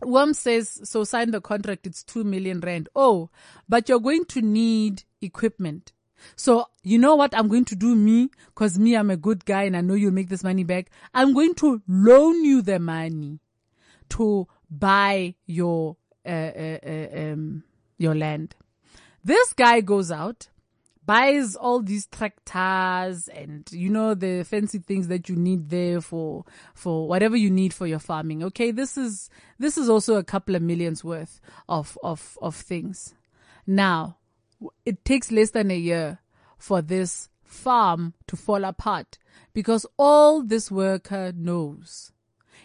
Worm 0.00 0.32
says, 0.32 0.80
so 0.84 1.04
sign 1.04 1.32
the 1.32 1.42
contract, 1.42 1.86
it's 1.86 2.02
two 2.02 2.24
million 2.24 2.60
rand. 2.60 2.88
Oh, 2.96 3.28
but 3.68 3.90
you're 3.90 4.00
going 4.00 4.24
to 4.26 4.40
need 4.40 5.04
equipment. 5.20 5.92
So 6.36 6.66
you 6.82 6.98
know 6.98 7.14
what 7.14 7.34
I'm 7.36 7.48
going 7.48 7.64
to 7.66 7.76
do 7.76 7.94
me? 7.94 8.30
Cause 8.54 8.78
me, 8.78 8.96
I'm 8.96 9.10
a 9.10 9.16
good 9.16 9.44
guy 9.44 9.64
and 9.64 9.76
I 9.76 9.80
know 9.80 9.94
you'll 9.94 10.12
make 10.12 10.28
this 10.28 10.44
money 10.44 10.64
back. 10.64 10.90
I'm 11.14 11.34
going 11.34 11.54
to 11.56 11.82
loan 11.88 12.44
you 12.44 12.62
the 12.62 12.78
money 12.78 13.40
to 14.10 14.46
buy 14.70 15.34
your, 15.46 15.96
uh, 16.24 16.28
uh, 16.28 16.78
uh, 16.86 17.08
um, 17.18 17.64
your 17.98 18.14
land. 18.14 18.54
This 19.22 19.52
guy 19.52 19.80
goes 19.82 20.10
out, 20.10 20.48
buys 21.10 21.56
all 21.56 21.80
these 21.80 22.06
tractors 22.06 23.26
and 23.28 23.68
you 23.72 23.90
know 23.90 24.14
the 24.14 24.44
fancy 24.44 24.78
things 24.78 25.08
that 25.08 25.28
you 25.28 25.34
need 25.34 25.68
there 25.68 26.00
for 26.00 26.44
for 26.74 27.08
whatever 27.08 27.36
you 27.36 27.50
need 27.50 27.74
for 27.74 27.86
your 27.86 27.98
farming 27.98 28.44
okay 28.44 28.70
this 28.70 28.96
is 28.96 29.28
this 29.58 29.76
is 29.76 29.88
also 29.88 30.14
a 30.14 30.22
couple 30.22 30.54
of 30.54 30.62
millions 30.62 31.02
worth 31.02 31.40
of 31.68 31.98
of 32.04 32.38
of 32.40 32.54
things 32.54 33.14
now 33.66 34.18
it 34.84 35.04
takes 35.04 35.30
less 35.30 35.50
than 35.50 35.70
a 35.70 35.76
year 35.76 36.20
for 36.58 36.82
this 36.82 37.28
farm 37.42 38.14
to 38.26 38.36
fall 38.36 38.64
apart 38.64 39.18
because 39.52 39.86
all 39.98 40.42
this 40.42 40.70
worker 40.70 41.32
knows 41.34 42.12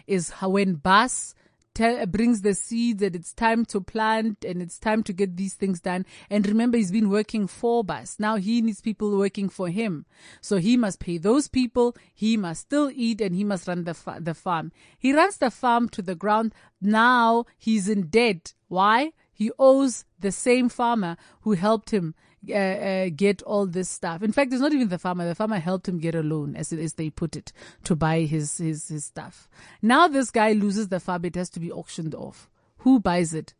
is 0.07 0.29
how 0.29 0.49
when 0.49 0.75
Baas 0.75 1.33
tell, 1.73 2.05
brings 2.07 2.41
the 2.41 2.53
seeds 2.55 3.03
and 3.03 3.15
it's 3.15 3.33
time 3.33 3.65
to 3.65 3.81
plant 3.81 4.43
and 4.43 4.61
it's 4.61 4.79
time 4.79 5.03
to 5.03 5.13
get 5.13 5.37
these 5.37 5.53
things 5.53 5.79
done. 5.81 6.05
And 6.29 6.47
remember, 6.47 6.77
he's 6.77 6.91
been 6.91 7.09
working 7.09 7.45
for 7.45 7.83
Baas. 7.83 8.15
Now 8.17 8.37
he 8.37 8.61
needs 8.61 8.81
people 8.81 9.15
working 9.17 9.49
for 9.49 9.69
him. 9.69 10.05
So 10.41 10.57
he 10.57 10.77
must 10.77 10.99
pay 10.99 11.19
those 11.19 11.47
people. 11.47 11.95
He 12.13 12.37
must 12.37 12.61
still 12.61 12.91
eat 12.93 13.21
and 13.21 13.35
he 13.35 13.43
must 13.43 13.67
run 13.67 13.83
the, 13.83 13.93
fa- 13.93 14.19
the 14.19 14.33
farm. 14.33 14.71
He 14.97 15.13
runs 15.13 15.37
the 15.37 15.51
farm 15.51 15.89
to 15.89 16.01
the 16.01 16.15
ground. 16.15 16.53
Now 16.81 17.45
he's 17.57 17.87
in 17.87 18.07
debt. 18.07 18.53
Why? 18.67 19.11
He 19.35 19.51
owes 19.59 20.05
the 20.17 20.31
same 20.31 20.69
farmer 20.69 21.17
who 21.41 21.51
helped 21.51 21.91
him 21.91 22.15
uh, 22.49 22.53
uh, 22.53 23.09
get 23.13 23.41
all 23.41 23.65
this 23.65 23.89
stuff. 23.89 24.23
In 24.23 24.31
fact, 24.31 24.53
it's 24.53 24.61
not 24.61 24.71
even 24.71 24.87
the 24.87 24.97
farmer. 24.97 25.27
The 25.27 25.35
farmer 25.35 25.59
helped 25.59 25.89
him 25.89 25.99
get 25.99 26.15
a 26.15 26.23
loan, 26.23 26.55
as, 26.55 26.71
as 26.71 26.93
they 26.93 27.09
put 27.09 27.35
it, 27.35 27.51
to 27.83 27.97
buy 27.97 28.21
his, 28.21 28.57
his, 28.57 28.87
his 28.87 29.03
stuff. 29.03 29.49
Now 29.81 30.07
this 30.07 30.31
guy 30.31 30.53
loses 30.53 30.87
the 30.87 31.01
farm. 31.01 31.25
It 31.25 31.35
has 31.35 31.49
to 31.49 31.59
be 31.59 31.69
auctioned 31.69 32.15
off. 32.15 32.49
Who 32.77 33.01
buys 33.01 33.33
it 33.33 33.53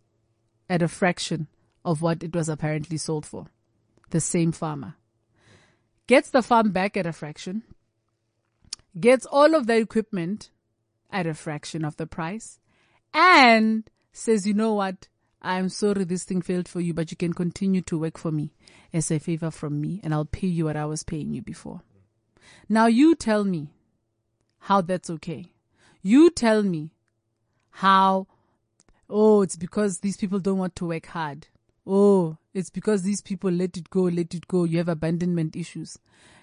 at 0.70 0.82
a 0.82 0.88
fraction 0.88 1.48
of 1.84 2.02
what 2.02 2.24
it 2.24 2.34
was 2.34 2.48
apparently 2.48 2.98
sold 2.98 3.26
for? 3.26 3.48
The 4.12 4.22
same 4.22 4.54
farmer. 4.54 4.96
Gets 6.08 6.30
the 6.30 6.42
farm 6.42 6.72
back 6.72 6.96
at 6.96 7.06
a 7.06 7.12
fraction. 7.12 7.64
Gets 8.98 9.26
all 9.26 9.56
of 9.56 9.68
the 9.68 9.76
equipment 9.76 10.52
at 11.12 11.28
a 11.28 11.34
fraction 11.34 11.84
of 11.84 11.98
the 11.98 12.08
price. 12.08 12.60
And 13.14 13.90
says, 14.14 14.48
you 14.48 14.54
know 14.54 14.76
what? 14.76 15.10
I'm 15.46 15.70
sorry 15.70 16.04
this 16.04 16.24
thing 16.24 16.42
failed 16.42 16.68
for 16.68 16.82
you, 16.82 16.94
but 16.94 17.12
you 17.12 17.18
can 17.18 17.34
continue 17.34 17.82
to 17.84 18.00
work 18.00 18.18
for 18.18 18.32
me 18.32 18.52
as 18.92 19.12
a 19.12 19.20
favor 19.20 19.52
from 19.52 19.80
me 19.80 20.02
and 20.04 20.14
I'll 20.14 20.26
pay 20.26 20.48
you 20.48 20.66
what 20.66 20.76
I 20.76 20.86
was 20.86 21.04
paying 21.04 21.34
you 21.34 21.42
before. 21.42 21.82
Now 22.68 22.88
you 22.88 23.16
tell 23.16 23.44
me 23.44 23.70
how 24.60 24.82
that's 24.82 25.10
okay. 25.10 25.52
You 26.02 26.30
tell 26.32 26.64
me 26.64 26.92
how, 27.70 28.28
oh, 29.10 29.44
it's 29.44 29.56
because 29.56 30.00
these 30.00 30.18
people 30.18 30.40
don't 30.40 30.58
want 30.58 30.76
to 30.78 30.88
work 30.88 31.06
hard. 31.08 31.48
Oh, 31.86 32.38
it's 32.54 32.72
because 32.72 33.04
these 33.04 33.22
people 33.22 33.52
let 33.52 33.78
it 33.78 33.90
go, 33.90 34.04
let 34.04 34.34
it 34.34 34.48
go. 34.48 34.64
You 34.64 34.80
have 34.80 34.90
abandonment 34.90 35.56
issues. 35.56 36.00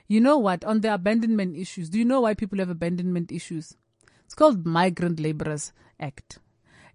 You 0.06 0.20
know 0.20 0.38
what? 0.38 0.64
On 0.64 0.80
the 0.80 0.94
abandonment 0.94 1.56
issues, 1.56 1.88
do 1.90 1.98
you 1.98 2.04
know 2.04 2.20
why 2.20 2.34
people 2.34 2.58
have 2.58 2.70
abandonment 2.70 3.32
issues? 3.32 3.76
It's 4.24 4.34
called 4.34 4.64
Migrant 4.64 5.18
Laborers 5.18 5.72
Act. 5.98 6.38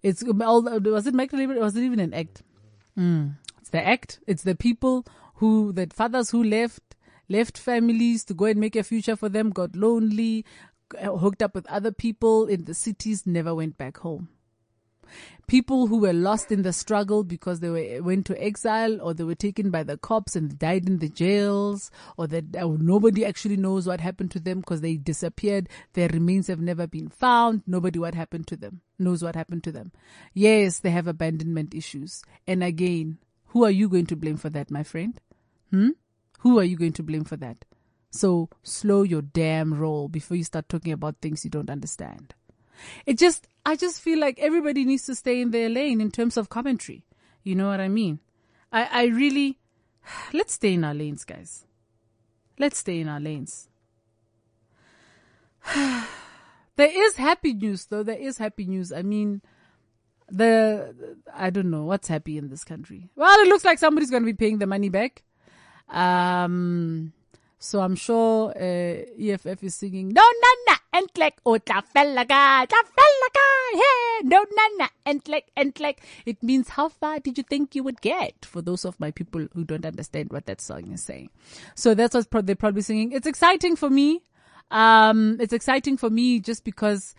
It's 0.02 0.22
all, 0.22 0.62
was 0.62 1.06
it 1.06 1.14
migrant 1.14 1.48
labor? 1.48 1.60
Was 1.60 1.76
it 1.76 1.82
even 1.82 2.00
an 2.00 2.14
act? 2.14 2.42
Mm. 2.96 3.34
It's 3.60 3.70
the 3.70 3.84
act. 3.86 4.20
It's 4.26 4.42
the 4.42 4.54
people 4.54 5.06
who, 5.36 5.72
the 5.72 5.88
fathers 5.92 6.30
who 6.30 6.42
left, 6.42 6.96
left 7.28 7.58
families 7.58 8.24
to 8.24 8.34
go 8.34 8.46
and 8.46 8.60
make 8.60 8.76
a 8.76 8.82
future 8.82 9.16
for 9.16 9.28
them, 9.28 9.50
got 9.50 9.76
lonely, 9.76 10.44
hooked 11.00 11.42
up 11.42 11.54
with 11.54 11.66
other 11.66 11.92
people 11.92 12.46
in 12.46 12.64
the 12.64 12.74
cities, 12.74 13.26
never 13.26 13.54
went 13.54 13.76
back 13.76 13.98
home 13.98 14.28
people 15.46 15.86
who 15.86 15.98
were 15.98 16.12
lost 16.12 16.52
in 16.52 16.62
the 16.62 16.72
struggle 16.72 17.24
because 17.24 17.60
they 17.60 17.70
were, 17.70 18.02
went 18.02 18.26
to 18.26 18.42
exile 18.42 19.00
or 19.00 19.14
they 19.14 19.24
were 19.24 19.34
taken 19.34 19.70
by 19.70 19.82
the 19.82 19.96
cops 19.96 20.36
and 20.36 20.58
died 20.58 20.86
in 20.86 20.98
the 20.98 21.08
jails 21.08 21.90
or 22.16 22.26
that 22.26 22.56
uh, 22.56 22.68
nobody 22.78 23.24
actually 23.24 23.56
knows 23.56 23.86
what 23.86 24.00
happened 24.00 24.30
to 24.30 24.40
them 24.40 24.60
because 24.60 24.80
they 24.80 24.96
disappeared. 24.96 25.68
Their 25.94 26.08
remains 26.08 26.46
have 26.48 26.60
never 26.60 26.86
been 26.86 27.08
found. 27.08 27.62
Nobody 27.66 27.98
what 27.98 28.14
happened 28.14 28.46
to 28.48 28.56
them 28.56 28.82
knows 28.98 29.22
what 29.22 29.36
happened 29.36 29.64
to 29.64 29.72
them. 29.72 29.92
Yes, 30.34 30.80
they 30.80 30.90
have 30.90 31.06
abandonment 31.06 31.74
issues. 31.74 32.22
And 32.46 32.62
again, 32.62 33.18
who 33.48 33.64
are 33.64 33.70
you 33.70 33.88
going 33.88 34.06
to 34.06 34.16
blame 34.16 34.36
for 34.36 34.50
that, 34.50 34.70
my 34.70 34.82
friend? 34.82 35.20
Hmm? 35.70 35.90
Who 36.40 36.58
are 36.58 36.64
you 36.64 36.76
going 36.76 36.92
to 36.94 37.02
blame 37.02 37.24
for 37.24 37.36
that? 37.36 37.64
So 38.10 38.48
slow 38.62 39.02
your 39.02 39.22
damn 39.22 39.74
roll 39.74 40.08
before 40.08 40.36
you 40.36 40.44
start 40.44 40.68
talking 40.68 40.92
about 40.92 41.16
things 41.20 41.44
you 41.44 41.50
don't 41.50 41.70
understand. 41.70 42.34
It 43.06 43.18
just, 43.18 43.48
I 43.64 43.76
just 43.76 44.00
feel 44.00 44.18
like 44.18 44.38
everybody 44.38 44.84
needs 44.84 45.06
to 45.06 45.14
stay 45.14 45.40
in 45.40 45.50
their 45.50 45.68
lane 45.68 46.00
in 46.00 46.10
terms 46.10 46.36
of 46.36 46.48
commentary. 46.48 47.04
You 47.42 47.54
know 47.54 47.68
what 47.68 47.80
I 47.80 47.88
mean? 47.88 48.20
I, 48.72 48.88
I 48.90 49.04
really, 49.06 49.58
let's 50.32 50.54
stay 50.54 50.74
in 50.74 50.84
our 50.84 50.94
lanes, 50.94 51.24
guys. 51.24 51.64
Let's 52.58 52.78
stay 52.78 53.00
in 53.00 53.08
our 53.08 53.20
lanes. 53.20 53.68
there 55.74 56.90
is 56.92 57.16
happy 57.16 57.54
news 57.54 57.86
though. 57.86 58.02
There 58.02 58.18
is 58.18 58.38
happy 58.38 58.66
news. 58.66 58.92
I 58.92 59.02
mean, 59.02 59.42
the, 60.30 61.16
I 61.32 61.50
don't 61.50 61.70
know 61.70 61.84
what's 61.84 62.08
happy 62.08 62.38
in 62.38 62.48
this 62.48 62.64
country. 62.64 63.10
Well, 63.16 63.40
it 63.40 63.48
looks 63.48 63.64
like 63.64 63.78
somebody's 63.78 64.10
going 64.10 64.22
to 64.22 64.32
be 64.32 64.36
paying 64.36 64.58
the 64.58 64.66
money 64.66 64.88
back. 64.88 65.22
Um, 65.88 67.12
so 67.58 67.80
I'm 67.80 67.96
sure 67.96 68.50
uh, 68.50 69.04
EFF 69.18 69.62
is 69.64 69.74
singing 69.74 70.08
No 70.08 70.22
no 70.22 70.48
No 70.66 70.77
Nana 70.92 71.06
Entlek 71.06 71.32
O 71.44 71.58
Tafelaga 71.58 72.66
Tafelaga 72.66 73.48
Hey 73.72 74.20
No 74.24 74.44
Nana 74.56 74.90
Entlek 75.06 75.42
Entlek. 75.56 75.96
It 76.26 76.42
means 76.42 76.68
how 76.70 76.88
far 76.88 77.18
did 77.20 77.38
you 77.38 77.44
think 77.44 77.74
you 77.74 77.82
would 77.82 78.00
get? 78.00 78.44
For 78.44 78.62
those 78.62 78.84
of 78.84 78.98
my 79.00 79.10
people 79.10 79.46
who 79.54 79.64
don't 79.64 79.84
understand 79.84 80.30
what 80.30 80.46
that 80.46 80.60
song 80.60 80.92
is 80.92 81.02
saying, 81.02 81.30
so 81.74 81.94
that's 81.94 82.14
what 82.30 82.46
they're 82.46 82.56
probably 82.56 82.82
singing. 82.82 83.12
It's 83.12 83.26
exciting 83.26 83.76
for 83.76 83.90
me. 83.90 84.22
Um, 84.70 85.38
it's 85.40 85.52
exciting 85.52 85.96
for 85.96 86.10
me 86.10 86.40
just 86.40 86.64
because 86.64 87.14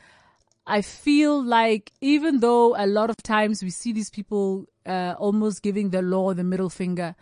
I 0.67 0.81
feel 0.81 1.43
like 1.43 1.91
even 2.01 2.41
though 2.41 2.75
a 2.77 2.85
lot 2.85 3.09
of 3.09 3.17
times 3.17 3.63
we 3.63 3.71
see 3.71 3.91
these 3.91 4.09
people 4.09 4.65
uh, 4.85 5.15
almost 5.17 5.63
giving 5.63 5.89
the 5.89 6.01
law 6.01 6.33
the 6.33 6.43
middle 6.43 6.69
finger 6.69 7.15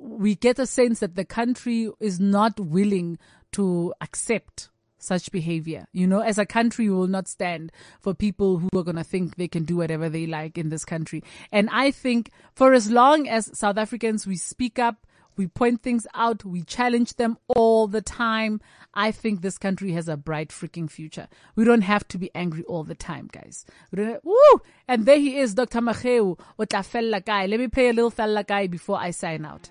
we 0.00 0.34
get 0.34 0.58
a 0.58 0.66
sense 0.66 1.00
that 1.00 1.14
the 1.14 1.26
country 1.26 1.90
is 2.00 2.18
not 2.18 2.58
willing 2.58 3.18
to 3.52 3.92
accept 4.00 4.69
such 5.02 5.30
behavior. 5.32 5.86
You 5.92 6.06
know, 6.06 6.20
as 6.20 6.38
a 6.38 6.46
country, 6.46 6.88
we 6.88 6.94
will 6.94 7.06
not 7.06 7.28
stand 7.28 7.72
for 8.00 8.14
people 8.14 8.58
who 8.58 8.68
are 8.78 8.84
going 8.84 8.96
to 8.96 9.04
think 9.04 9.36
they 9.36 9.48
can 9.48 9.64
do 9.64 9.76
whatever 9.76 10.08
they 10.08 10.26
like 10.26 10.58
in 10.58 10.68
this 10.68 10.84
country. 10.84 11.22
And 11.50 11.68
I 11.70 11.90
think 11.90 12.30
for 12.54 12.72
as 12.72 12.90
long 12.90 13.28
as 13.28 13.56
South 13.58 13.78
Africans, 13.78 14.26
we 14.26 14.36
speak 14.36 14.78
up, 14.78 15.06
we 15.36 15.46
point 15.46 15.82
things 15.82 16.06
out, 16.14 16.44
we 16.44 16.62
challenge 16.62 17.14
them 17.14 17.38
all 17.48 17.86
the 17.86 18.02
time. 18.02 18.60
I 18.92 19.10
think 19.10 19.40
this 19.40 19.56
country 19.56 19.92
has 19.92 20.08
a 20.08 20.16
bright 20.16 20.50
freaking 20.50 20.90
future. 20.90 21.28
We 21.56 21.64
don't 21.64 21.82
have 21.82 22.06
to 22.08 22.18
be 22.18 22.30
angry 22.34 22.62
all 22.64 22.84
the 22.84 22.94
time, 22.94 23.30
guys. 23.32 23.64
Woo! 23.92 24.60
And 24.86 25.06
there 25.06 25.18
he 25.18 25.38
is, 25.38 25.54
Dr. 25.54 25.80
Macheu, 25.80 26.38
Let 26.58 27.60
me 27.60 27.68
play 27.68 27.88
a 27.88 27.92
little 27.92 28.10
fella 28.10 28.44
guy 28.44 28.66
before 28.66 28.98
I 28.98 29.12
sign 29.12 29.44
out. 29.44 29.70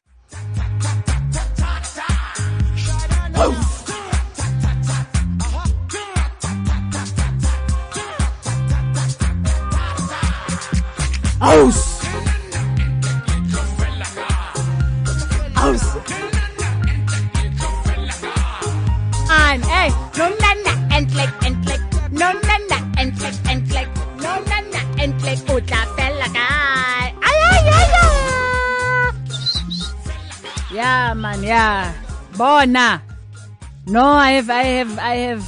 Aus! 11.41 12.01
Aus! 15.55 15.83
Ein, 19.29 19.61
ey, 19.63 19.89
no 20.17 20.29
na 20.41 20.51
endlich, 20.97 21.29
endlich, 21.45 21.79
no 22.11 22.25
na 22.33 23.01
endlich, 23.01 23.39
endlich, 23.47 23.87
no 24.17 24.31
na 24.49 24.57
endlich, 25.01 25.39
oh, 25.47 25.55
utla 25.55 25.85
fella 25.95 26.27
guy. 26.27 27.13
Ay, 27.23 27.37
ay, 27.51 27.69
ay, 27.71 27.87
ay. 28.01 28.09
Yeah, 30.73 31.13
man, 31.13 31.41
yeah. 31.41 31.93
Bona. 32.37 33.01
No, 33.87 34.03
I 34.03 34.31
have, 34.31 34.49
I 34.49 34.63
have, 34.63 34.99
I 34.99 35.15
have, 35.15 35.47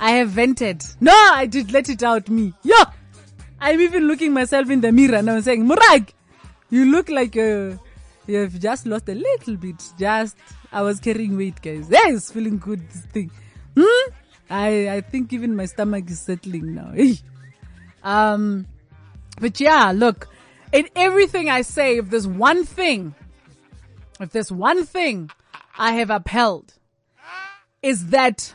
I 0.00 0.10
have 0.18 0.30
vented. 0.30 0.84
No, 1.00 1.12
I 1.12 1.46
did 1.46 1.70
let 1.72 1.88
it 1.88 2.02
out 2.02 2.28
me. 2.28 2.52
Yo! 2.64 2.74
I'm 3.60 3.80
even 3.80 4.06
looking 4.06 4.32
myself 4.32 4.70
in 4.70 4.80
the 4.80 4.92
mirror 4.92 5.22
now 5.22 5.34
and 5.36 5.44
saying, 5.44 5.66
Murag, 5.66 6.10
you 6.70 6.84
look 6.86 7.08
like 7.08 7.36
uh, 7.36 7.76
you've 8.26 8.60
just 8.60 8.86
lost 8.86 9.08
a 9.08 9.14
little 9.14 9.56
bit. 9.56 9.82
Just, 9.98 10.36
I 10.72 10.82
was 10.82 11.00
carrying 11.00 11.36
weight, 11.36 11.60
guys. 11.62 11.88
Yes, 11.90 12.30
feeling 12.30 12.58
good, 12.58 12.88
this 12.90 13.02
thing. 13.06 13.30
Hmm? 13.76 14.12
I, 14.50 14.90
I 14.90 15.00
think 15.00 15.32
even 15.32 15.56
my 15.56 15.66
stomach 15.66 16.10
is 16.10 16.20
settling 16.20 16.74
now. 16.74 16.92
um, 18.02 18.66
but 19.40 19.58
yeah, 19.58 19.92
look, 19.94 20.28
in 20.72 20.88
everything 20.94 21.48
I 21.48 21.62
say, 21.62 21.98
if 21.98 22.10
there's 22.10 22.26
one 22.26 22.64
thing, 22.64 23.14
if 24.20 24.30
there's 24.30 24.52
one 24.52 24.84
thing 24.84 25.30
I 25.78 25.92
have 25.92 26.10
upheld, 26.10 26.74
is 27.82 28.08
that 28.08 28.54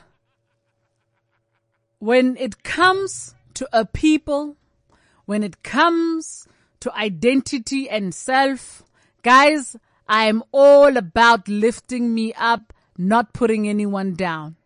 when 2.00 2.36
it 2.38 2.64
comes 2.64 3.36
to 3.56 3.68
a 3.72 3.86
people 3.86 4.58
when 5.32 5.44
it 5.44 5.64
comes 5.64 6.46
to 6.82 6.94
identity 6.94 7.90
and 7.90 8.14
self, 8.14 8.84
guys, 9.24 9.78
I 10.06 10.26
am 10.26 10.44
all 10.52 10.98
about 10.98 11.48
lifting 11.48 12.14
me 12.14 12.34
up, 12.34 12.74
not 12.98 13.32
putting 13.32 13.66
anyone 13.66 14.14
down. 14.14 14.58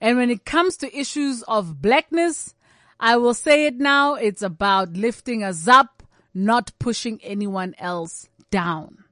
And 0.00 0.16
when 0.16 0.30
it 0.30 0.44
comes 0.44 0.76
to 0.76 0.96
issues 0.96 1.42
of 1.48 1.82
blackness, 1.82 2.54
I 3.00 3.16
will 3.16 3.34
say 3.34 3.66
it 3.66 3.78
now, 3.78 4.14
it's 4.14 4.40
about 4.40 4.92
lifting 4.92 5.42
us 5.42 5.66
up, 5.66 6.04
not 6.32 6.70
pushing 6.78 7.18
anyone 7.24 7.74
else 7.76 8.28
down. 8.52 9.02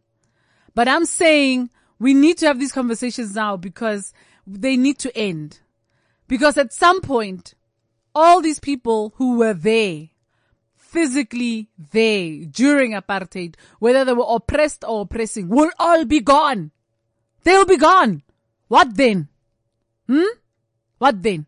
But 0.73 0.87
I'm 0.87 1.05
saying 1.05 1.71
we 1.99 2.15
need 2.15 2.39
to 2.39 2.47
have 2.47 2.61
these 2.61 2.71
conversations 2.71 3.35
now 3.35 3.57
because 3.57 4.15
they 4.47 4.77
need 4.77 5.01
to 5.01 5.19
end. 5.19 5.63
Because 6.29 6.57
at 6.57 6.73
some 6.73 7.01
point, 7.01 7.55
all 8.15 8.41
these 8.41 8.61
people 8.61 9.15
who 9.17 9.37
were 9.39 9.53
there, 9.53 10.11
physically 10.93 11.71
there 11.91 12.45
during 12.45 12.93
apartheid, 12.93 13.55
whether 13.79 14.05
they 14.05 14.13
were 14.13 14.27
oppressed 14.29 14.85
or 14.87 15.03
oppressing, 15.03 15.49
will 15.49 15.71
all 15.79 16.05
be 16.05 16.21
gone. 16.21 16.71
They'll 17.45 17.65
be 17.65 17.79
gone. 17.79 18.23
What 18.69 18.97
then? 18.97 19.29
Hmm? 20.07 20.37
What 20.99 21.23
then? 21.23 21.47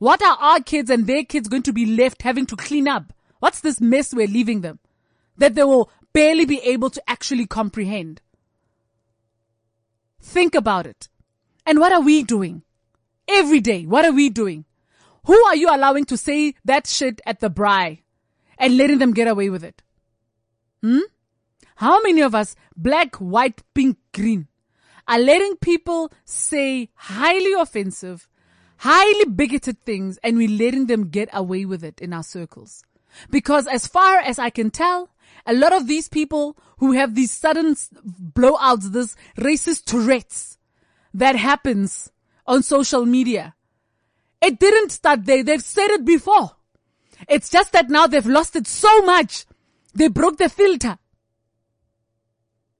What 0.00 0.22
are 0.22 0.36
our 0.40 0.60
kids 0.60 0.90
and 0.90 1.06
their 1.06 1.24
kids 1.24 1.48
going 1.48 1.62
to 1.62 1.72
be 1.72 1.86
left 1.86 2.22
having 2.22 2.46
to 2.46 2.56
clean 2.56 2.88
up? 2.88 3.12
What's 3.38 3.60
this 3.60 3.80
mess 3.80 4.12
we're 4.12 4.26
leaving 4.26 4.62
them? 4.62 4.80
That 5.38 5.54
they 5.54 5.64
will 5.64 5.90
barely 6.12 6.44
be 6.44 6.60
able 6.60 6.90
to 6.90 7.02
actually 7.08 7.46
comprehend. 7.46 8.20
Think 10.20 10.54
about 10.54 10.86
it. 10.86 11.08
And 11.64 11.78
what 11.78 11.92
are 11.92 12.00
we 12.00 12.24
doing? 12.24 12.62
Every 13.28 13.60
day, 13.60 13.86
what 13.86 14.04
are 14.04 14.12
we 14.12 14.28
doing? 14.30 14.64
Who 15.26 15.36
are 15.44 15.54
you 15.54 15.68
allowing 15.72 16.06
to 16.06 16.16
say 16.16 16.54
that 16.64 16.86
shit 16.86 17.20
at 17.24 17.38
the 17.40 17.50
braai? 17.50 18.00
And 18.60 18.76
letting 18.76 18.98
them 18.98 19.12
get 19.12 19.26
away 19.26 19.50
with 19.50 19.64
it. 19.64 19.82
Hmm? 20.82 21.00
How 21.76 22.00
many 22.02 22.20
of 22.20 22.34
us, 22.34 22.54
black, 22.76 23.16
white, 23.16 23.62
pink, 23.74 23.96
green, 24.12 24.48
are 25.08 25.18
letting 25.18 25.56
people 25.56 26.12
say 26.24 26.90
highly 26.94 27.54
offensive, 27.54 28.28
highly 28.76 29.24
bigoted 29.24 29.80
things 29.80 30.18
and 30.22 30.36
we're 30.36 30.48
letting 30.48 30.86
them 30.86 31.08
get 31.08 31.30
away 31.32 31.64
with 31.64 31.82
it 31.82 32.00
in 32.00 32.12
our 32.12 32.22
circles? 32.22 32.84
Because 33.30 33.66
as 33.66 33.86
far 33.86 34.18
as 34.18 34.38
I 34.38 34.50
can 34.50 34.70
tell, 34.70 35.10
a 35.46 35.54
lot 35.54 35.72
of 35.72 35.86
these 35.88 36.08
people 36.08 36.56
who 36.78 36.92
have 36.92 37.14
these 37.14 37.32
sudden 37.32 37.74
blowouts, 37.74 38.92
this 38.92 39.16
racist 39.38 39.84
Tourette's 39.84 40.58
that 41.14 41.34
happens 41.34 42.12
on 42.46 42.62
social 42.62 43.06
media, 43.06 43.54
it 44.42 44.60
didn't 44.60 44.90
start 44.90 45.24
there. 45.24 45.42
They've 45.42 45.62
said 45.62 45.90
it 45.90 46.04
before. 46.04 46.56
It's 47.28 47.50
just 47.50 47.72
that 47.72 47.90
now 47.90 48.06
they've 48.06 48.26
lost 48.26 48.56
it 48.56 48.66
so 48.66 49.02
much. 49.02 49.46
They 49.94 50.08
broke 50.08 50.38
the 50.38 50.48
filter. 50.48 50.98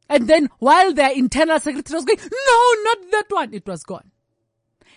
And 0.09 0.27
then 0.27 0.51
while 0.59 0.93
their 0.93 1.13
internal 1.13 1.61
secretary 1.61 1.97
was 1.97 2.05
going, 2.05 2.19
no, 2.19 2.75
not 2.85 2.99
that 3.13 3.27
one, 3.29 3.55
it 3.55 3.67
was 3.67 3.85
gone. 3.85 4.11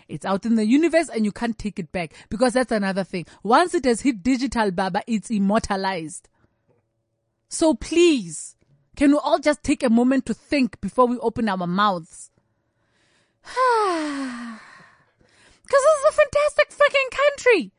It's 0.08 0.26
out 0.26 0.46
in 0.46 0.56
the 0.56 0.66
universe 0.66 1.10
and 1.10 1.24
you 1.24 1.32
can't 1.32 1.58
take 1.58 1.80
it 1.80 1.92
back 1.92 2.14
because 2.30 2.54
that's 2.54 2.72
another 2.72 3.04
thing. 3.04 3.26
Once 3.44 3.74
it 3.74 3.86
has 3.86 4.02
hit 4.02 4.24
digital, 4.24 4.72
Baba, 4.72 5.04
it's 5.08 5.30
immortalized. 5.30 6.30
So 7.48 7.76
please, 7.76 8.56
can 8.96 9.12
we 9.12 9.20
all 9.24 9.40
just 9.40 9.64
take 9.64 9.84
a 9.84 9.90
moment 9.90 10.26
to 10.26 10.34
think 10.34 10.82
before 10.82 11.08
we 11.08 11.18
open 11.20 11.48
our 11.50 11.68
mouths? 11.68 12.32
Because 15.66 15.82
this 15.82 16.00
is 16.00 16.06
a 16.06 16.12
fantastic 16.12 16.70
freaking 16.70 17.10
country. 17.12 17.72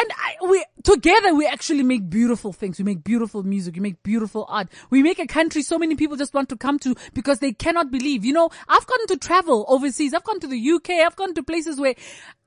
And 0.00 0.12
I, 0.16 0.46
we, 0.48 0.64
together 0.84 1.34
we 1.34 1.46
actually 1.46 1.82
make 1.82 2.08
beautiful 2.08 2.52
things. 2.52 2.78
We 2.78 2.84
make 2.84 3.02
beautiful 3.02 3.42
music. 3.42 3.74
We 3.74 3.80
make 3.80 4.00
beautiful 4.04 4.46
art. 4.48 4.68
We 4.90 5.02
make 5.02 5.18
a 5.18 5.26
country 5.26 5.62
so 5.62 5.76
many 5.76 5.96
people 5.96 6.16
just 6.16 6.34
want 6.34 6.48
to 6.50 6.56
come 6.56 6.78
to 6.80 6.94
because 7.14 7.40
they 7.40 7.52
cannot 7.52 7.90
believe. 7.90 8.24
You 8.24 8.32
know, 8.32 8.50
I've 8.68 8.86
gone 8.86 9.06
to 9.08 9.16
travel 9.16 9.64
overseas. 9.66 10.14
I've 10.14 10.22
gone 10.22 10.38
to 10.38 10.46
the 10.46 10.70
UK. 10.70 10.90
I've 11.04 11.16
gone 11.16 11.34
to 11.34 11.42
places 11.42 11.80
where 11.80 11.94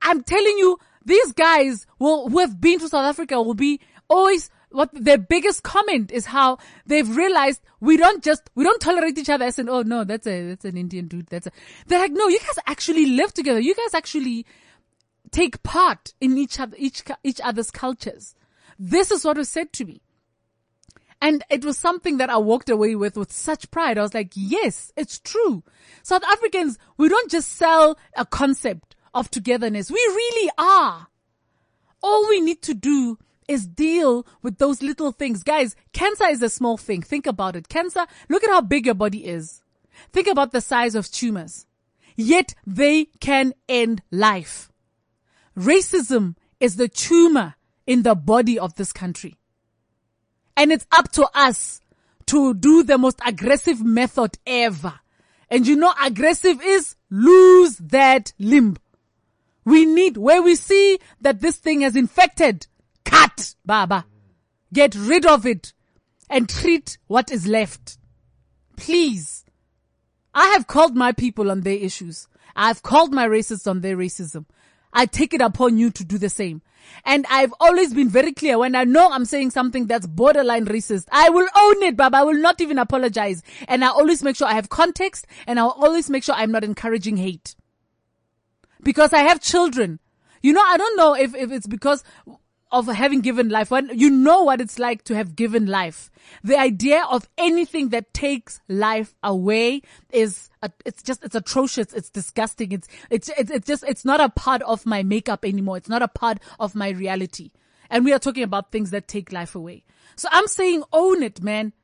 I'm 0.00 0.22
telling 0.22 0.56
you, 0.56 0.78
these 1.04 1.32
guys 1.32 1.86
will, 1.98 2.30
who 2.30 2.38
have 2.38 2.58
been 2.58 2.78
to 2.78 2.88
South 2.88 3.04
Africa 3.04 3.42
will 3.42 3.54
be 3.54 3.80
always, 4.08 4.50
what 4.70 4.88
their 4.94 5.18
biggest 5.18 5.62
comment 5.62 6.10
is 6.10 6.24
how 6.24 6.56
they've 6.86 7.16
realized 7.16 7.60
we 7.80 7.98
don't 7.98 8.24
just, 8.24 8.48
we 8.54 8.64
don't 8.64 8.80
tolerate 8.80 9.18
each 9.18 9.28
other 9.28 9.44
as 9.44 9.58
an, 9.58 9.68
oh 9.68 9.82
no, 9.82 10.04
that's 10.04 10.26
a, 10.26 10.48
that's 10.48 10.64
an 10.64 10.78
Indian 10.78 11.08
dude. 11.08 11.26
That's 11.26 11.48
a, 11.48 11.52
they're 11.86 11.98
like, 11.98 12.12
no, 12.12 12.28
you 12.28 12.38
guys 12.38 12.58
actually 12.66 13.06
live 13.06 13.34
together. 13.34 13.60
You 13.60 13.74
guys 13.74 13.92
actually, 13.92 14.46
take 15.32 15.62
part 15.62 16.14
in 16.20 16.38
each 16.38 16.60
other, 16.60 16.76
each, 16.78 17.02
each 17.24 17.40
other's 17.42 17.70
cultures. 17.70 18.34
This 18.78 19.10
is 19.10 19.24
what 19.24 19.36
was 19.36 19.48
said 19.48 19.72
to 19.74 19.84
me. 19.84 20.02
And 21.20 21.44
it 21.50 21.64
was 21.64 21.78
something 21.78 22.16
that 22.16 22.30
I 22.30 22.38
walked 22.38 22.68
away 22.68 22.96
with 22.96 23.16
with 23.16 23.30
such 23.30 23.70
pride. 23.70 23.96
I 23.96 24.02
was 24.02 24.12
like, 24.12 24.32
yes, 24.34 24.92
it's 24.96 25.20
true. 25.20 25.62
South 26.02 26.24
Africans, 26.24 26.78
we 26.96 27.08
don't 27.08 27.30
just 27.30 27.52
sell 27.52 27.96
a 28.16 28.26
concept 28.26 28.96
of 29.14 29.30
togetherness. 29.30 29.90
We 29.90 30.00
really 30.00 30.50
are. 30.58 31.06
All 32.02 32.28
we 32.28 32.40
need 32.40 32.60
to 32.62 32.74
do 32.74 33.18
is 33.46 33.68
deal 33.68 34.26
with 34.42 34.58
those 34.58 34.82
little 34.82 35.12
things. 35.12 35.44
Guys, 35.44 35.76
cancer 35.92 36.26
is 36.26 36.42
a 36.42 36.48
small 36.48 36.76
thing. 36.76 37.02
Think 37.02 37.26
about 37.26 37.54
it. 37.54 37.68
Cancer, 37.68 38.06
look 38.28 38.42
at 38.42 38.50
how 38.50 38.60
big 38.60 38.86
your 38.86 38.96
body 38.96 39.24
is. 39.26 39.62
Think 40.10 40.26
about 40.26 40.50
the 40.50 40.60
size 40.60 40.96
of 40.96 41.08
tumors. 41.08 41.66
Yet 42.16 42.54
they 42.66 43.06
can 43.20 43.54
end 43.68 44.02
life. 44.10 44.71
Racism 45.56 46.36
is 46.60 46.76
the 46.76 46.88
tumor 46.88 47.54
in 47.86 48.02
the 48.02 48.14
body 48.14 48.58
of 48.58 48.74
this 48.74 48.92
country. 48.92 49.36
And 50.56 50.72
it's 50.72 50.86
up 50.92 51.10
to 51.12 51.28
us 51.34 51.80
to 52.26 52.54
do 52.54 52.82
the 52.82 52.98
most 52.98 53.18
aggressive 53.26 53.84
method 53.84 54.38
ever. 54.46 54.94
And 55.50 55.66
you 55.66 55.76
know, 55.76 55.92
aggressive 56.02 56.60
is 56.62 56.96
lose 57.10 57.76
that 57.78 58.32
limb. 58.38 58.76
We 59.64 59.86
need, 59.86 60.16
where 60.16 60.42
we 60.42 60.56
see 60.56 60.98
that 61.20 61.40
this 61.40 61.56
thing 61.56 61.82
has 61.82 61.94
infected, 61.94 62.66
cut, 63.04 63.54
Baba. 63.64 64.06
Get 64.72 64.94
rid 64.94 65.26
of 65.26 65.46
it 65.46 65.72
and 66.30 66.48
treat 66.48 66.98
what 67.06 67.30
is 67.30 67.46
left. 67.46 67.98
Please. 68.76 69.44
I 70.34 70.48
have 70.48 70.66
called 70.66 70.96
my 70.96 71.12
people 71.12 71.50
on 71.50 71.60
their 71.60 71.76
issues. 71.76 72.26
I've 72.56 72.82
called 72.82 73.12
my 73.12 73.26
racists 73.26 73.70
on 73.70 73.80
their 73.82 73.96
racism. 73.96 74.46
I 74.92 75.06
take 75.06 75.34
it 75.34 75.40
upon 75.40 75.78
you 75.78 75.90
to 75.90 76.04
do 76.04 76.18
the 76.18 76.28
same. 76.28 76.62
And 77.04 77.26
I've 77.30 77.54
always 77.60 77.94
been 77.94 78.08
very 78.08 78.32
clear 78.32 78.58
when 78.58 78.74
I 78.74 78.84
know 78.84 79.10
I'm 79.10 79.24
saying 79.24 79.50
something 79.50 79.86
that's 79.86 80.06
borderline 80.06 80.66
racist. 80.66 81.06
I 81.10 81.30
will 81.30 81.48
own 81.56 81.82
it, 81.82 81.96
Baba. 81.96 82.18
I 82.18 82.22
will 82.24 82.40
not 82.40 82.60
even 82.60 82.78
apologize. 82.78 83.42
And 83.68 83.84
I 83.84 83.88
always 83.88 84.22
make 84.22 84.36
sure 84.36 84.46
I 84.46 84.54
have 84.54 84.68
context 84.68 85.26
and 85.46 85.58
I'll 85.58 85.70
always 85.70 86.10
make 86.10 86.24
sure 86.24 86.34
I'm 86.34 86.52
not 86.52 86.64
encouraging 86.64 87.16
hate. 87.16 87.54
Because 88.82 89.12
I 89.12 89.20
have 89.20 89.40
children. 89.40 90.00
You 90.42 90.52
know, 90.52 90.62
I 90.64 90.76
don't 90.76 90.96
know 90.96 91.14
if, 91.14 91.34
if 91.34 91.52
it's 91.52 91.66
because 91.66 92.02
of 92.72 92.86
having 92.86 93.20
given 93.20 93.50
life. 93.50 93.70
When 93.70 93.90
you 93.92 94.10
know 94.10 94.42
what 94.42 94.60
it's 94.60 94.78
like 94.78 95.04
to 95.04 95.14
have 95.14 95.36
given 95.36 95.66
life, 95.66 96.10
the 96.42 96.58
idea 96.58 97.04
of 97.08 97.28
anything 97.36 97.90
that 97.90 98.14
takes 98.14 98.60
life 98.66 99.14
away 99.22 99.82
is, 100.10 100.48
it's 100.86 101.02
just, 101.02 101.22
it's 101.22 101.34
atrocious. 101.34 101.92
It's 101.92 102.08
disgusting. 102.08 102.72
It's, 102.72 102.88
it's, 103.10 103.28
it's, 103.28 103.50
it's 103.50 103.66
just, 103.66 103.84
it's 103.86 104.04
not 104.04 104.20
a 104.20 104.30
part 104.30 104.62
of 104.62 104.86
my 104.86 105.02
makeup 105.02 105.44
anymore. 105.44 105.76
It's 105.76 105.88
not 105.88 106.02
a 106.02 106.08
part 106.08 106.38
of 106.58 106.74
my 106.74 106.88
reality. 106.88 107.50
And 107.90 108.06
we 108.06 108.12
are 108.14 108.18
talking 108.18 108.42
about 108.42 108.72
things 108.72 108.90
that 108.90 109.06
take 109.06 109.32
life 109.32 109.54
away. 109.54 109.84
So 110.16 110.28
I'm 110.32 110.46
saying 110.46 110.82
own 110.92 111.22
it, 111.22 111.42
man. 111.42 111.74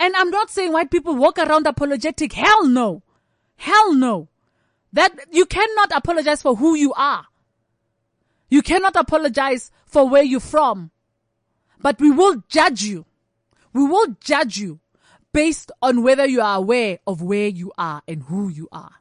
And 0.00 0.16
I'm 0.16 0.30
not 0.30 0.50
saying 0.50 0.72
white 0.72 0.90
people 0.90 1.14
walk 1.14 1.38
around 1.38 1.66
apologetic. 1.66 2.32
Hell 2.32 2.66
no. 2.66 3.02
Hell 3.56 3.92
no. 3.92 4.28
That, 4.94 5.12
you 5.30 5.44
cannot 5.44 5.92
apologize 5.94 6.40
for 6.40 6.56
who 6.56 6.74
you 6.74 6.94
are. 6.94 7.26
You 8.48 8.62
cannot 8.62 8.96
apologize 8.96 9.70
for 9.86 10.08
where 10.08 10.22
you're 10.22 10.40
from. 10.40 10.90
But 11.80 12.00
we 12.00 12.10
will 12.10 12.42
judge 12.48 12.82
you. 12.82 13.06
We 13.72 13.84
will 13.84 14.16
judge 14.20 14.56
you 14.56 14.80
based 15.32 15.70
on 15.82 16.02
whether 16.02 16.26
you 16.26 16.40
are 16.40 16.56
aware 16.56 16.98
of 17.06 17.22
where 17.22 17.48
you 17.48 17.72
are 17.78 18.02
and 18.08 18.24
who 18.24 18.48
you 18.48 18.68
are. 18.72 18.92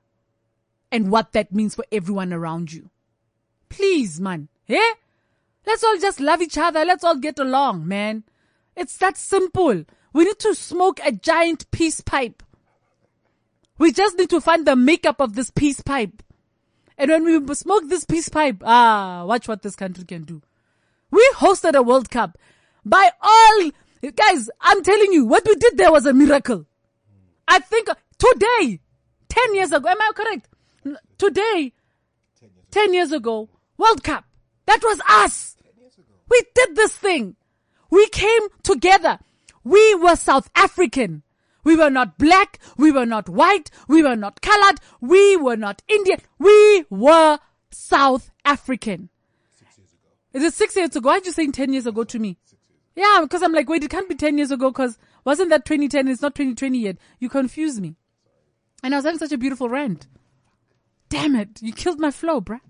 And 0.91 1.11
what 1.11 1.33
that 1.33 1.53
means 1.53 1.75
for 1.75 1.85
everyone 1.91 2.31
around 2.31 2.71
you. 2.71 2.89
Please, 3.69 4.21
man. 4.21 4.47
Eh? 4.69 4.93
Let's 5.65 5.83
all 5.83 5.97
just 5.97 6.19
love 6.19 6.41
each 6.41 6.57
other. 6.57 6.85
Let's 6.85 7.03
all 7.03 7.17
get 7.17 7.39
along, 7.39 7.87
man. 7.87 8.23
It's 8.75 8.97
that 8.97 9.17
simple. 9.17 9.83
We 10.13 10.23
need 10.23 10.39
to 10.39 10.55
smoke 10.55 10.99
a 11.03 11.11
giant 11.11 11.69
peace 11.71 12.01
pipe. 12.01 12.41
We 13.77 13.91
just 13.91 14.17
need 14.17 14.29
to 14.29 14.41
find 14.41 14.65
the 14.65 14.75
makeup 14.75 15.19
of 15.19 15.33
this 15.33 15.51
peace 15.51 15.81
pipe. 15.81 16.23
And 16.97 17.11
when 17.11 17.45
we 17.45 17.55
smoke 17.55 17.87
this 17.87 18.05
peace 18.05 18.29
pipe, 18.29 18.57
ah, 18.63 19.23
watch 19.25 19.47
what 19.47 19.61
this 19.61 19.75
country 19.75 20.03
can 20.03 20.23
do. 20.23 20.41
We 21.11 21.27
hosted 21.35 21.75
a 21.75 21.83
World 21.83 22.09
Cup. 22.09 22.37
By 22.83 23.11
all, 23.21 23.71
guys, 24.15 24.49
I'm 24.61 24.83
telling 24.83 25.13
you, 25.13 25.25
what 25.25 25.45
we 25.45 25.55
did 25.55 25.77
there 25.77 25.91
was 25.91 26.05
a 26.05 26.13
miracle. 26.13 26.65
I 27.47 27.59
think 27.59 27.87
today, 28.17 28.79
10 29.29 29.55
years 29.55 29.71
ago, 29.71 29.87
am 29.89 30.01
I 30.01 30.11
correct? 30.15 30.49
Today, 31.17 31.73
10 32.71 32.93
years 32.93 33.11
ago, 33.11 33.49
World 33.77 34.03
Cup. 34.03 34.25
That 34.65 34.81
was 34.83 34.99
us. 35.07 35.55
We 36.29 36.41
did 36.55 36.75
this 36.75 36.93
thing. 36.95 37.35
We 37.89 38.07
came 38.09 38.41
together. 38.63 39.19
We 39.63 39.95
were 39.95 40.15
South 40.15 40.49
African. 40.55 41.23
We 41.67 41.75
were 41.75 41.89
not 41.89 42.17
black. 42.17 42.59
We 42.77 42.93
were 42.93 43.05
not 43.05 43.27
white. 43.27 43.69
We 43.89 44.01
were 44.01 44.15
not 44.15 44.39
colored. 44.39 44.79
We 45.01 45.35
were 45.35 45.57
not 45.57 45.81
Indian. 45.89 46.21
We 46.39 46.85
were 46.89 47.39
South 47.71 48.31
African. 48.45 49.09
Is 50.31 50.43
it 50.43 50.53
six 50.53 50.77
years 50.77 50.95
ago? 50.95 51.09
Why 51.09 51.17
are 51.17 51.21
you 51.25 51.33
saying 51.33 51.51
10 51.51 51.73
years 51.73 51.85
ago 51.85 52.05
to 52.05 52.19
me? 52.19 52.37
Yeah, 52.95 53.19
because 53.21 53.43
I'm 53.43 53.51
like, 53.51 53.67
wait, 53.67 53.83
it 53.83 53.91
can't 53.91 54.07
be 54.07 54.15
10 54.15 54.37
years 54.37 54.49
ago 54.49 54.69
because 54.69 54.97
wasn't 55.25 55.49
that 55.49 55.65
2010? 55.65 56.07
It's 56.07 56.21
not 56.21 56.35
2020 56.35 56.79
yet. 56.79 56.97
You 57.19 57.27
confuse 57.27 57.81
me. 57.81 57.97
And 58.81 58.95
I 58.95 58.99
was 58.99 59.03
having 59.03 59.19
such 59.19 59.33
a 59.33 59.37
beautiful 59.37 59.67
rant. 59.67 60.07
Damn 61.09 61.35
it. 61.35 61.61
You 61.61 61.73
killed 61.73 61.99
my 61.99 62.11
flow, 62.11 62.39
bruh. 62.39 62.61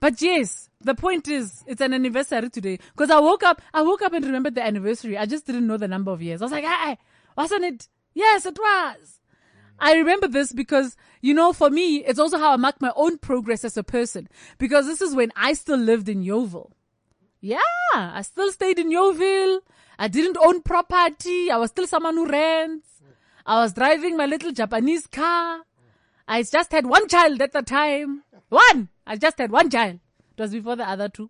But 0.00 0.22
yes, 0.22 0.70
the 0.80 0.94
point 0.94 1.28
is, 1.28 1.62
it's 1.66 1.82
an 1.82 1.92
anniversary 1.92 2.48
today. 2.48 2.78
Cause 2.96 3.10
I 3.10 3.20
woke 3.20 3.42
up, 3.42 3.60
I 3.74 3.82
woke 3.82 4.00
up 4.00 4.14
and 4.14 4.24
remembered 4.24 4.54
the 4.54 4.64
anniversary. 4.64 5.18
I 5.18 5.26
just 5.26 5.44
didn't 5.44 5.66
know 5.66 5.76
the 5.76 5.86
number 5.86 6.12
of 6.12 6.22
years. 6.22 6.40
I 6.40 6.46
was 6.46 6.52
like, 6.52 6.64
hey, 6.64 6.96
wasn't 7.36 7.64
it? 7.64 7.88
Yes, 8.16 8.46
it 8.46 8.58
was. 8.58 9.20
I 9.78 9.92
remember 9.92 10.26
this 10.26 10.50
because, 10.54 10.96
you 11.20 11.34
know, 11.34 11.52
for 11.52 11.68
me, 11.68 11.98
it's 11.98 12.18
also 12.18 12.38
how 12.38 12.52
I 12.54 12.56
mark 12.56 12.80
my 12.80 12.90
own 12.96 13.18
progress 13.18 13.62
as 13.62 13.76
a 13.76 13.82
person. 13.82 14.26
Because 14.56 14.86
this 14.86 15.02
is 15.02 15.14
when 15.14 15.32
I 15.36 15.52
still 15.52 15.76
lived 15.76 16.08
in 16.08 16.24
Yeoville. 16.24 16.70
Yeah, 17.42 17.58
I 17.94 18.22
still 18.22 18.50
stayed 18.52 18.78
in 18.78 18.90
Yeoville. 18.90 19.60
I 19.98 20.08
didn't 20.08 20.38
own 20.38 20.62
property. 20.62 21.50
I 21.50 21.58
was 21.58 21.68
still 21.68 21.86
someone 21.86 22.14
who 22.14 22.26
rents. 22.26 22.88
I 23.44 23.60
was 23.60 23.74
driving 23.74 24.16
my 24.16 24.24
little 24.24 24.50
Japanese 24.50 25.06
car. 25.06 25.60
I 26.26 26.42
just 26.42 26.72
had 26.72 26.86
one 26.86 27.08
child 27.08 27.42
at 27.42 27.52
the 27.52 27.60
time. 27.60 28.22
One. 28.48 28.88
I 29.06 29.16
just 29.16 29.36
had 29.36 29.52
one 29.52 29.68
child. 29.68 30.00
It 30.38 30.40
was 30.40 30.52
before 30.52 30.76
the 30.76 30.88
other 30.88 31.10
two. 31.10 31.28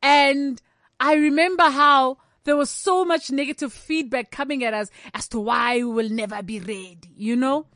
And 0.00 0.62
I 1.00 1.14
remember 1.14 1.64
how 1.64 2.18
there 2.46 2.56
was 2.56 2.70
so 2.70 3.04
much 3.04 3.30
negative 3.30 3.72
feedback 3.72 4.30
coming 4.30 4.64
at 4.64 4.72
us 4.72 4.88
as 5.12 5.28
to 5.28 5.40
why 5.40 5.76
we 5.76 5.84
will 5.84 6.08
never 6.08 6.42
be 6.42 6.58
ready, 6.60 6.98
you 7.14 7.36
know? 7.36 7.66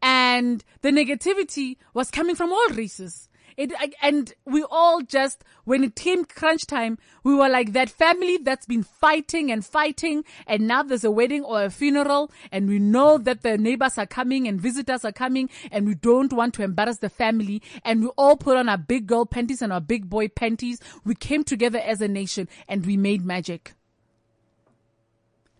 And 0.00 0.64
the 0.80 0.90
negativity 0.90 1.76
was 1.92 2.10
coming 2.10 2.34
from 2.34 2.52
all 2.52 2.68
races. 2.70 3.28
It 3.56 3.72
and 4.00 4.32
we 4.46 4.64
all 4.70 5.02
just 5.02 5.44
when 5.64 5.84
it 5.84 5.94
came 5.94 6.24
crunch 6.24 6.66
time, 6.66 6.98
we 7.22 7.34
were 7.34 7.50
like 7.50 7.72
that 7.74 7.90
family 7.90 8.38
that's 8.38 8.64
been 8.64 8.82
fighting 8.82 9.52
and 9.52 9.64
fighting, 9.64 10.24
and 10.46 10.66
now 10.66 10.82
there's 10.82 11.04
a 11.04 11.10
wedding 11.10 11.44
or 11.44 11.62
a 11.62 11.70
funeral, 11.70 12.30
and 12.50 12.66
we 12.66 12.78
know 12.78 13.18
that 13.18 13.42
the 13.42 13.58
neighbors 13.58 13.98
are 13.98 14.06
coming 14.06 14.48
and 14.48 14.58
visitors 14.60 15.04
are 15.04 15.12
coming, 15.12 15.50
and 15.70 15.86
we 15.86 15.94
don't 15.94 16.32
want 16.32 16.54
to 16.54 16.62
embarrass 16.62 16.98
the 16.98 17.10
family, 17.10 17.60
and 17.84 18.02
we 18.02 18.08
all 18.16 18.36
put 18.36 18.56
on 18.56 18.70
our 18.70 18.78
big 18.78 19.06
girl 19.06 19.26
panties 19.26 19.60
and 19.60 19.72
our 19.72 19.80
big 19.80 20.08
boy 20.08 20.28
panties. 20.28 20.80
We 21.04 21.14
came 21.14 21.44
together 21.44 21.78
as 21.78 22.00
a 22.00 22.08
nation 22.08 22.48
and 22.66 22.86
we 22.86 22.96
made 22.96 23.24
magic. 23.24 23.74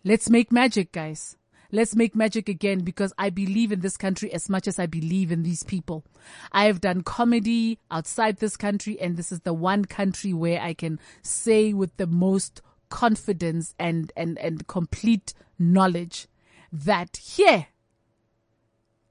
Let's 0.03 0.29
make 0.29 0.51
magic, 0.51 0.91
guys. 0.91 1.37
Let's 1.71 1.95
make 1.95 2.15
magic 2.15 2.49
again 2.49 2.81
because 2.81 3.13
I 3.17 3.29
believe 3.29 3.71
in 3.71 3.79
this 3.79 3.97
country 3.97 4.31
as 4.31 4.49
much 4.49 4.67
as 4.67 4.77
I 4.77 4.85
believe 4.85 5.31
in 5.31 5.43
these 5.43 5.63
people. 5.63 6.03
I 6.51 6.65
have 6.65 6.81
done 6.81 7.01
comedy 7.01 7.79
outside 7.89 8.37
this 8.37 8.57
country 8.57 8.99
and 8.99 9.17
this 9.17 9.31
is 9.31 9.39
the 9.39 9.53
one 9.53 9.85
country 9.85 10.33
where 10.33 10.61
I 10.61 10.73
can 10.75 10.99
say 11.23 11.73
with 11.73 11.95
the 11.97 12.05
most 12.05 12.61
confidence 12.89 13.73
and, 13.79 14.11
and, 14.15 14.37
and 14.37 14.67
complete 14.67 15.33
knowledge 15.57 16.27
that 16.71 17.17
here 17.17 17.67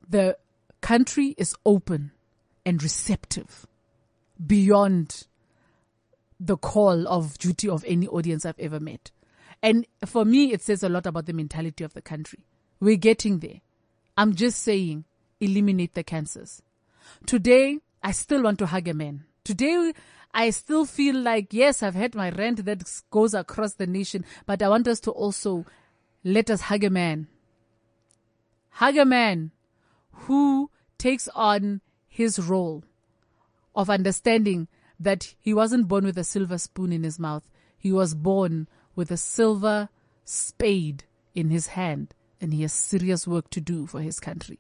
the 0.09 0.37
country 0.83 1.35
is 1.39 1.57
open 1.65 2.13
and 2.65 2.81
receptive 2.83 3.67
beyond 4.47 5.27
the 6.39 6.57
call 6.57 7.09
of 7.09 7.39
duty 7.39 7.69
of 7.69 7.85
any 7.89 8.07
audience 8.07 8.45
I've 8.45 8.59
ever 8.61 8.79
met. 8.79 9.11
And 9.63 9.87
for 10.05 10.25
me, 10.25 10.53
it 10.53 10.63
says 10.63 10.83
a 10.83 10.89
lot 10.89 11.07
about 11.07 11.27
the 11.27 11.33
mentality 11.33 11.85
of 11.85 11.95
the 11.95 12.03
country. 12.03 12.45
We're 12.81 12.97
getting 12.97 13.39
there. 13.39 13.61
I'm 14.17 14.35
just 14.35 14.63
saying, 14.63 15.05
eliminate 15.41 15.95
the 15.95 16.03
cancers. 16.03 16.63
Today, 17.27 17.79
I 18.03 18.11
still 18.11 18.43
want 18.43 18.59
to 18.59 18.67
hug 18.67 18.89
a 18.89 18.95
man. 18.95 19.25
Today, 19.45 19.93
I 20.35 20.51
still 20.51 20.85
feel 20.85 21.17
like, 21.17 21.53
yes, 21.53 21.83
I've 21.83 21.95
had 21.95 22.15
my 22.15 22.31
rant 22.31 22.65
that 22.65 22.83
goes 23.11 23.35
across 23.35 23.75
the 23.75 23.87
nation, 23.87 24.25
but 24.47 24.63
I 24.63 24.69
want 24.69 24.89
us 24.89 24.99
to 25.01 25.11
also 25.11 25.65
let 26.25 26.51
us 26.51 26.63
hug 26.63 26.85
a 26.85 26.91
man. 26.91 27.29
Hug 28.71 28.97
a 28.97 29.05
man 29.05 29.51
who 30.13 30.71
takes 30.99 31.29
on 31.35 31.81
his 32.09 32.39
role 32.39 32.85
of 33.75 33.91
understanding 33.91 34.69
that 34.99 35.35
he 35.41 35.53
wasn't 35.53 35.89
born 35.89 36.05
with 36.05 36.19
a 36.19 36.25
silver 36.25 36.59
spoon 36.59 36.93
in 36.93 37.03
his 37.03 37.19
mouth. 37.19 37.49
He 37.79 37.93
was 37.93 38.15
born 38.15 38.69
with 38.95 39.11
a 39.11 39.17
silver 39.17 39.89
spade 40.25 41.05
in 41.35 41.51
his 41.51 41.69
hand 41.69 42.15
and 42.41 42.53
he 42.53 42.63
has 42.63 42.73
serious 42.73 43.27
work 43.27 43.49
to 43.51 43.61
do 43.61 43.87
for 43.87 44.01
his 44.01 44.19
country. 44.21 44.59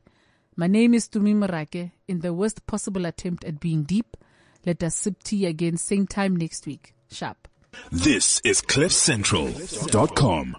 My 0.55 0.67
name 0.67 0.95
is 0.95 1.09
Tumi 1.09 1.35
Morake. 1.35 1.93
In 2.07 2.21
the 2.21 2.33
worst 2.33 2.67
possible 2.67 3.07
attempt 3.07 3.45
at 3.45 3.59
being 3.59 3.83
deep, 3.85 4.17
let 4.65 4.83
us 4.83 4.95
sip 4.95 5.23
tea 5.23 5.47
again 5.47 5.77
same 5.77 6.07
time 6.07 6.37
next 6.37 6.67
week. 6.67 6.95
Sharp. 7.11 7.49
This 7.91 8.41
is 8.45 8.61
CliffCentral.com. 8.61 10.57